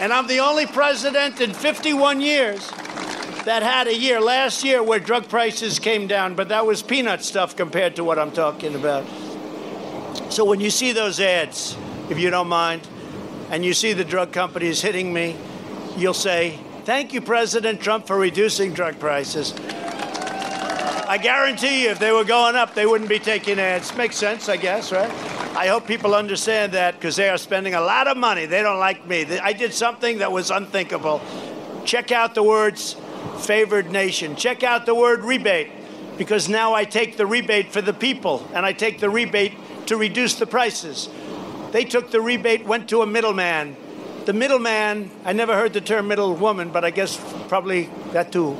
And 0.00 0.12
I'm 0.12 0.26
the 0.26 0.40
only 0.40 0.66
president 0.66 1.40
in 1.40 1.52
51 1.52 2.20
years 2.20 2.70
that 3.44 3.62
had 3.62 3.86
a 3.86 3.96
year 3.96 4.20
last 4.20 4.64
year 4.64 4.82
where 4.82 4.98
drug 4.98 5.28
prices 5.28 5.78
came 5.78 6.06
down, 6.06 6.34
but 6.34 6.48
that 6.48 6.66
was 6.66 6.82
peanut 6.82 7.22
stuff 7.22 7.56
compared 7.56 7.96
to 7.96 8.04
what 8.04 8.18
I'm 8.18 8.32
talking 8.32 8.74
about. 8.74 9.04
So 10.30 10.44
when 10.44 10.60
you 10.60 10.70
see 10.70 10.92
those 10.92 11.18
ads, 11.20 11.76
if 12.08 12.18
you 12.18 12.30
don't 12.30 12.48
mind, 12.48 12.86
and 13.50 13.64
you 13.64 13.74
see 13.74 13.92
the 13.92 14.04
drug 14.04 14.32
companies 14.32 14.80
hitting 14.80 15.12
me, 15.12 15.36
you'll 15.96 16.14
say, 16.14 16.58
Thank 16.84 17.12
you, 17.12 17.20
President 17.20 17.80
Trump, 17.80 18.06
for 18.06 18.18
reducing 18.18 18.72
drug 18.72 18.98
prices. 18.98 19.52
I 21.06 21.18
guarantee 21.20 21.84
you, 21.84 21.90
if 21.90 21.98
they 21.98 22.10
were 22.10 22.24
going 22.24 22.56
up, 22.56 22.74
they 22.74 22.86
wouldn't 22.86 23.10
be 23.10 23.18
taking 23.18 23.58
ads. 23.58 23.94
Makes 23.96 24.16
sense, 24.16 24.48
I 24.48 24.56
guess, 24.56 24.90
right? 24.90 25.10
I 25.56 25.66
hope 25.66 25.86
people 25.86 26.14
understand 26.14 26.72
that 26.72 26.94
because 26.94 27.16
they 27.16 27.28
are 27.28 27.36
spending 27.36 27.74
a 27.74 27.80
lot 27.80 28.06
of 28.06 28.16
money. 28.16 28.46
They 28.46 28.62
don't 28.62 28.78
like 28.78 29.06
me. 29.06 29.26
I 29.40 29.52
did 29.52 29.74
something 29.74 30.18
that 30.18 30.32
was 30.32 30.50
unthinkable. 30.50 31.20
Check 31.84 32.12
out 32.12 32.34
the 32.34 32.42
words 32.42 32.96
favored 33.40 33.90
nation. 33.90 34.36
Check 34.36 34.62
out 34.62 34.86
the 34.86 34.94
word 34.94 35.24
rebate 35.24 35.70
because 36.18 36.48
now 36.48 36.74
I 36.74 36.84
take 36.84 37.16
the 37.16 37.26
rebate 37.26 37.72
for 37.72 37.80
the 37.80 37.92
people 37.92 38.46
and 38.52 38.66
I 38.66 38.72
take 38.72 39.00
the 39.00 39.10
rebate 39.10 39.54
to 39.86 39.96
reduce 39.96 40.34
the 40.34 40.46
prices. 40.46 41.08
They 41.72 41.84
took 41.84 42.10
the 42.10 42.20
rebate, 42.20 42.64
went 42.66 42.88
to 42.90 43.02
a 43.02 43.06
middleman. 43.06 43.76
The 44.26 44.32
middleman, 44.32 45.10
I 45.24 45.32
never 45.32 45.54
heard 45.54 45.72
the 45.72 45.80
term 45.80 46.08
middle 46.08 46.34
woman, 46.34 46.70
but 46.70 46.84
I 46.84 46.90
guess 46.90 47.18
probably 47.48 47.88
that 48.12 48.32
too. 48.32 48.56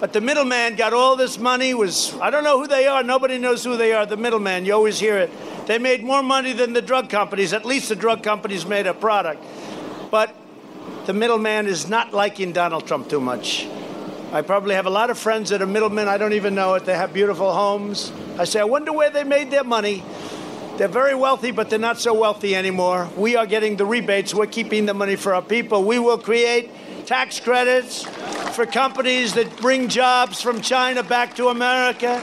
But 0.00 0.12
the 0.14 0.20
middleman 0.20 0.76
got 0.76 0.94
all 0.94 1.14
this 1.14 1.38
money, 1.38 1.74
was, 1.74 2.18
I 2.20 2.30
don't 2.30 2.42
know 2.42 2.58
who 2.58 2.66
they 2.66 2.86
are, 2.86 3.02
nobody 3.02 3.38
knows 3.38 3.62
who 3.62 3.76
they 3.76 3.92
are, 3.92 4.06
the 4.06 4.16
middleman, 4.16 4.64
you 4.64 4.72
always 4.72 4.98
hear 4.98 5.18
it. 5.18 5.30
They 5.66 5.78
made 5.78 6.02
more 6.02 6.22
money 6.22 6.54
than 6.54 6.72
the 6.72 6.82
drug 6.82 7.10
companies, 7.10 7.52
at 7.52 7.66
least 7.66 7.90
the 7.90 7.96
drug 7.96 8.22
companies 8.22 8.64
made 8.64 8.86
a 8.86 8.94
product. 8.94 9.44
But 10.10 10.34
the 11.06 11.12
middleman 11.12 11.66
is 11.66 11.88
not 11.88 12.12
liking 12.12 12.52
Donald 12.52 12.86
Trump 12.86 13.08
too 13.08 13.20
much. 13.20 13.68
I 14.32 14.42
probably 14.42 14.76
have 14.76 14.86
a 14.86 14.90
lot 14.90 15.10
of 15.10 15.18
friends 15.18 15.50
that 15.50 15.60
are 15.60 15.66
middlemen, 15.66 16.06
I 16.06 16.16
don't 16.16 16.34
even 16.34 16.54
know 16.54 16.74
it, 16.74 16.84
they 16.84 16.94
have 16.94 17.12
beautiful 17.12 17.52
homes. 17.52 18.12
I 18.38 18.44
say, 18.44 18.60
I 18.60 18.64
wonder 18.64 18.92
where 18.92 19.10
they 19.10 19.24
made 19.24 19.50
their 19.50 19.64
money. 19.64 20.04
They're 20.76 20.86
very 20.86 21.16
wealthy, 21.16 21.50
but 21.50 21.68
they're 21.68 21.80
not 21.80 21.98
so 21.98 22.14
wealthy 22.14 22.54
anymore. 22.54 23.08
We 23.16 23.34
are 23.34 23.44
getting 23.44 23.76
the 23.76 23.84
rebates. 23.84 24.32
We're 24.32 24.46
keeping 24.46 24.86
the 24.86 24.94
money 24.94 25.16
for 25.16 25.34
our 25.34 25.42
people. 25.42 25.82
We 25.82 25.98
will 25.98 26.16
create 26.16 26.70
tax 27.06 27.40
credits 27.40 28.04
for 28.54 28.66
companies 28.66 29.34
that 29.34 29.56
bring 29.56 29.88
jobs 29.88 30.40
from 30.40 30.60
China 30.60 31.02
back 31.02 31.34
to 31.34 31.48
America, 31.48 32.22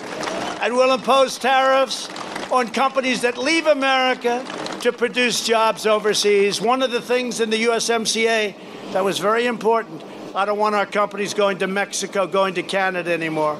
and 0.61 0.75
we'll 0.75 0.93
impose 0.93 1.37
tariffs 1.37 2.07
on 2.51 2.69
companies 2.69 3.19
that 3.21 3.37
leave 3.37 3.67
America 3.67 4.45
to 4.79 4.93
produce 4.93 5.45
jobs 5.45 5.85
overseas. 5.85 6.61
One 6.61 6.81
of 6.81 6.91
the 6.91 7.01
things 7.01 7.41
in 7.41 7.49
the 7.49 7.65
USMCA 7.65 8.55
that 8.93 9.03
was 9.03 9.19
very 9.19 9.45
important 9.45 10.01
I 10.37 10.45
don't 10.45 10.59
want 10.59 10.75
our 10.75 10.85
companies 10.85 11.33
going 11.33 11.57
to 11.57 11.67
Mexico, 11.67 12.27
going 12.27 12.53
to 12.53 12.61
Canada 12.61 13.11
anymore. 13.11 13.59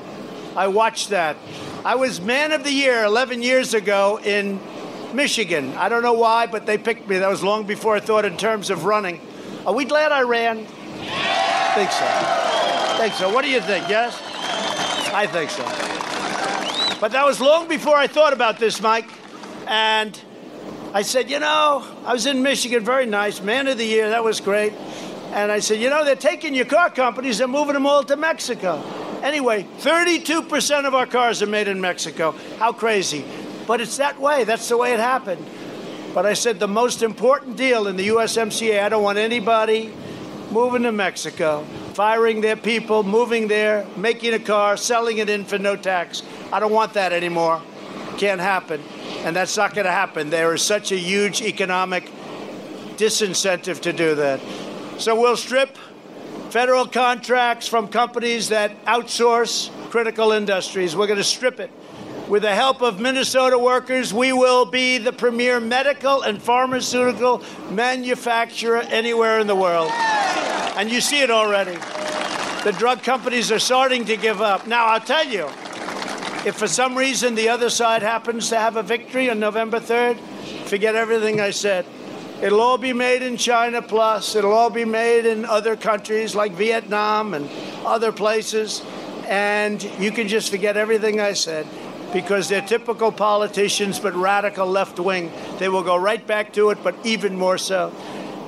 I 0.55 0.67
watched 0.67 1.09
that. 1.09 1.35
I 1.83 1.95
was 1.95 2.21
man 2.21 2.51
of 2.51 2.63
the 2.63 2.71
year 2.71 3.03
11 3.03 3.41
years 3.41 3.73
ago 3.73 4.19
in 4.23 4.59
Michigan. 5.11 5.73
I 5.73 5.89
don't 5.89 6.03
know 6.03 6.13
why, 6.13 6.45
but 6.45 6.67
they 6.67 6.77
picked 6.77 7.09
me. 7.09 7.17
That 7.17 7.29
was 7.29 7.41
long 7.41 7.65
before 7.65 7.95
I 7.95 7.99
thought 7.99 8.25
in 8.25 8.37
terms 8.37 8.69
of 8.69 8.85
running. 8.85 9.19
Are 9.65 9.73
we 9.73 9.85
glad 9.85 10.11
I 10.11 10.21
ran? 10.21 10.67
I 11.09 11.71
think 11.73 11.89
so. 11.89 12.97
think 13.01 13.13
so. 13.15 13.33
What 13.33 13.43
do 13.43 13.49
you 13.49 13.59
think? 13.59 13.89
Yes? 13.89 14.21
I 15.11 15.25
think 15.25 15.49
so. 15.49 15.63
But 17.01 17.11
that 17.13 17.25
was 17.25 17.41
long 17.41 17.67
before 17.67 17.95
I 17.95 18.05
thought 18.05 18.33
about 18.33 18.59
this, 18.59 18.79
Mike. 18.83 19.09
And 19.65 20.21
I 20.93 21.01
said, 21.01 21.31
you 21.31 21.39
know, 21.39 21.83
I 22.05 22.13
was 22.13 22.27
in 22.27 22.43
Michigan, 22.43 22.85
very 22.85 23.07
nice, 23.07 23.41
man 23.41 23.67
of 23.67 23.79
the 23.79 23.85
year, 23.85 24.11
that 24.11 24.23
was 24.23 24.39
great. 24.39 24.73
And 25.37 25.51
I 25.51 25.59
said, 25.59 25.79
you 25.79 25.91
know, 25.91 26.03
they're 26.03 26.15
taking 26.15 26.55
your 26.55 26.65
car 26.65 26.89
companies, 26.89 27.37
they're 27.37 27.47
moving 27.47 27.75
them 27.75 27.85
all 27.85 28.03
to 28.05 28.15
Mexico. 28.15 28.83
Anyway, 29.21 29.67
32% 29.81 30.87
of 30.87 30.95
our 30.95 31.05
cars 31.05 31.43
are 31.43 31.47
made 31.47 31.67
in 31.67 31.79
Mexico. 31.79 32.31
How 32.57 32.73
crazy. 32.73 33.23
But 33.67 33.79
it's 33.79 33.97
that 33.97 34.19
way. 34.19 34.45
That's 34.45 34.67
the 34.67 34.77
way 34.77 34.93
it 34.93 34.99
happened. 34.99 35.45
But 36.15 36.25
I 36.25 36.33
said 36.33 36.59
the 36.59 36.67
most 36.67 37.03
important 37.03 37.55
deal 37.55 37.85
in 37.85 37.97
the 37.97 38.07
USMCA, 38.07 38.81
I 38.81 38.89
don't 38.89 39.03
want 39.03 39.19
anybody 39.19 39.93
moving 40.49 40.81
to 40.81 40.91
Mexico, 40.91 41.63
firing 41.93 42.41
their 42.41 42.55
people, 42.55 43.03
moving 43.03 43.47
there, 43.47 43.85
making 43.95 44.33
a 44.33 44.39
car, 44.39 44.75
selling 44.75 45.19
it 45.19 45.29
in 45.29 45.45
for 45.45 45.59
no 45.59 45.75
tax. 45.75 46.23
I 46.51 46.59
don't 46.59 46.73
want 46.73 46.93
that 46.93 47.13
anymore. 47.13 47.61
Can't 48.17 48.41
happen. 48.41 48.81
And 49.19 49.35
that's 49.35 49.55
not 49.55 49.75
going 49.75 49.85
to 49.85 49.91
happen. 49.91 50.31
There 50.31 50.55
is 50.55 50.63
such 50.63 50.91
a 50.91 50.97
huge 50.97 51.43
economic 51.43 52.09
disincentive 52.95 53.81
to 53.81 53.93
do 53.93 54.15
that. 54.15 54.39
So 54.97 55.19
we'll 55.19 55.37
strip 55.37 55.77
federal 56.49 56.87
contracts 56.87 57.67
from 57.67 57.87
companies 57.87 58.49
that 58.49 58.83
outsource 58.85 59.69
critical 59.91 60.31
industries. 60.31 60.95
We're 60.95 61.05
going 61.05 61.17
to 61.17 61.23
strip 61.23 61.59
it. 61.59 61.69
With 62.27 62.41
the 62.41 62.53
help 62.53 62.81
of 62.81 62.99
Minnesota 62.99 63.59
workers, 63.59 64.11
we 64.11 64.33
will 64.33 64.65
be 64.65 64.97
the 64.97 65.13
premier 65.13 65.59
medical 65.59 66.23
and 66.23 66.41
pharmaceutical 66.41 67.43
manufacturer 67.69 68.79
anywhere 68.79 69.39
in 69.39 69.47
the 69.47 69.55
world. 69.55 69.91
And 69.91 70.91
you 70.91 70.99
see 70.99 71.21
it 71.21 71.29
already. 71.29 71.77
The 72.63 72.75
drug 72.77 73.03
companies 73.03 73.51
are 73.51 73.59
starting 73.59 74.03
to 74.05 74.17
give 74.17 74.41
up. 74.41 74.65
Now, 74.65 74.87
I'll 74.87 74.99
tell 74.99 75.25
you, 75.25 75.45
if 76.45 76.55
for 76.55 76.67
some 76.67 76.97
reason 76.97 77.35
the 77.35 77.49
other 77.49 77.69
side 77.69 78.01
happens 78.01 78.49
to 78.49 78.57
have 78.57 78.75
a 78.75 78.83
victory 78.83 79.29
on 79.29 79.39
November 79.39 79.79
3rd, 79.79 80.19
forget 80.65 80.95
everything 80.95 81.39
I 81.39 81.51
said. 81.51 81.85
It'll 82.39 82.61
all 82.61 82.77
be 82.77 82.93
made 82.93 83.23
in 83.23 83.35
China 83.35 83.81
Plus. 83.81 84.35
It'll 84.35 84.53
all 84.53 84.69
be 84.69 84.85
made 84.85 85.25
in 85.25 85.43
other 85.43 85.75
countries 85.75 86.35
like 86.35 86.51
Vietnam 86.51 87.33
and 87.33 87.49
other 87.83 88.11
places. 88.11 88.83
And 89.27 89.81
you 89.99 90.11
can 90.11 90.27
just 90.27 90.51
forget 90.51 90.77
everything 90.77 91.19
I 91.19 91.33
said 91.33 91.65
because 92.13 92.47
they're 92.47 92.61
typical 92.61 93.11
politicians, 93.11 93.99
but 93.99 94.13
radical 94.15 94.67
left 94.67 94.99
wing. 94.99 95.31
They 95.57 95.67
will 95.67 95.81
go 95.81 95.97
right 95.97 96.25
back 96.25 96.53
to 96.53 96.69
it, 96.69 96.77
but 96.83 96.95
even 97.03 97.35
more 97.35 97.57
so. 97.57 97.91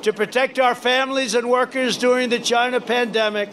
To 0.03 0.13
protect 0.13 0.59
our 0.59 0.75
families 0.75 1.33
and 1.33 1.49
workers 1.49 1.97
during 1.97 2.29
the 2.29 2.39
China 2.39 2.79
pandemic, 2.79 3.49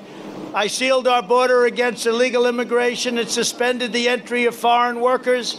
I 0.54 0.66
sealed 0.66 1.08
our 1.08 1.22
border 1.22 1.64
against 1.64 2.04
illegal 2.04 2.46
immigration 2.46 3.16
and 3.16 3.28
suspended 3.28 3.94
the 3.94 4.08
entry 4.08 4.44
of 4.44 4.54
foreign 4.54 5.00
workers 5.00 5.58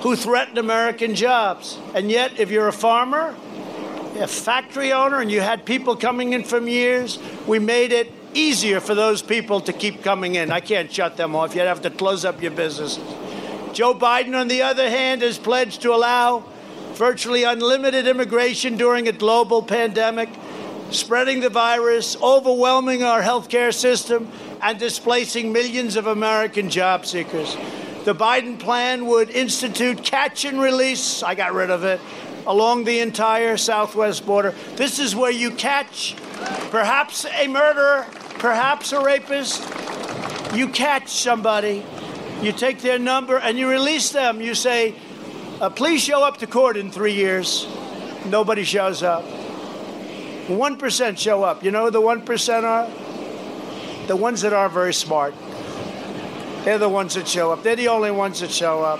who 0.00 0.16
threaten 0.16 0.58
American 0.58 1.14
jobs. 1.14 1.78
And 1.94 2.10
yet, 2.10 2.40
if 2.40 2.50
you're 2.50 2.68
a 2.68 2.72
farmer, 2.72 3.36
a 4.16 4.26
factory 4.26 4.92
owner, 4.92 5.20
and 5.20 5.30
you 5.30 5.40
had 5.40 5.64
people 5.64 5.96
coming 5.96 6.32
in 6.32 6.44
from 6.44 6.68
years, 6.68 7.18
we 7.46 7.58
made 7.58 7.92
it 7.92 8.12
easier 8.34 8.80
for 8.80 8.94
those 8.94 9.22
people 9.22 9.60
to 9.60 9.72
keep 9.72 10.02
coming 10.02 10.36
in. 10.36 10.50
I 10.50 10.60
can't 10.60 10.92
shut 10.92 11.16
them 11.16 11.34
off. 11.34 11.54
You'd 11.54 11.66
have 11.66 11.82
to 11.82 11.90
close 11.90 12.24
up 12.24 12.40
your 12.42 12.50
businesses. 12.50 12.98
Joe 13.72 13.94
Biden, 13.94 14.38
on 14.38 14.48
the 14.48 14.62
other 14.62 14.88
hand, 14.88 15.22
has 15.22 15.38
pledged 15.38 15.82
to 15.82 15.94
allow 15.94 16.44
virtually 16.94 17.44
unlimited 17.44 18.06
immigration 18.06 18.76
during 18.76 19.08
a 19.08 19.12
global 19.12 19.62
pandemic, 19.62 20.28
spreading 20.90 21.40
the 21.40 21.48
virus, 21.48 22.16
overwhelming 22.22 23.02
our 23.02 23.22
healthcare 23.22 23.72
system, 23.72 24.30
and 24.60 24.78
displacing 24.78 25.52
millions 25.52 25.96
of 25.96 26.06
American 26.06 26.68
job 26.68 27.06
seekers. 27.06 27.56
The 28.04 28.14
Biden 28.14 28.58
plan 28.58 29.06
would 29.06 29.30
institute 29.30 30.04
catch 30.04 30.44
and 30.44 30.60
release, 30.60 31.22
I 31.22 31.34
got 31.34 31.54
rid 31.54 31.70
of 31.70 31.84
it, 31.84 32.00
along 32.46 32.84
the 32.84 33.00
entire 33.00 33.56
southwest 33.56 34.26
border. 34.26 34.54
This 34.76 34.98
is 34.98 35.14
where 35.14 35.30
you 35.30 35.50
catch 35.50 36.16
perhaps 36.70 37.24
a 37.24 37.46
murderer, 37.48 38.06
perhaps 38.38 38.92
a 38.92 39.02
rapist. 39.02 39.62
You 40.54 40.68
catch 40.68 41.08
somebody 41.08 41.84
you 42.42 42.50
take 42.50 42.80
their 42.80 42.98
number 42.98 43.38
and 43.38 43.56
you 43.56 43.70
release 43.70 44.10
them. 44.10 44.40
You 44.40 44.56
say, 44.56 44.96
uh, 45.60 45.70
please 45.70 46.02
show 46.02 46.24
up 46.24 46.38
to 46.38 46.48
court 46.48 46.76
in 46.76 46.90
three 46.90 47.12
years. 47.12 47.68
Nobody 48.26 48.64
shows 48.64 49.04
up. 49.04 49.22
1% 50.48 51.18
show 51.18 51.44
up. 51.44 51.62
You 51.62 51.70
know 51.70 51.84
who 51.84 51.92
the 51.92 52.00
1% 52.00 52.64
are? 52.64 54.06
The 54.08 54.16
ones 54.16 54.40
that 54.40 54.52
are 54.52 54.68
very 54.68 54.92
smart. 54.92 55.34
They're 56.64 56.78
the 56.78 56.88
ones 56.88 57.14
that 57.14 57.28
show 57.28 57.52
up. 57.52 57.62
They're 57.62 57.76
the 57.76 57.88
only 57.88 58.10
ones 58.10 58.40
that 58.40 58.50
show 58.50 58.82
up. 58.82 58.98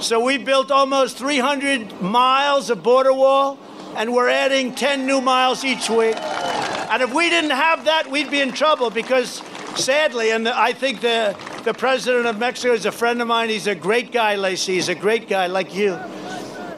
So 0.00 0.20
we 0.20 0.38
built 0.38 0.70
almost 0.70 1.16
300 1.16 2.02
miles 2.02 2.70
of 2.70 2.82
border 2.82 3.12
wall, 3.12 3.58
and 3.96 4.12
we're 4.12 4.28
adding 4.28 4.74
10 4.74 5.06
new 5.06 5.20
miles 5.20 5.64
each 5.64 5.88
week. 5.88 6.16
And 6.16 7.02
if 7.02 7.14
we 7.14 7.30
didn't 7.30 7.50
have 7.50 7.86
that, 7.86 8.10
we'd 8.10 8.30
be 8.30 8.40
in 8.40 8.52
trouble 8.52 8.90
because 8.90 9.42
sadly, 9.74 10.30
and 10.30 10.48
I 10.48 10.72
think 10.72 11.00
the 11.00 11.36
the 11.66 11.74
president 11.74 12.26
of 12.26 12.38
Mexico 12.38 12.74
is 12.74 12.86
a 12.86 12.92
friend 12.92 13.20
of 13.20 13.26
mine. 13.26 13.48
He's 13.48 13.66
a 13.66 13.74
great 13.74 14.12
guy, 14.12 14.36
Lacy. 14.36 14.74
He's 14.74 14.88
a 14.88 14.94
great 14.94 15.28
guy 15.28 15.48
like 15.48 15.74
you. 15.74 15.98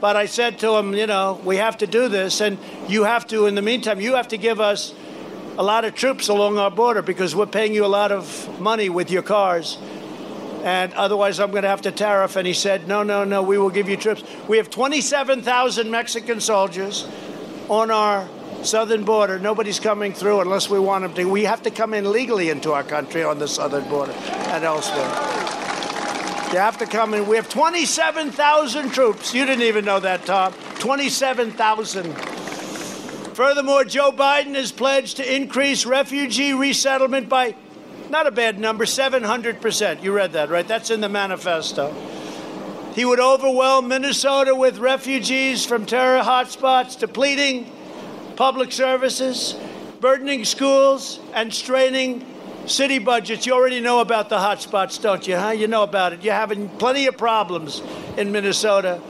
But 0.01 0.17
I 0.17 0.25
said 0.25 0.59
to 0.61 0.77
him, 0.77 0.95
you 0.95 1.07
know, 1.07 1.39
we 1.45 1.59
have 1.59 1.77
to 1.79 1.87
do 1.87 2.09
this, 2.09 2.41
and 2.41 2.57
you 2.89 3.05
have 3.05 3.27
to, 3.27 3.45
in 3.45 3.55
the 3.55 3.61
meantime, 3.61 4.01
you 4.01 4.15
have 4.15 4.29
to 4.29 4.39
give 4.39 4.61
us 4.61 4.95
a 5.59 5.63
lot 5.63 5.85
of 5.85 5.95
troops 5.95 6.29
along 6.29 6.57
our 6.57 6.71
border 6.71 7.03
because 7.03 7.37
we're 7.37 7.45
paying 7.45 7.75
you 7.75 7.85
a 7.85 7.87
lot 7.87 8.13
of 8.13 8.59
money 8.61 8.89
with 8.89 9.11
your 9.11 9.21
cars. 9.21 9.77
And 10.65 10.93
otherwise, 10.95 11.39
I'm 11.41 11.51
going 11.51 11.63
to 11.63 11.69
have 11.69 11.83
to 11.83 11.93
tariff. 11.93 12.37
And 12.37 12.47
he 12.47 12.53
said, 12.53 12.89
no, 12.89 13.03
no, 13.03 13.25
no, 13.25 13.43
we 13.43 13.59
will 13.59 13.71
give 13.71 13.89
you 13.89 13.97
troops. 13.97 14.23
We 14.49 14.57
have 14.57 14.71
27,000 14.71 15.91
Mexican 15.91 16.41
soldiers 16.41 17.07
on 17.69 17.91
our 17.91 18.29
southern 18.63 19.05
border. 19.05 19.39
Nobody's 19.39 19.79
coming 19.81 20.13
through 20.13 20.41
unless 20.41 20.69
we 20.69 20.79
want 20.79 21.03
them 21.03 21.15
to. 21.15 21.25
We 21.25 21.45
have 21.45 21.63
to 21.63 21.71
come 21.71 21.95
in 21.95 22.11
legally 22.11 22.51
into 22.51 22.73
our 22.73 22.83
country 22.83 23.23
on 23.23 23.39
the 23.39 23.49
southern 23.49 23.89
border 23.89 24.13
and 24.13 24.65
elsewhere. 24.65 25.07
You 26.53 26.59
have 26.59 26.79
to 26.79 26.87
come 26.87 27.13
in. 27.15 27.27
We 27.27 27.37
have 27.37 27.49
27,000 27.49 28.91
troops. 28.91 29.35
You 29.35 29.45
didn't 29.45 29.65
even 29.65 29.85
know 29.85 30.01
that, 30.01 30.25
Tom. 30.25 30.55
27,000. 30.79 32.15
Furthermore, 33.35 33.85
Joe 33.85 34.11
Biden 34.11 34.55
has 34.55 34.73
pledged 34.73 35.19
to 35.19 35.37
increase 35.37 35.85
refugee 35.87 36.55
resettlement 36.55 37.29
by 37.29 37.55
not 38.11 38.27
a 38.27 38.31
bad 38.31 38.59
number, 38.59 38.85
700%. 38.85 40.03
You 40.03 40.13
read 40.13 40.33
that, 40.33 40.51
right? 40.51 40.67
That's 40.67 40.91
in 40.91 41.01
the 41.01 41.09
manifesto. 41.09 41.93
He 42.95 43.05
would 43.05 43.21
overwhelm 43.21 43.89
Minnesota 43.89 44.55
with 44.55 44.79
refugees 44.79 45.65
from 45.65 45.87
terror 45.87 46.23
hotspots, 46.23 46.99
depleting 46.99 47.71
public 48.37 48.73
services, 48.73 49.55
burdening 50.01 50.45
schools, 50.45 51.21
and 51.35 51.53
straining 51.53 52.25
city 52.67 52.99
budgets. 52.99 53.47
You 53.47 53.55
already 53.55 53.81
know 53.81 54.01
about 54.01 54.29
the 54.29 54.39
hotspots, 54.39 55.01
don't 55.01 55.27
you? 55.27 55.37
Huh? 55.37 55.51
You 55.51 55.69
know 55.69 55.83
about 55.83 56.13
it. 56.13 56.23
You're 56.23 56.35
having 56.35 56.69
plenty 56.69 57.07
of 57.07 57.17
problems 57.17 57.83
in 58.17 58.33
Minnesota. 58.33 59.01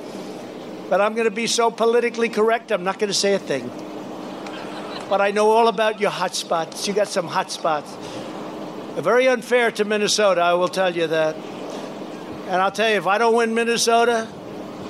But 0.88 1.00
I'm 1.00 1.14
going 1.14 1.26
to 1.26 1.30
be 1.30 1.46
so 1.46 1.70
politically 1.70 2.28
correct, 2.28 2.70
I'm 2.72 2.84
not 2.84 2.98
going 2.98 3.08
to 3.08 3.14
say 3.14 3.34
a 3.34 3.38
thing. 3.38 3.70
But 5.08 5.20
I 5.20 5.30
know 5.30 5.50
all 5.50 5.68
about 5.68 6.00
your 6.00 6.10
hotspots. 6.10 6.86
You 6.86 6.94
got 6.94 7.08
some 7.08 7.28
hotspots. 7.28 7.86
Very 8.96 9.28
unfair 9.28 9.70
to 9.72 9.84
Minnesota, 9.84 10.40
I 10.40 10.54
will 10.54 10.68
tell 10.68 10.94
you 10.94 11.06
that. 11.06 11.36
And 12.46 12.62
I'll 12.62 12.72
tell 12.72 12.88
you, 12.88 12.96
if 12.96 13.06
I 13.06 13.18
don't 13.18 13.34
win 13.34 13.54
Minnesota, 13.54 14.26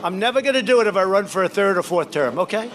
I'm 0.02 0.18
never 0.18 0.40
going 0.40 0.54
to 0.54 0.62
do 0.62 0.80
it 0.80 0.86
if 0.86 0.96
I 0.96 1.02
run 1.02 1.26
for 1.26 1.42
a 1.42 1.48
third 1.48 1.76
or 1.76 1.82
fourth 1.82 2.10
term, 2.10 2.38
okay? 2.38 2.70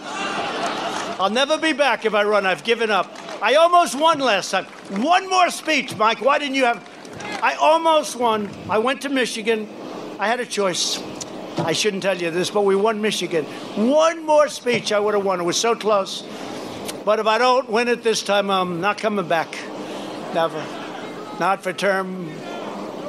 I'll 1.20 1.30
never 1.30 1.58
be 1.58 1.74
back 1.74 2.06
if 2.06 2.14
I 2.14 2.24
run. 2.24 2.46
I've 2.46 2.64
given 2.64 2.92
up. 2.92 3.10
I 3.42 3.56
almost 3.56 3.96
won 3.96 4.20
last 4.20 4.52
time. 4.52 4.66
One 5.02 5.30
more 5.30 5.50
speech, 5.50 5.96
Mike. 5.96 6.22
Why 6.22 6.38
didn't 6.38 6.56
you 6.56 6.66
have? 6.66 6.88
I 7.42 7.56
almost 7.56 8.16
won. 8.16 8.50
I 8.70 8.78
went 8.78 9.02
to 9.04 9.10
Michigan. 9.10 9.70
I 10.20 10.28
had 10.28 10.40
a 10.40 10.46
choice. 10.46 11.02
I 11.60 11.72
shouldn't 11.72 12.04
tell 12.04 12.18
you 12.18 12.32
this, 12.32 12.50
but 12.50 12.66
we 12.66 12.76
won 12.76 13.02
Michigan. 13.02 13.46
One 13.76 14.26
more 14.26 14.50
speech, 14.50 14.92
I 14.92 15.00
would 15.00 15.14
have 15.14 15.24
won. 15.24 15.40
It 15.40 15.44
was 15.44 15.58
so 15.58 15.76
close. 15.76 16.24
But 17.06 17.20
if 17.20 17.28
I 17.28 17.38
don't 17.38 17.70
win 17.70 17.88
it 17.88 18.04
this 18.04 18.22
time, 18.22 18.50
I'm 18.50 18.82
not 18.82 18.98
coming 18.98 19.28
back. 19.28 19.58
Never. 20.34 20.83
Not 21.40 21.64
for 21.64 21.74
term 21.74 22.32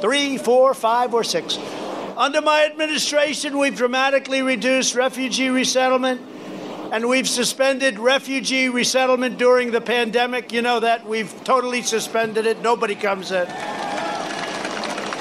three, 0.01 0.37
four, 0.37 0.73
five, 0.73 1.13
or 1.13 1.23
six. 1.23 1.57
Under 2.17 2.41
my 2.41 2.65
administration, 2.65 3.57
we've 3.57 3.75
dramatically 3.75 4.41
reduced 4.41 4.95
refugee 4.95 5.49
resettlement 5.49 6.21
and 6.91 7.09
we've 7.09 7.27
suspended 7.27 7.99
refugee 7.99 8.69
resettlement 8.69 9.37
during 9.37 9.71
the 9.71 9.81
pandemic. 9.81 10.53
You 10.53 10.61
know 10.61 10.79
that. 10.79 11.05
We've 11.05 11.33
totally 11.43 11.81
suspended 11.81 12.45
it. 12.45 12.61
Nobody 12.61 12.95
comes 12.95 13.31
in. 13.31 13.47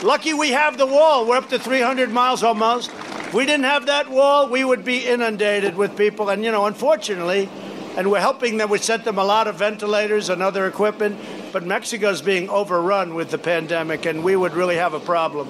Lucky 0.04 0.34
we 0.34 0.50
have 0.50 0.76
the 0.76 0.86
wall. 0.86 1.26
We're 1.26 1.38
up 1.38 1.48
to 1.48 1.58
300 1.58 2.10
miles 2.10 2.42
almost. 2.42 2.90
If 2.90 3.34
we 3.34 3.46
didn't 3.46 3.64
have 3.64 3.86
that 3.86 4.10
wall, 4.10 4.48
we 4.48 4.64
would 4.64 4.84
be 4.84 4.98
inundated 4.98 5.76
with 5.76 5.96
people. 5.96 6.28
And, 6.28 6.44
you 6.44 6.52
know, 6.52 6.66
unfortunately, 6.66 7.48
and 7.96 8.10
we're 8.10 8.20
helping 8.20 8.56
them, 8.58 8.70
we 8.70 8.78
sent 8.78 9.04
them 9.04 9.18
a 9.18 9.24
lot 9.24 9.46
of 9.46 9.56
ventilators 9.56 10.28
and 10.28 10.42
other 10.42 10.66
equipment, 10.66 11.18
but 11.54 11.64
Mexico's 11.64 12.20
being 12.20 12.50
overrun 12.50 13.14
with 13.14 13.30
the 13.30 13.38
pandemic, 13.38 14.06
and 14.06 14.24
we 14.24 14.34
would 14.34 14.54
really 14.54 14.74
have 14.74 14.92
a 14.92 14.98
problem. 14.98 15.48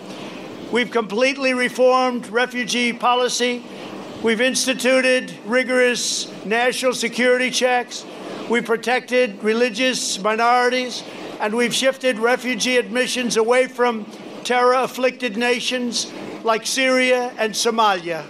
We've 0.71 0.91
completely 0.91 1.55
reformed 1.55 2.27
refugee 2.27 2.93
policy. 2.93 3.65
We've 4.23 4.43
instituted 4.43 5.33
rigorous 5.47 6.31
national 6.45 6.93
security 6.93 7.51
checks. 7.51 8.05
We 8.51 8.61
protected 8.61 9.43
religious 9.43 10.19
minorities, 10.19 11.03
and 11.41 11.55
we've 11.55 11.75
shifted 11.75 12.19
refugee 12.19 12.77
admissions 12.77 13.39
away 13.39 13.67
from 13.67 14.05
terror 14.45 14.75
afflicted 14.75 15.39
nations 15.39 16.13
like 16.43 16.67
Syria 16.67 17.33
and 17.39 17.55
Somalia. 17.55 18.27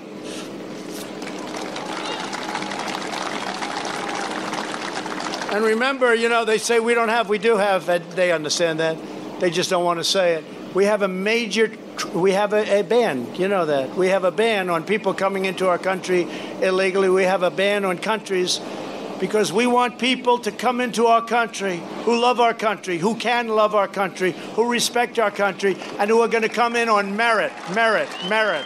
And 5.54 5.64
remember, 5.64 6.12
you 6.12 6.28
know, 6.28 6.44
they 6.44 6.58
say 6.58 6.80
we 6.80 6.94
don't 6.94 7.10
have, 7.10 7.28
we 7.28 7.38
do 7.38 7.56
have, 7.56 7.86
they 8.16 8.32
understand 8.32 8.80
that. 8.80 8.98
They 9.38 9.50
just 9.50 9.70
don't 9.70 9.84
want 9.84 10.00
to 10.00 10.04
say 10.04 10.34
it. 10.34 10.44
We 10.74 10.86
have 10.86 11.02
a 11.02 11.06
major, 11.06 11.70
we 12.12 12.32
have 12.32 12.52
a, 12.52 12.80
a, 12.80 12.82
ban, 12.82 13.32
you 13.36 13.46
know 13.46 13.64
that. 13.64 13.94
We 13.94 14.08
have 14.08 14.24
a 14.24 14.32
ban 14.32 14.68
on 14.68 14.82
people 14.82 15.14
coming 15.14 15.44
into 15.44 15.68
our 15.68 15.78
country 15.78 16.26
illegally. 16.60 17.08
We 17.08 17.22
have 17.22 17.44
a 17.44 17.52
ban 17.52 17.84
on 17.84 17.98
countries 17.98 18.60
because 19.20 19.52
we 19.52 19.68
want 19.68 20.00
people 20.00 20.40
to 20.40 20.50
come 20.50 20.80
into 20.80 21.06
our 21.06 21.22
country 21.22 21.80
who 22.02 22.20
love 22.20 22.40
our 22.40 22.52
country, 22.52 22.98
who 22.98 23.14
can 23.14 23.46
love 23.46 23.76
our 23.76 23.86
country, 23.86 24.32
who 24.56 24.68
respect 24.68 25.20
our 25.20 25.30
country, 25.30 25.76
and 26.00 26.10
who 26.10 26.20
are 26.20 26.28
going 26.28 26.42
to 26.42 26.48
come 26.48 26.74
in 26.74 26.88
on 26.88 27.16
merit, 27.16 27.52
merit, 27.72 28.08
merit. 28.28 28.64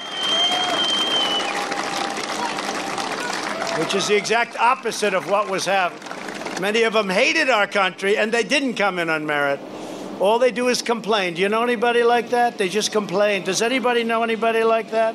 Which 3.78 3.94
is 3.94 4.08
the 4.08 4.16
exact 4.16 4.56
opposite 4.56 5.12
of 5.12 5.28
what 5.28 5.50
was 5.50 5.66
happening. 5.66 6.07
Many 6.60 6.82
of 6.82 6.92
them 6.92 7.08
hated 7.08 7.48
our 7.50 7.66
country 7.66 8.16
and 8.16 8.32
they 8.32 8.42
didn't 8.42 8.74
come 8.74 8.98
in 8.98 9.08
on 9.08 9.26
merit. 9.26 9.60
All 10.20 10.40
they 10.40 10.50
do 10.50 10.68
is 10.68 10.82
complain. 10.82 11.34
Do 11.34 11.42
you 11.42 11.48
know 11.48 11.62
anybody 11.62 12.02
like 12.02 12.30
that? 12.30 12.58
They 12.58 12.68
just 12.68 12.90
complain. 12.90 13.44
Does 13.44 13.62
anybody 13.62 14.02
know 14.02 14.24
anybody 14.24 14.64
like 14.64 14.90
that? 14.90 15.14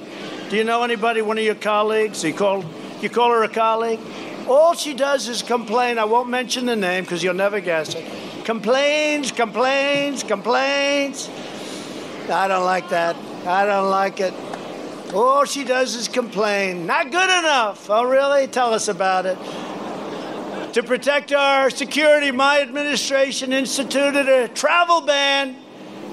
Do 0.49 0.55
you 0.55 0.63
know 0.63 0.83
anybody, 0.83 1.21
one 1.21 1.37
of 1.37 1.43
your 1.43 1.55
colleagues? 1.55 2.23
You 2.23 2.33
call, 2.33 2.63
you 3.01 3.09
call 3.09 3.31
her 3.31 3.43
a 3.43 3.49
colleague? 3.49 3.99
All 4.47 4.73
she 4.73 4.93
does 4.93 5.27
is 5.27 5.41
complain. 5.41 5.97
I 5.97 6.05
won't 6.05 6.29
mention 6.29 6.65
the 6.65 6.75
name 6.75 7.03
because 7.03 7.21
you'll 7.21 7.33
never 7.33 7.59
guess 7.59 7.95
it. 7.95 8.05
Complains, 8.45 9.31
complains, 9.31 10.23
complains. 10.23 11.29
I 12.29 12.47
don't 12.47 12.65
like 12.65 12.89
that. 12.89 13.17
I 13.45 13.65
don't 13.65 13.89
like 13.89 14.21
it. 14.21 14.33
All 15.13 15.43
she 15.43 15.63
does 15.63 15.95
is 15.95 16.07
complain. 16.07 16.85
Not 16.85 17.11
good 17.11 17.39
enough. 17.39 17.89
Oh, 17.89 18.05
really? 18.05 18.47
Tell 18.47 18.73
us 18.73 18.87
about 18.87 19.25
it. 19.25 19.37
To 20.73 20.81
protect 20.81 21.31
our 21.31 21.69
security, 21.69 22.31
my 22.31 22.59
administration 22.59 23.53
instituted 23.53 24.27
a 24.27 24.47
travel 24.47 25.01
ban 25.01 25.55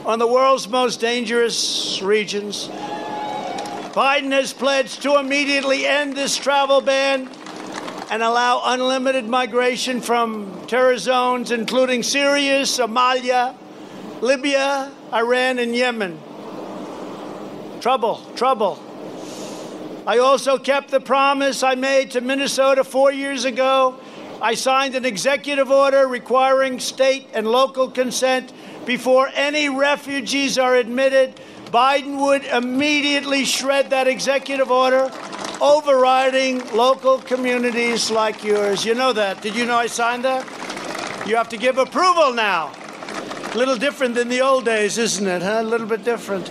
on 0.04 0.18
the 0.18 0.26
world's 0.26 0.68
most 0.68 1.00
dangerous 1.00 2.02
regions. 2.02 2.68
Biden 2.68 4.32
has 4.32 4.52
pledged 4.52 5.00
to 5.04 5.18
immediately 5.18 5.86
end 5.86 6.14
this 6.14 6.36
travel 6.36 6.82
ban 6.82 7.30
and 8.11 8.22
allow 8.22 8.61
unlimited 8.66 9.26
migration 9.26 10.02
from 10.02 10.66
terror 10.66 10.98
zones, 10.98 11.52
including 11.52 12.02
Syria, 12.02 12.61
Somalia, 12.64 13.54
Libya, 14.20 14.92
Iran, 15.11 15.58
and 15.58 15.74
Yemen. 15.74 16.20
Trouble, 17.80 18.20
trouble. 18.36 18.78
I 20.06 20.18
also 20.18 20.58
kept 20.58 20.90
the 20.90 21.00
promise 21.00 21.62
I 21.62 21.76
made 21.76 22.11
to 22.11 22.20
Minnesota 22.20 22.84
four 22.84 23.11
years 23.11 23.46
ago 23.46 23.98
I 24.43 24.55
signed 24.55 24.95
an 24.95 25.05
executive 25.05 25.70
order 25.70 26.09
requiring 26.09 26.80
state 26.80 27.28
and 27.34 27.47
local 27.47 27.91
consent 27.91 28.53
before 28.86 29.30
any 29.34 29.68
refugees 29.68 30.57
are 30.57 30.76
admitted. 30.76 31.38
Biden 31.66 32.20
would 32.24 32.45
immediately 32.45 33.45
shred 33.45 33.91
that 33.91 34.09
executive 34.09 34.70
order, 34.70 35.11
overriding 35.61 36.66
local 36.74 37.18
communities 37.18 38.11
like 38.11 38.43
yours. 38.43 38.84
You 38.84 38.95
know 38.95 39.12
that. 39.12 39.43
Did 39.43 39.55
you 39.55 39.66
know 39.66 39.76
I 39.76 39.86
signed 39.86 40.24
that? 40.24 40.47
You 41.26 41.36
have 41.36 41.51
to 41.51 41.59
give 41.59 41.76
approval 41.76 42.32
now. 42.32 42.72
A 43.53 43.59
little 43.59 43.76
different 43.76 44.14
than 44.14 44.28
the 44.28 44.41
old 44.41 44.64
days, 44.64 44.97
isn't 44.97 45.26
it? 45.26 45.43
Huh? 45.43 45.61
A 45.61 45.62
little 45.62 45.86
bit 45.86 46.03
different. 46.03 46.51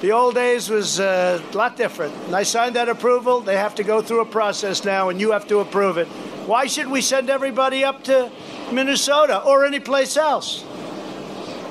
The 0.00 0.12
old 0.12 0.36
days 0.36 0.70
was 0.70 1.00
uh, 1.00 1.42
a 1.52 1.56
lot 1.56 1.76
different. 1.76 2.14
And 2.26 2.36
I 2.36 2.44
signed 2.44 2.76
that 2.76 2.88
approval. 2.88 3.40
They 3.40 3.56
have 3.56 3.74
to 3.76 3.82
go 3.82 4.00
through 4.00 4.20
a 4.20 4.26
process 4.26 4.84
now, 4.84 5.08
and 5.08 5.20
you 5.20 5.32
have 5.32 5.48
to 5.48 5.58
approve 5.58 5.98
it. 5.98 6.06
Why 6.46 6.66
should 6.66 6.86
we 6.86 7.00
send 7.00 7.28
everybody 7.28 7.82
up 7.82 8.04
to 8.04 8.30
Minnesota 8.70 9.42
or 9.42 9.64
any 9.64 9.80
place 9.80 10.16
else? 10.16 10.64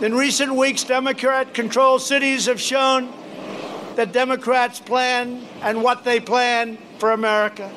In 0.02 0.14
recent 0.14 0.54
weeks, 0.54 0.84
Democrat 0.84 1.54
controlled 1.54 2.02
cities 2.02 2.48
have 2.48 2.60
shown 2.60 3.14
that 3.96 4.12
Democrats 4.12 4.82
plan 4.82 5.48
and 5.62 5.82
what 5.82 6.04
they 6.04 6.20
plan 6.20 6.78
for 7.00 7.14
America. 7.14 7.72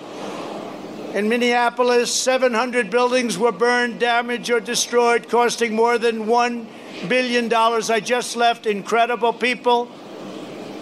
In 1.14 1.28
Minneapolis, 1.28 2.12
700 2.12 2.90
buildings 2.90 3.38
were 3.38 3.52
burned, 3.52 4.00
damaged, 4.00 4.50
or 4.50 4.58
destroyed, 4.58 5.28
costing 5.28 5.76
more 5.76 5.96
than 5.96 6.26
$1 6.26 6.66
billion. 7.08 7.52
I 7.54 8.00
just 8.00 8.34
left 8.34 8.66
incredible 8.66 9.32
people. 9.32 9.90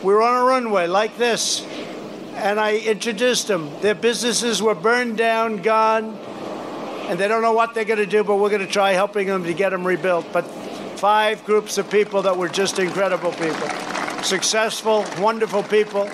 We're 0.02 0.22
on 0.22 0.42
a 0.42 0.44
runway 0.44 0.86
like 0.86 1.16
this 1.16 1.66
and 2.38 2.60
I 2.60 2.76
introduced 2.76 3.48
them. 3.48 3.68
Their 3.80 3.96
businesses 3.96 4.62
were 4.62 4.76
burned 4.76 5.16
down, 5.16 5.60
gone, 5.60 6.16
and 7.08 7.18
they 7.18 7.26
don't 7.26 7.42
know 7.42 7.52
what 7.52 7.74
they're 7.74 7.84
going 7.84 7.98
to 7.98 8.06
do, 8.06 8.22
but 8.22 8.36
we're 8.36 8.50
going 8.50 8.64
to 8.64 8.72
try 8.72 8.92
helping 8.92 9.26
them 9.26 9.42
to 9.44 9.52
get 9.52 9.70
them 9.70 9.84
rebuilt. 9.84 10.26
But 10.32 10.42
five 10.98 11.44
groups 11.44 11.78
of 11.78 11.90
people 11.90 12.22
that 12.22 12.36
were 12.36 12.48
just 12.48 12.78
incredible 12.78 13.32
people, 13.32 13.68
successful, 14.22 15.04
wonderful 15.18 15.64
people. 15.64 16.04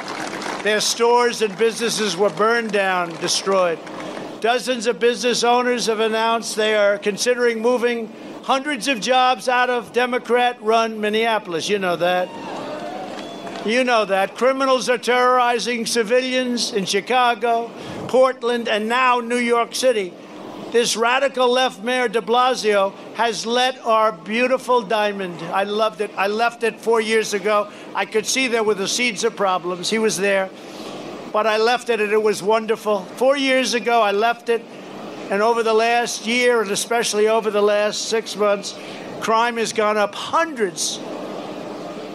Their 0.62 0.80
stores 0.80 1.42
and 1.42 1.56
businesses 1.58 2.16
were 2.16 2.30
burned 2.30 2.72
down, 2.72 3.10
destroyed. 3.16 3.78
Dozens 4.40 4.86
of 4.86 4.98
business 4.98 5.44
owners 5.44 5.86
have 5.86 6.00
announced 6.00 6.56
they 6.56 6.74
are 6.74 6.96
considering 6.96 7.60
moving 7.60 8.10
hundreds 8.44 8.88
of 8.88 9.00
jobs 9.00 9.46
out 9.46 9.68
of 9.68 9.92
Democrat 9.92 10.60
run 10.62 11.02
Minneapolis. 11.02 11.68
You 11.68 11.78
know 11.78 11.96
that. 11.96 12.28
You 13.64 13.82
know 13.82 14.04
that. 14.04 14.36
Criminals 14.36 14.90
are 14.90 14.98
terrorizing 14.98 15.86
civilians 15.86 16.74
in 16.74 16.84
Chicago, 16.84 17.70
Portland, 18.08 18.68
and 18.68 18.90
now 18.90 19.20
New 19.20 19.38
York 19.38 19.74
City. 19.74 20.12
This 20.70 20.98
radical 20.98 21.50
left 21.50 21.82
mayor 21.82 22.08
de 22.08 22.20
Blasio 22.20 22.92
has 23.14 23.46
let 23.46 23.78
our 23.86 24.12
beautiful 24.12 24.82
diamond. 24.82 25.40
I 25.44 25.64
loved 25.64 26.02
it. 26.02 26.10
I 26.14 26.26
left 26.26 26.62
it 26.62 26.78
four 26.78 27.00
years 27.00 27.32
ago. 27.32 27.70
I 27.94 28.04
could 28.04 28.26
see 28.26 28.48
there 28.48 28.62
were 28.62 28.74
the 28.74 28.88
seeds 28.88 29.24
of 29.24 29.34
problems. 29.34 29.88
He 29.88 29.98
was 29.98 30.18
there. 30.18 30.50
But 31.32 31.46
I 31.46 31.56
left 31.56 31.88
it 31.88 32.00
and 32.00 32.12
it 32.12 32.22
was 32.22 32.42
wonderful. 32.42 33.06
Four 33.16 33.38
years 33.38 33.72
ago, 33.72 34.02
I 34.02 34.10
left 34.10 34.50
it. 34.50 34.62
And 35.30 35.40
over 35.40 35.62
the 35.62 35.72
last 35.72 36.26
year, 36.26 36.60
and 36.60 36.70
especially 36.70 37.28
over 37.28 37.50
the 37.50 37.62
last 37.62 38.10
six 38.10 38.36
months, 38.36 38.78
crime 39.20 39.56
has 39.56 39.72
gone 39.72 39.96
up 39.96 40.14
hundreds 40.14 40.98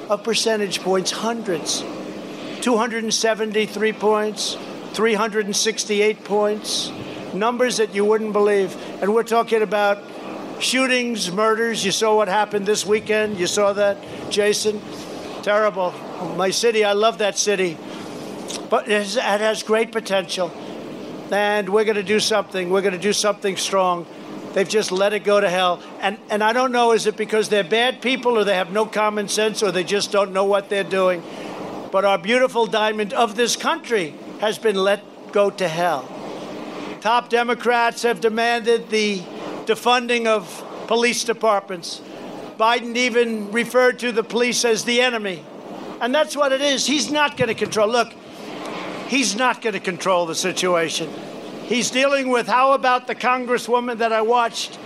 of 0.09 0.23
percentage 0.23 0.81
points, 0.81 1.11
hundreds. 1.11 1.83
273 2.61 3.93
points, 3.93 4.57
368 4.93 6.23
points, 6.23 6.91
numbers 7.33 7.77
that 7.77 7.95
you 7.95 8.03
wouldn't 8.03 8.33
believe. 8.33 8.75
And 9.01 9.13
we're 9.13 9.23
talking 9.23 9.61
about 9.61 10.03
shootings, 10.59 11.31
murders. 11.31 11.85
You 11.85 11.91
saw 11.91 12.15
what 12.15 12.27
happened 12.27 12.65
this 12.65 12.85
weekend. 12.85 13.39
You 13.39 13.47
saw 13.47 13.73
that, 13.73 13.97
Jason? 14.29 14.81
Terrible. 15.41 15.93
My 16.35 16.49
city, 16.49 16.83
I 16.83 16.93
love 16.93 17.19
that 17.19 17.37
city. 17.37 17.77
But 18.69 18.89
it 18.89 19.01
has, 19.01 19.15
it 19.15 19.21
has 19.21 19.63
great 19.63 19.91
potential. 19.91 20.51
And 21.31 21.69
we're 21.69 21.85
going 21.85 21.95
to 21.95 22.03
do 22.03 22.19
something. 22.19 22.69
We're 22.69 22.81
going 22.81 22.93
to 22.93 22.99
do 22.99 23.13
something 23.13 23.55
strong. 23.55 24.05
They've 24.53 24.67
just 24.67 24.91
let 24.91 25.13
it 25.13 25.23
go 25.23 25.39
to 25.39 25.49
hell. 25.49 25.81
And, 26.01 26.17
and 26.29 26.43
I 26.43 26.53
don't 26.53 26.71
know, 26.71 26.91
is 26.91 27.05
it 27.05 27.15
because 27.15 27.49
they're 27.49 27.63
bad 27.63 28.01
people 28.01 28.37
or 28.37 28.43
they 28.43 28.55
have 28.55 28.71
no 28.71 28.85
common 28.85 29.27
sense 29.27 29.61
or 29.61 29.71
they 29.71 29.83
just 29.83 30.11
don't 30.11 30.33
know 30.33 30.45
what 30.45 30.69
they're 30.69 30.83
doing? 30.83 31.23
But 31.91 32.05
our 32.05 32.17
beautiful 32.17 32.65
diamond 32.65 33.13
of 33.13 33.35
this 33.35 33.55
country 33.55 34.15
has 34.39 34.57
been 34.57 34.75
let 34.75 35.03
go 35.31 35.49
to 35.49 35.67
hell. 35.67 36.07
Top 37.01 37.29
Democrats 37.29 38.03
have 38.03 38.21
demanded 38.21 38.89
the 38.89 39.19
defunding 39.65 40.25
of 40.25 40.65
police 40.87 41.23
departments. 41.23 42.01
Biden 42.57 42.95
even 42.95 43.51
referred 43.51 43.99
to 43.99 44.11
the 44.11 44.23
police 44.23 44.65
as 44.65 44.83
the 44.83 45.01
enemy. 45.01 45.43
And 46.01 46.13
that's 46.13 46.35
what 46.35 46.51
it 46.51 46.61
is. 46.61 46.85
He's 46.85 47.11
not 47.11 47.37
going 47.37 47.47
to 47.47 47.53
control. 47.53 47.87
Look, 47.87 48.13
he's 49.07 49.35
not 49.35 49.61
going 49.61 49.73
to 49.73 49.79
control 49.79 50.25
the 50.25 50.35
situation. 50.35 51.09
He's 51.69 51.91
dealing 51.91 52.29
with 52.29 52.47
how 52.47 52.73
about 52.73 53.05
the 53.05 53.13
congresswoman 53.13 53.99
that 53.99 54.11
I 54.11 54.23
watched 54.23 54.79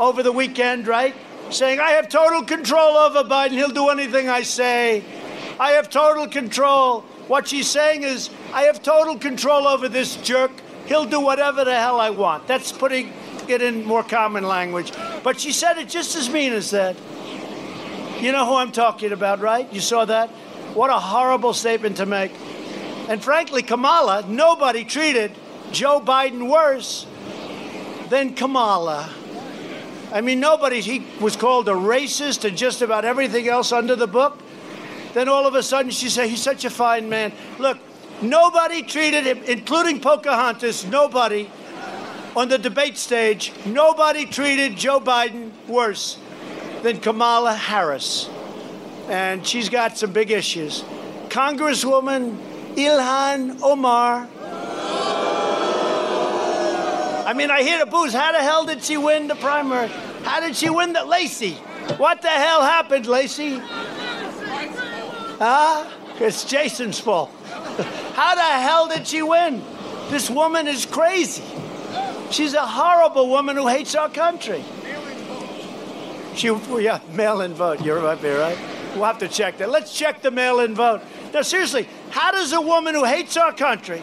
over 0.00 0.24
the 0.24 0.32
weekend, 0.32 0.88
right? 0.88 1.14
Saying, 1.50 1.78
I 1.78 1.92
have 1.92 2.08
total 2.08 2.42
control 2.42 2.96
over 2.96 3.22
Biden. 3.22 3.52
He'll 3.52 3.68
do 3.68 3.90
anything 3.90 4.28
I 4.28 4.42
say. 4.42 5.04
I 5.60 5.70
have 5.70 5.88
total 5.88 6.26
control. 6.26 7.02
What 7.28 7.46
she's 7.46 7.70
saying 7.70 8.02
is, 8.02 8.28
I 8.52 8.62
have 8.62 8.82
total 8.82 9.16
control 9.16 9.68
over 9.68 9.88
this 9.88 10.16
jerk. 10.16 10.50
He'll 10.86 11.04
do 11.04 11.20
whatever 11.20 11.64
the 11.64 11.76
hell 11.76 12.00
I 12.00 12.10
want. 12.10 12.48
That's 12.48 12.72
putting 12.72 13.12
it 13.46 13.62
in 13.62 13.84
more 13.84 14.02
common 14.02 14.48
language. 14.48 14.90
But 15.22 15.38
she 15.38 15.52
said 15.52 15.78
it 15.78 15.88
just 15.88 16.16
as 16.16 16.28
mean 16.28 16.52
as 16.52 16.72
that. 16.72 16.96
You 18.18 18.32
know 18.32 18.44
who 18.44 18.56
I'm 18.56 18.72
talking 18.72 19.12
about, 19.12 19.38
right? 19.38 19.72
You 19.72 19.80
saw 19.80 20.04
that? 20.06 20.30
What 20.74 20.90
a 20.90 20.98
horrible 20.98 21.54
statement 21.54 21.98
to 21.98 22.06
make. 22.06 22.32
And 23.08 23.22
frankly, 23.22 23.62
Kamala, 23.62 24.24
nobody 24.26 24.82
treated 24.82 25.30
Joe 25.72 26.00
Biden 26.00 26.50
worse 26.50 27.06
than 28.08 28.34
Kamala. 28.34 29.10
I 30.12 30.20
mean, 30.20 30.40
nobody, 30.40 30.80
he 30.80 31.06
was 31.20 31.36
called 31.36 31.68
a 31.68 31.72
racist 31.72 32.44
and 32.44 32.56
just 32.56 32.82
about 32.82 33.04
everything 33.04 33.48
else 33.48 33.72
under 33.72 33.96
the 33.96 34.06
book. 34.06 34.40
Then 35.14 35.28
all 35.28 35.46
of 35.46 35.54
a 35.54 35.62
sudden 35.62 35.90
she 35.90 36.08
said, 36.08 36.28
he's 36.28 36.42
such 36.42 36.64
a 36.64 36.70
fine 36.70 37.08
man. 37.08 37.32
Look, 37.58 37.78
nobody 38.22 38.82
treated 38.82 39.24
him, 39.24 39.42
including 39.44 40.00
Pocahontas, 40.00 40.86
nobody 40.86 41.48
On 42.36 42.50
the 42.50 42.58
debate 42.58 42.98
stage, 42.98 43.50
nobody 43.64 44.26
treated 44.26 44.76
Joe 44.76 45.00
Biden 45.00 45.52
worse 45.66 46.18
than 46.82 47.00
Kamala 47.00 47.54
Harris. 47.54 48.28
And 49.08 49.46
she's 49.46 49.70
got 49.70 49.96
some 49.96 50.12
big 50.12 50.30
issues. 50.30 50.82
Congresswoman 51.30 52.36
Ilhan 52.74 53.62
Omar. 53.62 54.28
I 57.26 57.32
mean, 57.32 57.50
I 57.50 57.62
hear 57.62 57.80
the 57.80 57.90
boos. 57.90 58.12
How 58.12 58.30
the 58.30 58.38
hell 58.38 58.64
did 58.64 58.84
she 58.84 58.96
win 58.96 59.26
the 59.26 59.34
primary? 59.34 59.88
How 60.22 60.38
did 60.38 60.54
she 60.54 60.70
win 60.70 60.92
the 60.92 61.04
Lacy? 61.04 61.54
What 61.98 62.22
the 62.22 62.28
hell 62.28 62.62
happened, 62.62 63.06
Lacy? 63.06 63.58
Huh? 65.38 65.90
It's 66.20 66.44
Jason's 66.44 67.00
fault. 67.00 67.30
How 68.14 68.36
the 68.36 68.40
hell 68.40 68.86
did 68.86 69.08
she 69.08 69.22
win? 69.22 69.60
This 70.08 70.30
woman 70.30 70.68
is 70.68 70.86
crazy. 70.86 71.42
She's 72.30 72.54
a 72.54 72.64
horrible 72.64 73.28
woman 73.28 73.56
who 73.56 73.66
hates 73.66 73.96
our 73.96 74.08
country. 74.08 74.64
She, 76.36 76.46
yeah, 76.78 77.00
mail-in 77.12 77.54
vote. 77.54 77.80
You're 77.80 78.00
right 78.00 78.20
there, 78.20 78.38
right? 78.38 78.58
We'll 78.94 79.04
have 79.04 79.18
to 79.18 79.28
check 79.28 79.58
that. 79.58 79.68
Let's 79.68 79.92
check 79.92 80.22
the 80.22 80.30
mail-in 80.30 80.76
vote. 80.76 81.02
Now, 81.34 81.42
seriously, 81.42 81.88
how 82.10 82.30
does 82.30 82.52
a 82.52 82.60
woman 82.60 82.94
who 82.94 83.04
hates 83.04 83.36
our 83.36 83.52
country, 83.52 84.00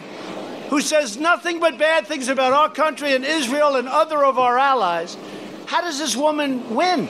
who 0.70 0.80
says 0.80 1.16
nothing 1.16 1.60
but 1.60 1.78
bad 1.78 2.06
things 2.06 2.28
about 2.28 2.52
our 2.52 2.68
country 2.68 3.14
and 3.14 3.24
Israel 3.24 3.76
and 3.76 3.88
other 3.88 4.24
of 4.24 4.38
our 4.38 4.58
allies, 4.58 5.16
how 5.66 5.80
does 5.80 5.98
this 5.98 6.16
woman 6.16 6.74
win? 6.74 7.06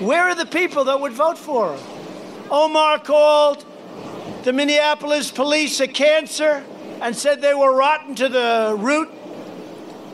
Where 0.00 0.24
are 0.24 0.34
the 0.34 0.46
people 0.46 0.84
that 0.84 1.00
would 1.00 1.12
vote 1.12 1.38
for 1.38 1.76
her? 1.76 2.48
Omar 2.50 2.98
called 2.98 3.64
the 4.42 4.52
Minneapolis 4.52 5.30
police 5.30 5.80
a 5.80 5.86
cancer 5.86 6.64
and 7.00 7.16
said 7.16 7.40
they 7.40 7.54
were 7.54 7.74
rotten 7.74 8.14
to 8.16 8.28
the 8.28 8.76
root. 8.78 9.08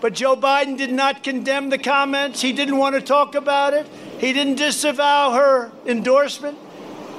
But 0.01 0.15
Joe 0.15 0.37
Biden 0.37 0.77
did 0.77 0.93
not 0.93 1.23
condemn 1.25 1.71
the 1.71 1.79
comments. 1.79 2.41
He 2.41 2.53
didn't 2.53 2.79
want 2.79 2.95
to 2.95 3.01
talk 3.01 3.35
about 3.35 3.75
it. 3.75 3.87
He 4.19 4.33
didn't 4.33 4.55
disavow 4.55 5.33
her 5.33 5.73
endorsement. 5.87 6.57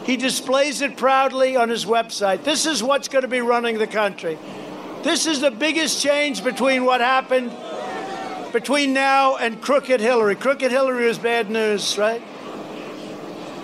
He 0.06 0.16
displays 0.18 0.82
it 0.82 0.96
proudly 0.96 1.56
on 1.56 1.70
his 1.70 1.86
website. 1.86 2.44
This 2.44 2.66
is 2.66 2.82
what's 2.82 3.08
going 3.08 3.24
to 3.24 3.28
be 3.28 3.42
running 3.42 3.78
the 3.78 3.88
country. 3.88 4.38
This 5.04 5.26
is 5.26 5.40
the 5.40 5.52
biggest 5.52 6.02
change 6.02 6.44
between 6.44 6.84
what 6.84 7.00
happened 7.02 7.52
between 8.52 8.94
now 8.94 9.38
and 9.38 9.62
Crooked 9.62 10.02
Hillary. 10.02 10.36
Crooked 10.36 10.72
Hillary 10.72 11.06
was 11.06 11.18
bad 11.18 11.50
news, 11.50 11.98
right? 11.98 12.22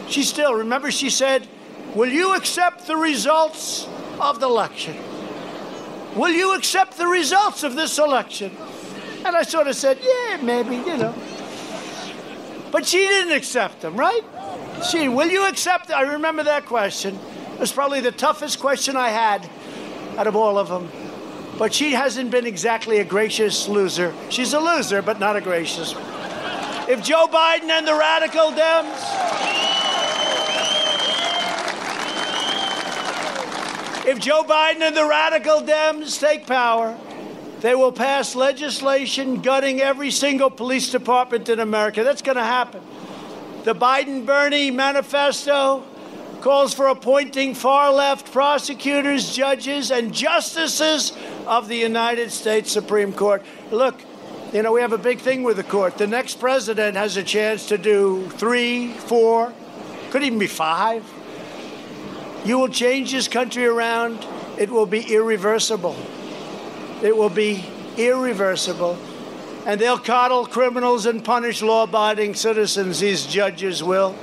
She 0.07 0.23
still, 0.23 0.53
remember, 0.53 0.91
she 0.91 1.09
said, 1.09 1.47
Will 1.95 2.09
you 2.09 2.35
accept 2.35 2.87
the 2.87 2.95
results 2.95 3.87
of 4.19 4.39
the 4.39 4.47
election? 4.47 4.95
Will 6.15 6.31
you 6.31 6.55
accept 6.55 6.97
the 6.97 7.07
results 7.07 7.63
of 7.63 7.75
this 7.75 7.97
election? 7.97 8.55
And 9.25 9.35
I 9.35 9.41
sort 9.41 9.67
of 9.67 9.75
said, 9.75 9.97
Yeah, 10.01 10.37
maybe, 10.41 10.75
you 10.75 10.97
know. 10.97 11.15
But 12.71 12.85
she 12.85 12.97
didn't 12.97 13.33
accept 13.33 13.81
them, 13.81 13.95
right? 13.95 14.21
She, 14.89 15.07
will 15.07 15.29
you 15.29 15.47
accept? 15.47 15.89
I 15.91 16.01
remember 16.01 16.43
that 16.43 16.65
question. 16.65 17.17
It 17.53 17.59
was 17.59 17.71
probably 17.71 18.01
the 18.01 18.11
toughest 18.11 18.59
question 18.59 18.95
I 18.95 19.09
had 19.09 19.49
out 20.17 20.27
of 20.27 20.35
all 20.35 20.57
of 20.57 20.67
them. 20.67 20.89
But 21.57 21.73
she 21.73 21.93
hasn't 21.93 22.31
been 22.31 22.45
exactly 22.45 22.99
a 22.99 23.05
gracious 23.05 23.67
loser. 23.67 24.13
She's 24.29 24.53
a 24.53 24.59
loser, 24.59 25.01
but 25.01 25.19
not 25.19 25.35
a 25.35 25.41
gracious. 25.41 25.93
If 26.87 27.03
Joe 27.03 27.27
Biden 27.27 27.69
and 27.69 27.87
the 27.87 27.95
radical 27.95 28.51
Dems 28.51 29.25
If 34.07 34.19
Joe 34.19 34.43
Biden 34.43 34.81
and 34.81 34.95
the 34.95 35.07
radical 35.07 35.61
Dems 35.61 36.19
take 36.19 36.45
power, 36.45 36.95
they 37.61 37.73
will 37.73 37.91
pass 37.91 38.35
legislation 38.35 39.41
gutting 39.41 39.81
every 39.81 40.11
single 40.11 40.51
police 40.51 40.91
department 40.91 41.49
in 41.49 41.59
America. 41.59 42.03
That's 42.03 42.21
going 42.21 42.37
to 42.37 42.43
happen. 42.43 42.83
The 43.63 43.73
Biden 43.73 44.23
Bernie 44.23 44.69
manifesto 44.69 45.83
calls 46.41 46.71
for 46.71 46.85
appointing 46.85 47.55
far 47.55 47.91
left 47.91 48.31
prosecutors, 48.31 49.35
judges, 49.35 49.89
and 49.89 50.13
justices 50.13 51.11
of 51.47 51.67
the 51.67 51.75
United 51.75 52.31
States 52.31 52.71
Supreme 52.71 53.13
Court. 53.13 53.43
Look, 53.71 53.95
you 54.53 54.61
know, 54.61 54.71
we 54.71 54.81
have 54.81 54.93
a 54.93 54.97
big 54.97 55.19
thing 55.19 55.43
with 55.43 55.57
the 55.57 55.63
court. 55.63 55.97
The 55.97 56.07
next 56.07 56.39
president 56.39 56.95
has 56.95 57.17
a 57.17 57.23
chance 57.23 57.67
to 57.67 57.77
do 57.77 58.29
three, 58.31 58.93
four, 58.93 59.53
could 60.11 60.23
even 60.23 60.39
be 60.39 60.47
five. 60.47 61.03
You 62.45 62.59
will 62.59 62.69
change 62.69 63.11
this 63.11 63.27
country 63.27 63.65
around, 63.65 64.25
it 64.57 64.69
will 64.69 64.85
be 64.85 65.13
irreversible. 65.13 65.95
It 67.01 67.15
will 67.17 67.29
be 67.29 67.65
irreversible. 67.97 68.97
And 69.65 69.81
they'll 69.81 69.97
coddle 69.97 70.45
criminals 70.45 71.05
and 71.05 71.25
punish 71.25 71.61
law 71.61 71.83
abiding 71.83 72.35
citizens, 72.35 72.99
these 72.99 73.25
judges 73.25 73.83
will. 73.83 74.15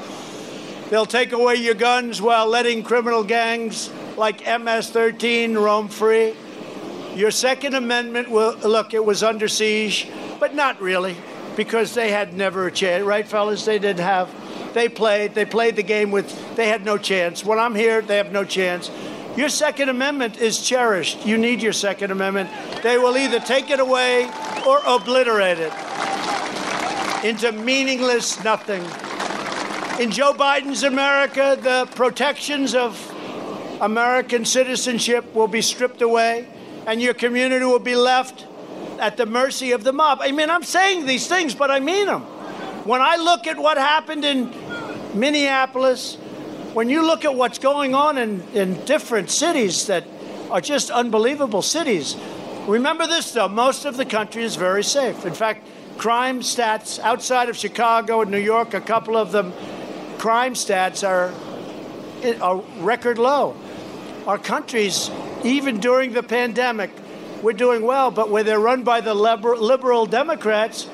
They'll 0.89 1.07
take 1.07 1.33
away 1.33 1.57
your 1.57 1.75
guns 1.75 2.23
while 2.23 2.47
letting 2.47 2.83
criminal 2.83 3.25
gangs 3.25 3.91
like 4.16 4.47
MS 4.47 4.91
13 4.91 5.57
roam 5.57 5.89
free. 5.89 6.35
Your 7.15 7.31
Second 7.31 7.75
Amendment 7.75 8.31
will 8.31 8.57
look, 8.59 8.95
it 8.95 9.05
was 9.05 9.23
under 9.23 9.49
siege, 9.49 10.09
but 10.41 10.55
not 10.55 10.81
really, 10.81 11.17
because 11.57 11.95
they 11.95 12.11
had 12.11 12.35
never 12.35 12.67
a 12.67 12.73
chance, 12.73 13.05
right, 13.05 13.27
fellas? 13.27 13.65
They 13.65 13.79
didn't 13.79 14.05
have. 14.05 14.31
They 14.73 14.89
played. 14.89 15.35
They 15.35 15.45
played 15.45 15.77
the 15.77 15.83
game 15.83 16.11
with. 16.11 16.57
They 16.57 16.69
had 16.69 16.85
no 16.85 16.97
chance. 16.97 17.45
When 17.45 17.59
I'm 17.59 17.75
here, 17.75 18.01
they 18.01 18.17
have 18.17 18.33
no 18.33 18.45
chance. 18.45 18.91
Your 19.37 19.51
Second 19.51 19.91
Amendment 19.91 20.39
is 20.39 20.67
cherished. 20.67 21.27
You 21.27 21.37
need 21.37 21.63
your 21.63 21.73
Second 21.73 22.11
Amendment. 22.11 22.51
They 22.83 22.99
will 22.99 23.17
either 23.17 23.41
take 23.41 23.71
it 23.71 23.81
away 23.81 24.31
or 24.67 24.81
obliterate 24.87 25.59
it 25.59 25.73
into 27.25 27.53
meaningless 27.53 28.43
nothing. 28.43 28.83
In 30.03 30.11
Joe 30.11 30.33
Biden's 30.33 30.83
America, 30.83 31.59
the 31.61 31.87
protections 31.95 32.75
of 32.75 32.99
American 33.81 34.45
citizenship 34.45 35.35
will 35.35 35.49
be 35.49 35.63
stripped 35.63 36.03
away, 36.03 36.47
and 36.87 37.01
your 37.01 37.14
community 37.14 37.64
will 37.64 37.78
be 37.78 37.97
left 37.97 38.47
at 38.99 39.16
the 39.16 39.26
mercy 39.26 39.72
of 39.72 39.85
the 39.85 39.93
mob. 39.93 40.18
I 40.20 40.33
mean, 40.33 40.51
I'm 40.51 40.62
saying 40.62 41.07
these 41.07 41.26
things, 41.26 41.55
but 41.55 41.70
I 41.70 41.80
mean 41.80 42.07
them. 42.07 42.22
When 42.85 43.01
I 43.01 43.16
look 43.16 43.47
at 43.47 43.59
what 43.59 43.78
happened 43.78 44.24
in 44.24 44.53
Minneapolis, 45.14 46.16
when 46.72 46.89
you 46.89 47.05
look 47.05 47.24
at 47.24 47.35
what's 47.35 47.59
going 47.59 47.95
on 47.95 48.18
in, 48.18 48.43
in 48.55 48.85
different 48.85 49.30
cities 49.30 49.87
that 49.87 50.05
are 50.51 50.61
just 50.61 50.91
unbelievable 50.91 51.62
cities, 51.62 52.16
remember 52.66 53.07
this 53.07 53.33
though 53.33 53.49
most 53.49 53.85
of 53.85 53.97
the 53.97 54.05
country 54.05 54.43
is 54.43 54.57
very 54.57 54.83
safe. 54.83 55.24
In 55.24 55.35
fact, 55.35 55.66
crime 55.99 56.41
stats 56.41 56.99
outside 56.99 57.49
of 57.49 57.57
Chicago 57.57 58.22
and 58.22 58.30
New 58.30 58.39
York, 58.39 58.74
a 58.74 58.80
couple 58.80 59.16
of 59.16 59.33
them, 59.33 59.53
crime 60.18 60.55
stats 60.55 61.07
are, 61.07 61.33
are 62.41 62.62
record 62.78 63.18
low. 63.18 63.57
Our 64.26 64.39
countries, 64.39 65.11
even 65.45 65.80
during 65.80 66.12
the 66.12 66.22
pandemic, 66.22 66.90
we're 67.43 67.53
doing 67.53 67.82
well, 67.82 68.11
but 68.11 68.30
where 68.30 68.45
they're 68.45 68.61
run 68.61 68.84
by 68.84 69.01
the 69.01 69.14
liberal 69.14 70.07
Democrats, 70.07 70.88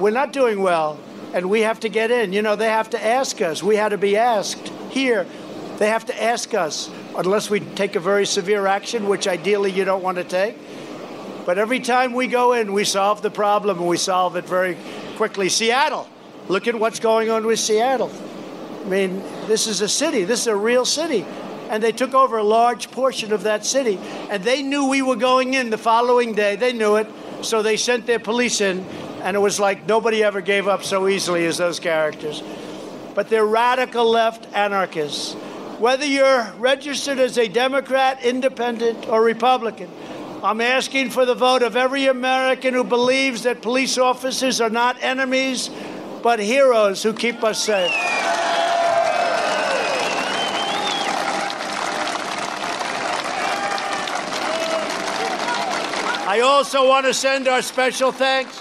we're 0.00 0.10
not 0.10 0.32
doing 0.32 0.60
well 0.60 0.98
and 1.36 1.50
we 1.50 1.60
have 1.60 1.80
to 1.80 1.90
get 1.90 2.10
in. 2.10 2.32
You 2.32 2.40
know, 2.40 2.56
they 2.56 2.68
have 2.68 2.90
to 2.90 3.04
ask 3.04 3.42
us. 3.42 3.62
We 3.62 3.76
had 3.76 3.90
to 3.90 3.98
be 3.98 4.16
asked 4.16 4.68
here. 4.90 5.26
They 5.76 5.88
have 5.88 6.06
to 6.06 6.22
ask 6.22 6.54
us, 6.54 6.90
unless 7.14 7.50
we 7.50 7.60
take 7.60 7.94
a 7.94 8.00
very 8.00 8.24
severe 8.24 8.66
action, 8.66 9.06
which 9.06 9.28
ideally 9.28 9.70
you 9.70 9.84
don't 9.84 10.02
want 10.02 10.16
to 10.16 10.24
take. 10.24 10.56
But 11.44 11.58
every 11.58 11.80
time 11.80 12.14
we 12.14 12.26
go 12.26 12.54
in, 12.54 12.72
we 12.72 12.84
solve 12.84 13.20
the 13.20 13.30
problem 13.30 13.78
and 13.78 13.86
we 13.86 13.98
solve 13.98 14.36
it 14.36 14.46
very 14.46 14.78
quickly. 15.16 15.50
Seattle, 15.50 16.08
look 16.48 16.66
at 16.66 16.74
what's 16.74 17.00
going 17.00 17.30
on 17.30 17.46
with 17.46 17.60
Seattle. 17.60 18.10
I 18.84 18.88
mean, 18.88 19.22
this 19.46 19.66
is 19.66 19.82
a 19.82 19.88
city, 19.88 20.24
this 20.24 20.40
is 20.40 20.46
a 20.46 20.56
real 20.56 20.86
city. 20.86 21.26
And 21.70 21.82
they 21.82 21.92
took 21.92 22.14
over 22.14 22.38
a 22.38 22.44
large 22.44 22.90
portion 22.90 23.32
of 23.32 23.42
that 23.42 23.66
city. 23.66 23.98
And 24.30 24.42
they 24.42 24.62
knew 24.62 24.88
we 24.88 25.02
were 25.02 25.16
going 25.16 25.54
in 25.54 25.70
the 25.70 25.78
following 25.78 26.34
day. 26.34 26.56
They 26.56 26.72
knew 26.72 26.96
it. 26.96 27.08
So 27.42 27.62
they 27.62 27.76
sent 27.76 28.06
their 28.06 28.18
police 28.18 28.60
in 28.60 28.84
and 29.26 29.36
it 29.36 29.40
was 29.40 29.58
like 29.58 29.88
nobody 29.88 30.22
ever 30.22 30.40
gave 30.40 30.68
up 30.68 30.84
so 30.84 31.08
easily 31.08 31.46
as 31.46 31.58
those 31.58 31.80
characters. 31.80 32.44
But 33.16 33.28
they're 33.28 33.44
radical 33.44 34.08
left 34.08 34.46
anarchists. 34.54 35.34
Whether 35.80 36.06
you're 36.06 36.52
registered 36.58 37.18
as 37.18 37.36
a 37.36 37.48
Democrat, 37.48 38.22
Independent, 38.22 39.08
or 39.08 39.20
Republican, 39.24 39.90
I'm 40.44 40.60
asking 40.60 41.10
for 41.10 41.26
the 41.26 41.34
vote 41.34 41.62
of 41.62 41.74
every 41.74 42.06
American 42.06 42.72
who 42.72 42.84
believes 42.84 43.42
that 43.42 43.62
police 43.62 43.98
officers 43.98 44.60
are 44.60 44.70
not 44.70 45.02
enemies, 45.02 45.70
but 46.22 46.38
heroes 46.38 47.02
who 47.02 47.12
keep 47.12 47.42
us 47.42 47.64
safe. 47.64 47.90
I 56.26 56.40
also 56.40 56.88
want 56.88 57.06
to 57.06 57.14
send 57.14 57.46
our 57.46 57.62
special 57.62 58.10
thanks 58.10 58.58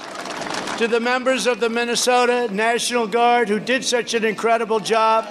to 0.77 0.87
the 0.87 0.99
members 0.99 1.47
of 1.47 1.59
the 1.59 1.67
Minnesota 1.67 2.47
National 2.53 3.07
Guard 3.07 3.49
who 3.49 3.59
did 3.59 3.83
such 3.83 4.13
an 4.13 4.23
incredible 4.23 4.79
job 4.79 5.25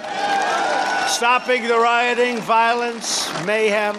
stopping 1.07 1.63
the 1.65 1.79
rioting, 1.79 2.39
violence, 2.41 3.29
mayhem 3.45 3.95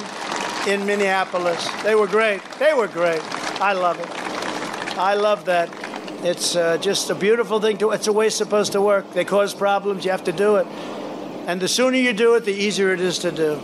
in 0.68 0.84
Minneapolis. 0.84 1.66
They 1.82 1.94
were 1.94 2.06
great. 2.06 2.42
They 2.58 2.74
were 2.74 2.88
great. 2.88 3.22
I 3.58 3.72
love 3.72 3.98
it. 4.00 4.98
I 4.98 5.14
love 5.14 5.46
that. 5.46 5.70
It's 6.22 6.56
uh, 6.56 6.76
just 6.76 7.08
a 7.08 7.14
beautiful 7.14 7.58
thing 7.58 7.78
to. 7.78 7.92
It's 7.92 8.06
a 8.06 8.12
way 8.12 8.26
it's 8.26 8.36
supposed 8.36 8.72
to 8.72 8.82
work. 8.82 9.10
They 9.14 9.24
cause 9.24 9.54
problems. 9.54 10.04
You 10.04 10.10
have 10.10 10.24
to 10.24 10.32
do 10.32 10.56
it, 10.56 10.66
and 11.46 11.58
the 11.58 11.68
sooner 11.68 11.96
you 11.96 12.12
do 12.12 12.34
it, 12.34 12.44
the 12.44 12.52
easier 12.52 12.92
it 12.92 13.00
is 13.00 13.18
to 13.20 13.32
do. 13.32 13.58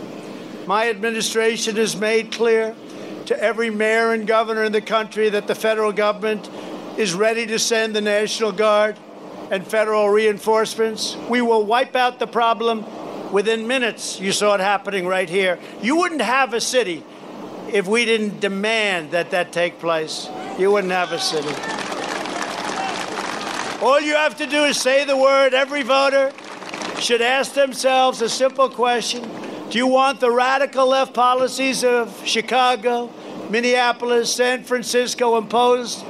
My 0.65 0.89
administration 0.89 1.75
has 1.75 1.95
made 1.95 2.31
clear 2.31 2.75
to 3.27 3.41
every 3.41 3.69
mayor 3.69 4.11
and 4.11 4.27
governor 4.27 4.63
in 4.63 4.71
the 4.71 4.81
country 4.81 5.29
that 5.29 5.47
the 5.47 5.55
federal 5.55 5.91
government 5.91 6.49
is 6.97 7.13
ready 7.13 7.45
to 7.47 7.59
send 7.59 7.95
the 7.95 8.01
National 8.01 8.51
Guard 8.51 8.97
and 9.51 9.65
federal 9.65 10.09
reinforcements. 10.09 11.15
We 11.29 11.41
will 11.41 11.65
wipe 11.65 11.95
out 11.95 12.19
the 12.19 12.27
problem 12.27 12.85
within 13.31 13.67
minutes. 13.67 14.19
You 14.19 14.31
saw 14.31 14.55
it 14.55 14.59
happening 14.59 15.07
right 15.07 15.29
here. 15.29 15.59
You 15.81 15.97
wouldn't 15.97 16.21
have 16.21 16.53
a 16.53 16.61
city 16.61 17.03
if 17.71 17.87
we 17.87 18.05
didn't 18.05 18.39
demand 18.39 19.11
that 19.11 19.31
that 19.31 19.51
take 19.51 19.79
place. 19.79 20.29
You 20.59 20.71
wouldn't 20.71 20.93
have 20.93 21.11
a 21.11 21.19
city. 21.19 21.49
All 23.83 23.99
you 23.99 24.15
have 24.15 24.37
to 24.37 24.45
do 24.45 24.63
is 24.63 24.79
say 24.79 25.03
the 25.03 25.17
word. 25.17 25.53
Every 25.53 25.81
voter 25.81 26.31
should 26.99 27.21
ask 27.21 27.53
themselves 27.53 28.21
a 28.21 28.29
simple 28.29 28.69
question 28.69 29.29
Do 29.73 29.79
you 29.79 29.87
want 29.87 30.19
the 30.19 30.29
radical 30.29 30.85
left 30.85 31.15
policies 31.15 31.83
of 31.83 32.27
Chicago, 32.27 33.09
Minneapolis, 33.49 34.31
San 34.31 34.63
Francisco 34.63 35.35
imposed 35.35 36.05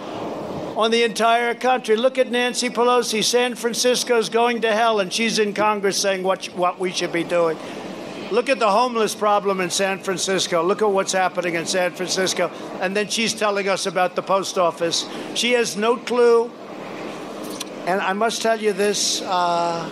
on 0.75 0.91
the 0.91 1.03
entire 1.03 1.55
country? 1.55 1.95
Look 1.95 2.17
at 2.17 2.29
Nancy 2.29 2.69
Pelosi. 2.69 3.23
San 3.23 3.55
Francisco's 3.55 4.27
going 4.27 4.59
to 4.63 4.73
hell, 4.73 4.99
and 4.99 5.13
she's 5.13 5.39
in 5.39 5.53
Congress 5.53 5.97
saying 5.97 6.23
what, 6.23 6.47
what 6.47 6.77
we 6.77 6.91
should 6.91 7.13
be 7.13 7.23
doing. 7.23 7.57
Look 8.31 8.49
at 8.49 8.59
the 8.59 8.69
homeless 8.69 9.15
problem 9.15 9.61
in 9.61 9.69
San 9.69 9.99
Francisco. 9.99 10.61
Look 10.61 10.81
at 10.81 10.91
what's 10.91 11.13
happening 11.13 11.55
in 11.55 11.65
San 11.65 11.93
Francisco. 11.93 12.51
And 12.81 12.93
then 12.93 13.07
she's 13.07 13.33
telling 13.33 13.69
us 13.69 13.85
about 13.85 14.17
the 14.17 14.23
post 14.23 14.57
office. 14.57 15.07
She 15.35 15.53
has 15.53 15.77
no 15.77 15.95
clue 15.95 16.51
and 17.87 18.01
I 18.01 18.11
must 18.11 18.41
tell 18.41 18.59
you 18.59 18.73
this 18.73 19.21
uh, 19.21 19.89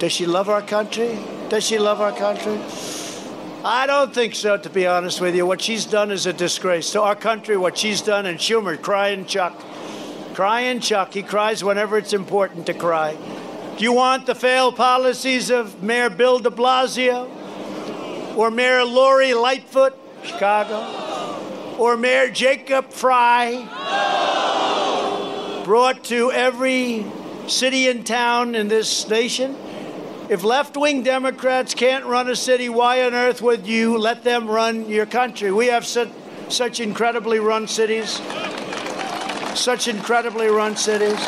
does 0.00 0.10
she 0.10 0.26
love 0.26 0.48
our 0.48 0.62
country? 0.62 1.16
Does 1.48 1.64
she 1.64 1.78
love 1.78 2.00
our 2.00 2.12
country? 2.12 2.58
I 3.64 3.86
don't 3.86 4.12
think 4.12 4.34
so, 4.34 4.56
to 4.56 4.68
be 4.68 4.86
honest 4.86 5.20
with 5.20 5.34
you. 5.34 5.46
What 5.46 5.60
she's 5.60 5.84
done 5.86 6.10
is 6.10 6.26
a 6.26 6.32
disgrace 6.32 6.92
to 6.92 7.02
our 7.02 7.16
country, 7.16 7.56
what 7.56 7.78
she's 7.78 8.02
done, 8.02 8.26
and 8.26 8.38
Schumer, 8.38 8.80
crying 8.80 9.24
Chuck. 9.24 9.58
Crying 10.34 10.80
Chuck. 10.80 11.14
He 11.14 11.22
cries 11.22 11.64
whenever 11.64 11.96
it's 11.96 12.12
important 12.12 12.66
to 12.66 12.74
cry. 12.74 13.16
Do 13.78 13.84
you 13.84 13.92
want 13.92 14.26
the 14.26 14.34
failed 14.34 14.76
policies 14.76 15.50
of 15.50 15.82
Mayor 15.82 16.10
Bill 16.10 16.38
de 16.38 16.50
Blasio? 16.50 17.28
Or 18.36 18.50
Mayor 18.50 18.84
Lori 18.84 19.32
Lightfoot, 19.32 19.96
Chicago? 20.24 21.76
Or 21.78 21.96
Mayor 21.96 22.30
Jacob 22.30 22.90
Frey? 22.90 23.66
brought 25.64 26.04
to 26.04 26.30
every 26.30 27.06
city 27.46 27.88
and 27.88 28.06
town 28.06 28.54
in 28.54 28.68
this 28.68 29.08
nation. 29.08 29.56
If 30.26 30.42
left 30.42 30.74
wing 30.74 31.02
Democrats 31.02 31.74
can't 31.74 32.06
run 32.06 32.30
a 32.30 32.36
city, 32.36 32.70
why 32.70 33.04
on 33.04 33.12
earth 33.12 33.42
would 33.42 33.66
you 33.66 33.98
let 33.98 34.24
them 34.24 34.48
run 34.48 34.88
your 34.88 35.04
country? 35.04 35.52
We 35.52 35.66
have 35.66 35.84
such, 35.84 36.08
such 36.48 36.80
incredibly 36.80 37.38
run 37.40 37.68
cities. 37.68 38.22
Such 39.54 39.86
incredibly 39.86 40.46
run 40.46 40.76
cities. 40.76 41.18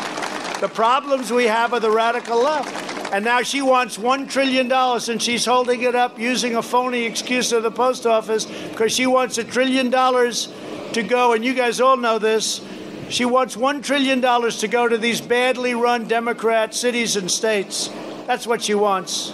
The 0.61 0.69
problems 0.73 1.31
we 1.31 1.45
have 1.45 1.73
are 1.73 1.79
the 1.79 1.91
radical 1.91 2.41
left. 2.41 3.13
And 3.13 3.23
now 3.23 3.43
she 3.43 3.61
wants 3.61 3.99
$1 3.99 4.29
trillion, 4.29 4.71
and 4.71 5.21
she's 5.21 5.45
holding 5.45 5.83
it 5.83 5.93
up 5.93 6.17
using 6.17 6.55
a 6.55 6.63
phony 6.63 7.03
excuse 7.03 7.51
of 7.51 7.61
the 7.61 7.71
post 7.71 8.07
office 8.07 8.45
because 8.45 8.91
she 8.91 9.05
wants 9.05 9.37
a 9.37 9.43
trillion 9.43 9.91
dollars 9.91 10.51
to 10.93 11.03
go. 11.03 11.33
And 11.33 11.45
you 11.45 11.53
guys 11.53 11.79
all 11.79 11.97
know 11.97 12.17
this 12.17 12.61
she 13.09 13.23
wants 13.23 13.55
$1 13.55 13.83
trillion 13.83 14.21
to 14.21 14.67
go 14.67 14.87
to 14.87 14.97
these 14.97 15.21
badly 15.21 15.73
run 15.73 16.07
Democrat 16.07 16.73
cities 16.73 17.15
and 17.15 17.31
states. 17.31 17.89
That's 18.27 18.45
what 18.45 18.61
she 18.61 18.75
wants. 18.75 19.33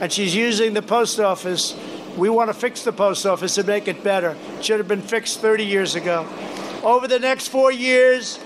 And 0.00 0.10
she's 0.10 0.34
using 0.34 0.72
the 0.72 0.80
post 0.80 1.20
office. 1.20 1.76
We 2.16 2.30
want 2.30 2.48
to 2.48 2.54
fix 2.54 2.82
the 2.82 2.92
post 2.92 3.26
office 3.26 3.58
and 3.58 3.68
make 3.68 3.88
it 3.88 4.02
better. 4.02 4.36
It 4.56 4.64
should 4.64 4.78
have 4.78 4.88
been 4.88 5.02
fixed 5.02 5.40
30 5.40 5.64
years 5.64 5.94
ago. 5.94 6.26
Over 6.82 7.06
the 7.06 7.18
next 7.18 7.48
four 7.48 7.70
years, 7.70 8.40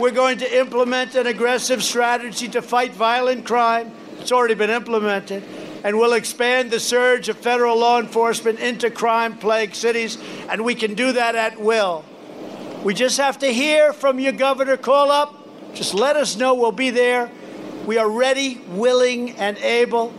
we're 0.00 0.10
going 0.10 0.38
to 0.38 0.58
implement 0.58 1.14
an 1.14 1.26
aggressive 1.26 1.84
strategy 1.84 2.48
to 2.48 2.62
fight 2.62 2.92
violent 2.94 3.44
crime. 3.44 3.92
It's 4.20 4.32
already 4.32 4.54
been 4.54 4.70
implemented. 4.70 5.44
And 5.84 5.98
we'll 5.98 6.14
expand 6.14 6.70
the 6.70 6.80
surge 6.80 7.28
of 7.28 7.36
federal 7.36 7.78
law 7.78 8.00
enforcement 8.00 8.58
into 8.58 8.90
crime 8.90 9.36
plagued 9.36 9.76
cities. 9.76 10.16
And 10.48 10.64
we 10.64 10.74
can 10.74 10.94
do 10.94 11.12
that 11.12 11.34
at 11.34 11.60
will. 11.60 12.06
We 12.82 12.94
just 12.94 13.18
have 13.18 13.38
to 13.40 13.52
hear 13.52 13.92
from 13.92 14.18
your 14.18 14.32
governor. 14.32 14.78
Call 14.78 15.10
up. 15.10 15.74
Just 15.74 15.92
let 15.92 16.16
us 16.16 16.36
know. 16.36 16.54
We'll 16.54 16.72
be 16.72 16.88
there. 16.88 17.30
We 17.86 17.98
are 17.98 18.08
ready, 18.08 18.60
willing, 18.68 19.30
and 19.32 19.56
able. 19.58 20.12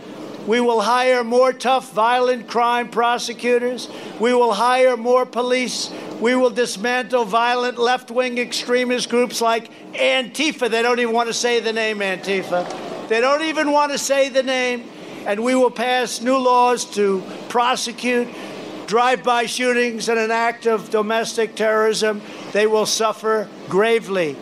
We 0.46 0.60
will 0.60 0.80
hire 0.80 1.22
more 1.22 1.52
tough, 1.52 1.92
violent 1.92 2.48
crime 2.48 2.88
prosecutors. 2.88 3.90
We 4.18 4.32
will 4.32 4.54
hire 4.54 4.96
more 4.96 5.26
police. 5.26 5.92
We 6.20 6.34
will 6.34 6.48
dismantle 6.48 7.26
violent 7.26 7.78
left 7.78 8.10
wing 8.10 8.38
extremist 8.38 9.10
groups 9.10 9.42
like 9.42 9.70
Antifa. 9.92 10.70
They 10.70 10.80
don't 10.80 11.00
even 11.00 11.12
want 11.12 11.28
to 11.28 11.34
say 11.34 11.60
the 11.60 11.74
name 11.74 11.98
Antifa. 11.98 13.08
They 13.08 13.20
don't 13.20 13.42
even 13.42 13.70
want 13.70 13.92
to 13.92 13.98
say 13.98 14.30
the 14.30 14.42
name. 14.42 14.84
And 15.26 15.44
we 15.44 15.54
will 15.54 15.70
pass 15.70 16.22
new 16.22 16.38
laws 16.38 16.86
to 16.94 17.22
prosecute 17.50 18.28
drive 18.88 19.22
by 19.22 19.44
shootings 19.44 20.08
and 20.08 20.18
an 20.18 20.30
act 20.30 20.66
of 20.66 20.88
domestic 20.88 21.54
terrorism 21.54 22.22
they 22.52 22.66
will 22.66 22.86
suffer 22.86 23.46
gravely. 23.68 24.34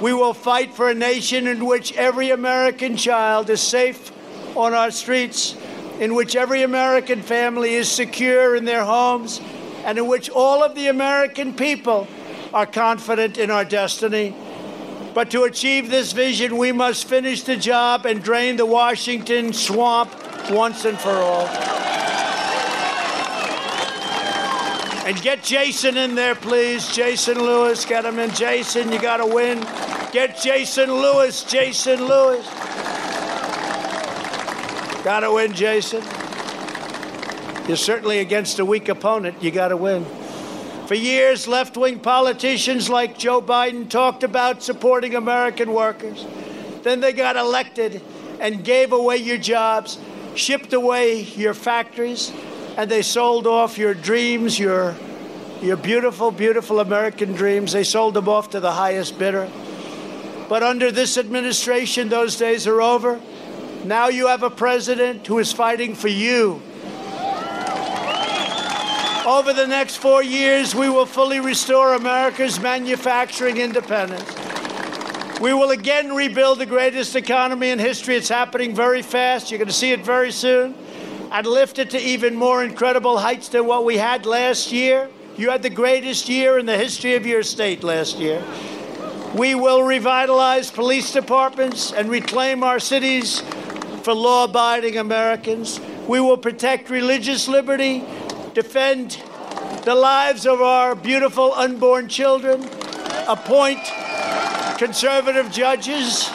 We 0.00 0.14
will 0.14 0.32
fight 0.32 0.72
for 0.72 0.88
a 0.88 0.94
nation 0.94 1.46
in 1.46 1.66
which 1.66 1.92
every 1.92 2.30
American 2.30 2.96
child 2.96 3.50
is 3.50 3.60
safe 3.60 4.10
on 4.56 4.72
our 4.72 4.90
streets, 4.90 5.54
in 5.98 6.14
which 6.14 6.34
every 6.34 6.62
American 6.62 7.20
family 7.20 7.74
is 7.74 7.90
secure 7.90 8.56
in 8.56 8.64
their 8.64 8.84
homes, 8.84 9.40
and 9.84 9.98
in 9.98 10.06
which 10.06 10.30
all 10.30 10.64
of 10.64 10.74
the 10.74 10.86
American 10.86 11.52
people 11.52 12.08
are 12.54 12.64
confident 12.64 13.36
in 13.36 13.50
our 13.50 13.64
destiny. 13.64 14.34
But 15.12 15.30
to 15.32 15.44
achieve 15.44 15.90
this 15.90 16.12
vision, 16.12 16.56
we 16.56 16.72
must 16.72 17.06
finish 17.06 17.42
the 17.42 17.56
job 17.56 18.06
and 18.06 18.22
drain 18.22 18.56
the 18.56 18.66
Washington 18.66 19.52
swamp 19.52 20.10
once 20.50 20.86
and 20.86 20.98
for 20.98 21.10
all. 21.10 21.46
And 25.04 25.20
get 25.22 25.42
Jason 25.42 25.96
in 25.96 26.14
there, 26.14 26.36
please. 26.36 26.94
Jason 26.94 27.38
Lewis, 27.38 27.84
get 27.84 28.04
him 28.04 28.18
in. 28.18 28.30
Jason, 28.30 28.92
you 28.92 29.00
got 29.00 29.16
to 29.16 29.26
win. 29.26 29.58
Get 30.12 30.40
Jason 30.40 30.92
Lewis. 30.92 31.44
Jason 31.44 32.04
Lewis. 32.04 32.44
Got 35.04 35.20
to 35.20 35.32
win, 35.32 35.52
Jason. 35.52 36.02
You're 37.68 37.76
certainly 37.76 38.18
against 38.18 38.58
a 38.58 38.64
weak 38.64 38.88
opponent. 38.88 39.40
You 39.40 39.52
got 39.52 39.68
to 39.68 39.76
win. 39.76 40.04
For 40.88 40.96
years, 40.96 41.46
left 41.46 41.76
wing 41.76 42.00
politicians 42.00 42.90
like 42.90 43.16
Joe 43.16 43.40
Biden 43.40 43.88
talked 43.88 44.24
about 44.24 44.64
supporting 44.64 45.14
American 45.14 45.72
workers. 45.72 46.26
Then 46.82 46.98
they 46.98 47.12
got 47.12 47.36
elected 47.36 48.02
and 48.40 48.64
gave 48.64 48.92
away 48.92 49.18
your 49.18 49.38
jobs, 49.38 49.98
shipped 50.34 50.72
away 50.72 51.20
your 51.20 51.54
factories, 51.54 52.32
and 52.76 52.90
they 52.90 53.02
sold 53.02 53.46
off 53.46 53.78
your 53.78 53.94
dreams, 53.94 54.58
your, 54.58 54.96
your 55.62 55.76
beautiful, 55.76 56.32
beautiful 56.32 56.80
American 56.80 57.34
dreams. 57.34 57.70
They 57.70 57.84
sold 57.84 58.14
them 58.14 58.28
off 58.28 58.50
to 58.50 58.58
the 58.58 58.72
highest 58.72 59.16
bidder. 59.16 59.48
But 60.50 60.64
under 60.64 60.90
this 60.90 61.16
administration, 61.16 62.08
those 62.08 62.34
days 62.36 62.66
are 62.66 62.82
over. 62.82 63.20
Now 63.84 64.08
you 64.08 64.26
have 64.26 64.42
a 64.42 64.50
president 64.50 65.24
who 65.24 65.38
is 65.38 65.52
fighting 65.52 65.94
for 65.94 66.08
you. 66.08 66.60
Over 69.24 69.52
the 69.52 69.66
next 69.68 69.98
four 69.98 70.24
years, 70.24 70.74
we 70.74 70.88
will 70.88 71.06
fully 71.06 71.38
restore 71.38 71.94
America's 71.94 72.58
manufacturing 72.58 73.58
independence. 73.58 74.28
We 75.40 75.54
will 75.54 75.70
again 75.70 76.16
rebuild 76.16 76.58
the 76.58 76.66
greatest 76.66 77.14
economy 77.14 77.70
in 77.70 77.78
history. 77.78 78.16
It's 78.16 78.28
happening 78.28 78.74
very 78.74 79.02
fast. 79.02 79.52
You're 79.52 79.58
going 79.58 79.68
to 79.68 79.72
see 79.72 79.92
it 79.92 80.04
very 80.04 80.32
soon 80.32 80.74
and 81.30 81.46
lift 81.46 81.78
it 81.78 81.90
to 81.90 82.00
even 82.00 82.34
more 82.34 82.64
incredible 82.64 83.18
heights 83.18 83.50
than 83.50 83.66
what 83.66 83.84
we 83.84 83.98
had 83.98 84.26
last 84.26 84.72
year. 84.72 85.10
You 85.36 85.50
had 85.50 85.62
the 85.62 85.70
greatest 85.70 86.28
year 86.28 86.58
in 86.58 86.66
the 86.66 86.76
history 86.76 87.14
of 87.14 87.24
your 87.24 87.44
state 87.44 87.84
last 87.84 88.18
year. 88.18 88.42
We 89.34 89.54
will 89.54 89.84
revitalize 89.84 90.72
police 90.72 91.12
departments 91.12 91.92
and 91.92 92.10
reclaim 92.10 92.64
our 92.64 92.80
cities 92.80 93.40
for 94.02 94.12
law 94.12 94.44
abiding 94.44 94.98
Americans. 94.98 95.80
We 96.08 96.20
will 96.20 96.36
protect 96.36 96.90
religious 96.90 97.46
liberty, 97.46 98.04
defend 98.54 99.22
the 99.84 99.94
lives 99.94 100.46
of 100.46 100.60
our 100.60 100.96
beautiful 100.96 101.54
unborn 101.54 102.08
children, 102.08 102.68
appoint 103.28 103.78
conservative 104.78 105.52
judges, 105.52 106.28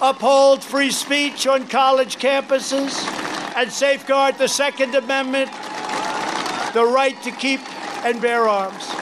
uphold 0.00 0.62
free 0.62 0.92
speech 0.92 1.48
on 1.48 1.66
college 1.66 2.18
campuses 2.18 3.04
and 3.56 3.72
safeguard 3.72 4.38
the 4.38 4.46
Second 4.46 4.94
Amendment, 4.94 5.50
the 6.74 6.84
right 6.84 7.20
to 7.24 7.32
keep 7.32 7.60
and 8.04 8.22
bear 8.22 8.48
arms. 8.48 8.97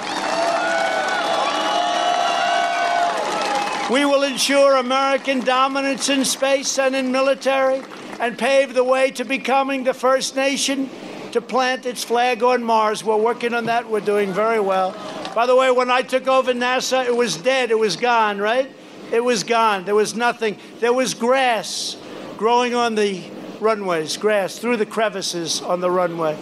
We 3.91 4.05
will 4.05 4.24
ensure 4.24 4.74
American 4.74 5.41
dominance 5.41 6.09
in 6.09 6.24
space 6.24 6.76
and 6.76 6.97
in 6.97 7.12
military 7.12 7.80
and 8.18 8.37
pave 8.37 8.74
the 8.74 8.82
way 8.82 9.12
to 9.12 9.24
becoming 9.24 9.84
the 9.84 9.95
first 9.95 10.34
nation 10.34 10.91
to 11.30 11.41
plant 11.41 11.87
its 11.87 12.03
flag 12.03 12.43
on 12.43 12.64
Mars. 12.64 13.05
We're 13.05 13.16
working 13.16 13.55
on 13.55 13.66
that. 13.66 13.89
We're 13.89 14.01
doing 14.01 14.32
very 14.32 14.59
well. 14.59 14.91
By 15.37 15.47
the 15.47 15.55
way, 15.55 15.70
when 15.70 15.89
I 15.89 16.03
took 16.03 16.26
over 16.26 16.53
NASA, 16.53 17.07
it 17.07 17.14
was 17.14 17.37
dead. 17.37 17.70
It 17.70 17.78
was 17.78 17.95
gone, 17.95 18.39
right? 18.39 18.68
It 19.12 19.20
was 19.20 19.45
gone. 19.45 19.84
There 19.84 19.95
was 19.95 20.16
nothing. 20.16 20.59
There 20.80 20.93
was 20.93 21.14
grass 21.14 21.97
growing 22.37 22.74
on 22.74 22.97
the 22.97 23.22
runways, 23.61 24.16
grass 24.16 24.59
through 24.59 24.78
the 24.78 24.87
crevices 24.87 25.62
on 25.62 25.80
the 25.80 25.93
runway. 25.93 26.37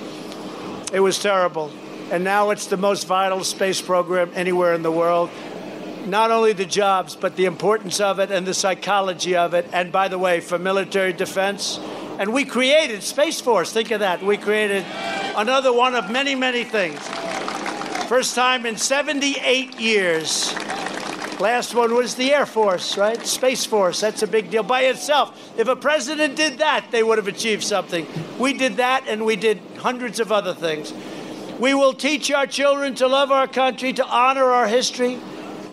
It 0.95 1.01
was 1.01 1.19
terrible. 1.19 1.71
And 2.11 2.25
now 2.25 2.51
it's 2.51 2.69
the 2.69 2.79
most 2.79 3.07
vital 3.07 3.45
space 3.45 3.83
program 3.83 4.31
anywhere 4.35 4.73
in 4.73 4.83
the 4.83 4.93
world 4.93 5.29
not 6.07 6.31
only 6.31 6.53
the 6.53 6.65
jobs, 6.65 7.17
but 7.17 7.37
the 7.37 7.47
importance 7.47 8.01
of 8.01 8.19
it 8.19 8.31
and 8.31 8.47
the 8.47 8.55
psychology 8.55 9.37
of 9.37 9.55
it. 9.55 9.69
And 9.73 9.91
by 9.91 10.09
the 10.09 10.19
way, 10.19 10.41
for 10.41 10.59
military 10.59 11.13
defense. 11.13 11.79
And 12.19 12.33
we 12.33 12.45
created 12.45 13.03
Space 13.03 13.41
Force. 13.41 13.73
Think 13.73 13.91
of 13.91 14.01
that. 14.01 14.23
We 14.23 14.37
created 14.37 14.85
another 15.37 15.73
one 15.73 15.95
of 15.95 16.11
many, 16.11 16.35
many 16.35 16.65
things. 16.65 17.01
First 18.09 18.35
time 18.35 18.67
in 18.67 18.77
78 18.77 19.81
years. 19.81 20.55
Last 21.41 21.75
one 21.75 21.95
was 21.95 22.15
the 22.15 22.33
Air 22.33 22.47
Force, 22.47 22.97
right? 22.97 23.21
Space 23.27 23.65
Force. 23.65 24.01
That's 24.01 24.23
a 24.23 24.27
big 24.27 24.51
deal 24.51 24.63
by 24.63 24.83
itself. 24.83 25.53
If 25.59 25.67
a 25.67 25.75
president 25.75 26.37
did 26.37 26.59
that, 26.59 26.87
they 26.93 27.03
would 27.03 27.19
have 27.19 27.27
achieved 27.27 27.65
something. 27.65 28.07
We 28.39 28.53
did 28.53 28.77
that, 28.77 29.05
and 29.09 29.25
we 29.25 29.35
did 29.35 29.61
hundreds 29.79 30.21
of 30.21 30.31
other 30.31 30.55
things. 30.55 30.93
We 31.59 31.75
will 31.75 31.93
teach 31.93 32.31
our 32.31 32.47
children 32.47 32.95
to 32.97 33.09
love 33.09 33.33
our 33.33 33.49
country, 33.49 33.93
to 33.95 34.07
honor 34.07 34.45
our 34.45 34.69
history, 34.69 35.19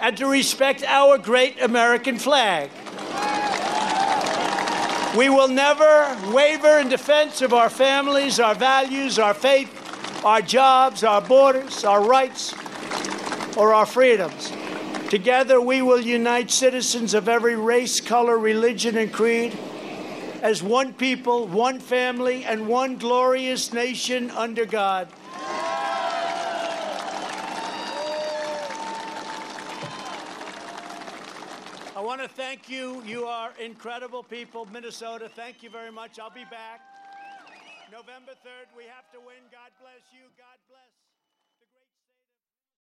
and 0.02 0.18
to 0.18 0.26
respect 0.26 0.84
our 0.84 1.18
great 1.18 1.62
American 1.62 2.18
flag. 2.18 2.70
We 5.16 5.30
will 5.30 5.47
never 5.47 6.18
waver 6.34 6.80
in 6.80 6.89
defense 6.89 7.41
of 7.41 7.54
our 7.54 7.70
families, 7.70 8.39
our 8.39 8.56
values, 8.56 9.20
our 9.20 9.34
faith, 9.34 9.70
our 10.26 10.41
jobs, 10.41 11.04
our 11.04 11.22
borders, 11.22 11.84
our 11.84 12.04
rights, 12.04 12.54
or 13.58 13.74
our 13.74 13.86
freedoms. 13.86 14.52
Together, 15.10 15.60
we 15.60 15.82
will 15.82 15.99
unite 15.99 16.49
citizens 16.49 17.14
of 17.14 17.28
every 17.28 17.58
race, 17.58 17.99
color, 17.99 18.39
religion, 18.39 18.97
and 18.97 19.12
creed 19.12 19.58
as 20.41 20.64
one 20.64 20.93
people, 20.93 21.45
one 21.47 21.80
family, 21.80 22.45
and 22.45 22.68
one 22.68 22.95
glorious 22.95 23.74
nation 23.74 24.32
under 24.32 24.66
God. 24.66 25.10
I 32.02 32.04
want 32.04 32.20
to 32.20 32.28
thank 32.28 32.68
you. 32.68 33.04
You 33.06 33.26
are 33.26 33.54
incredible 33.64 34.24
people. 34.24 34.68
Minnesota, 34.74 35.30
thank 35.30 35.62
you 35.62 35.70
very 35.70 35.91
much. 35.91 36.18
I'll 36.18 36.32
be 36.34 36.45
back. 36.49 36.82
November 37.91 38.32
3rd, 38.41 38.74
we 38.76 38.86
have 38.86 39.06
to 39.14 39.20
win. 39.20 39.38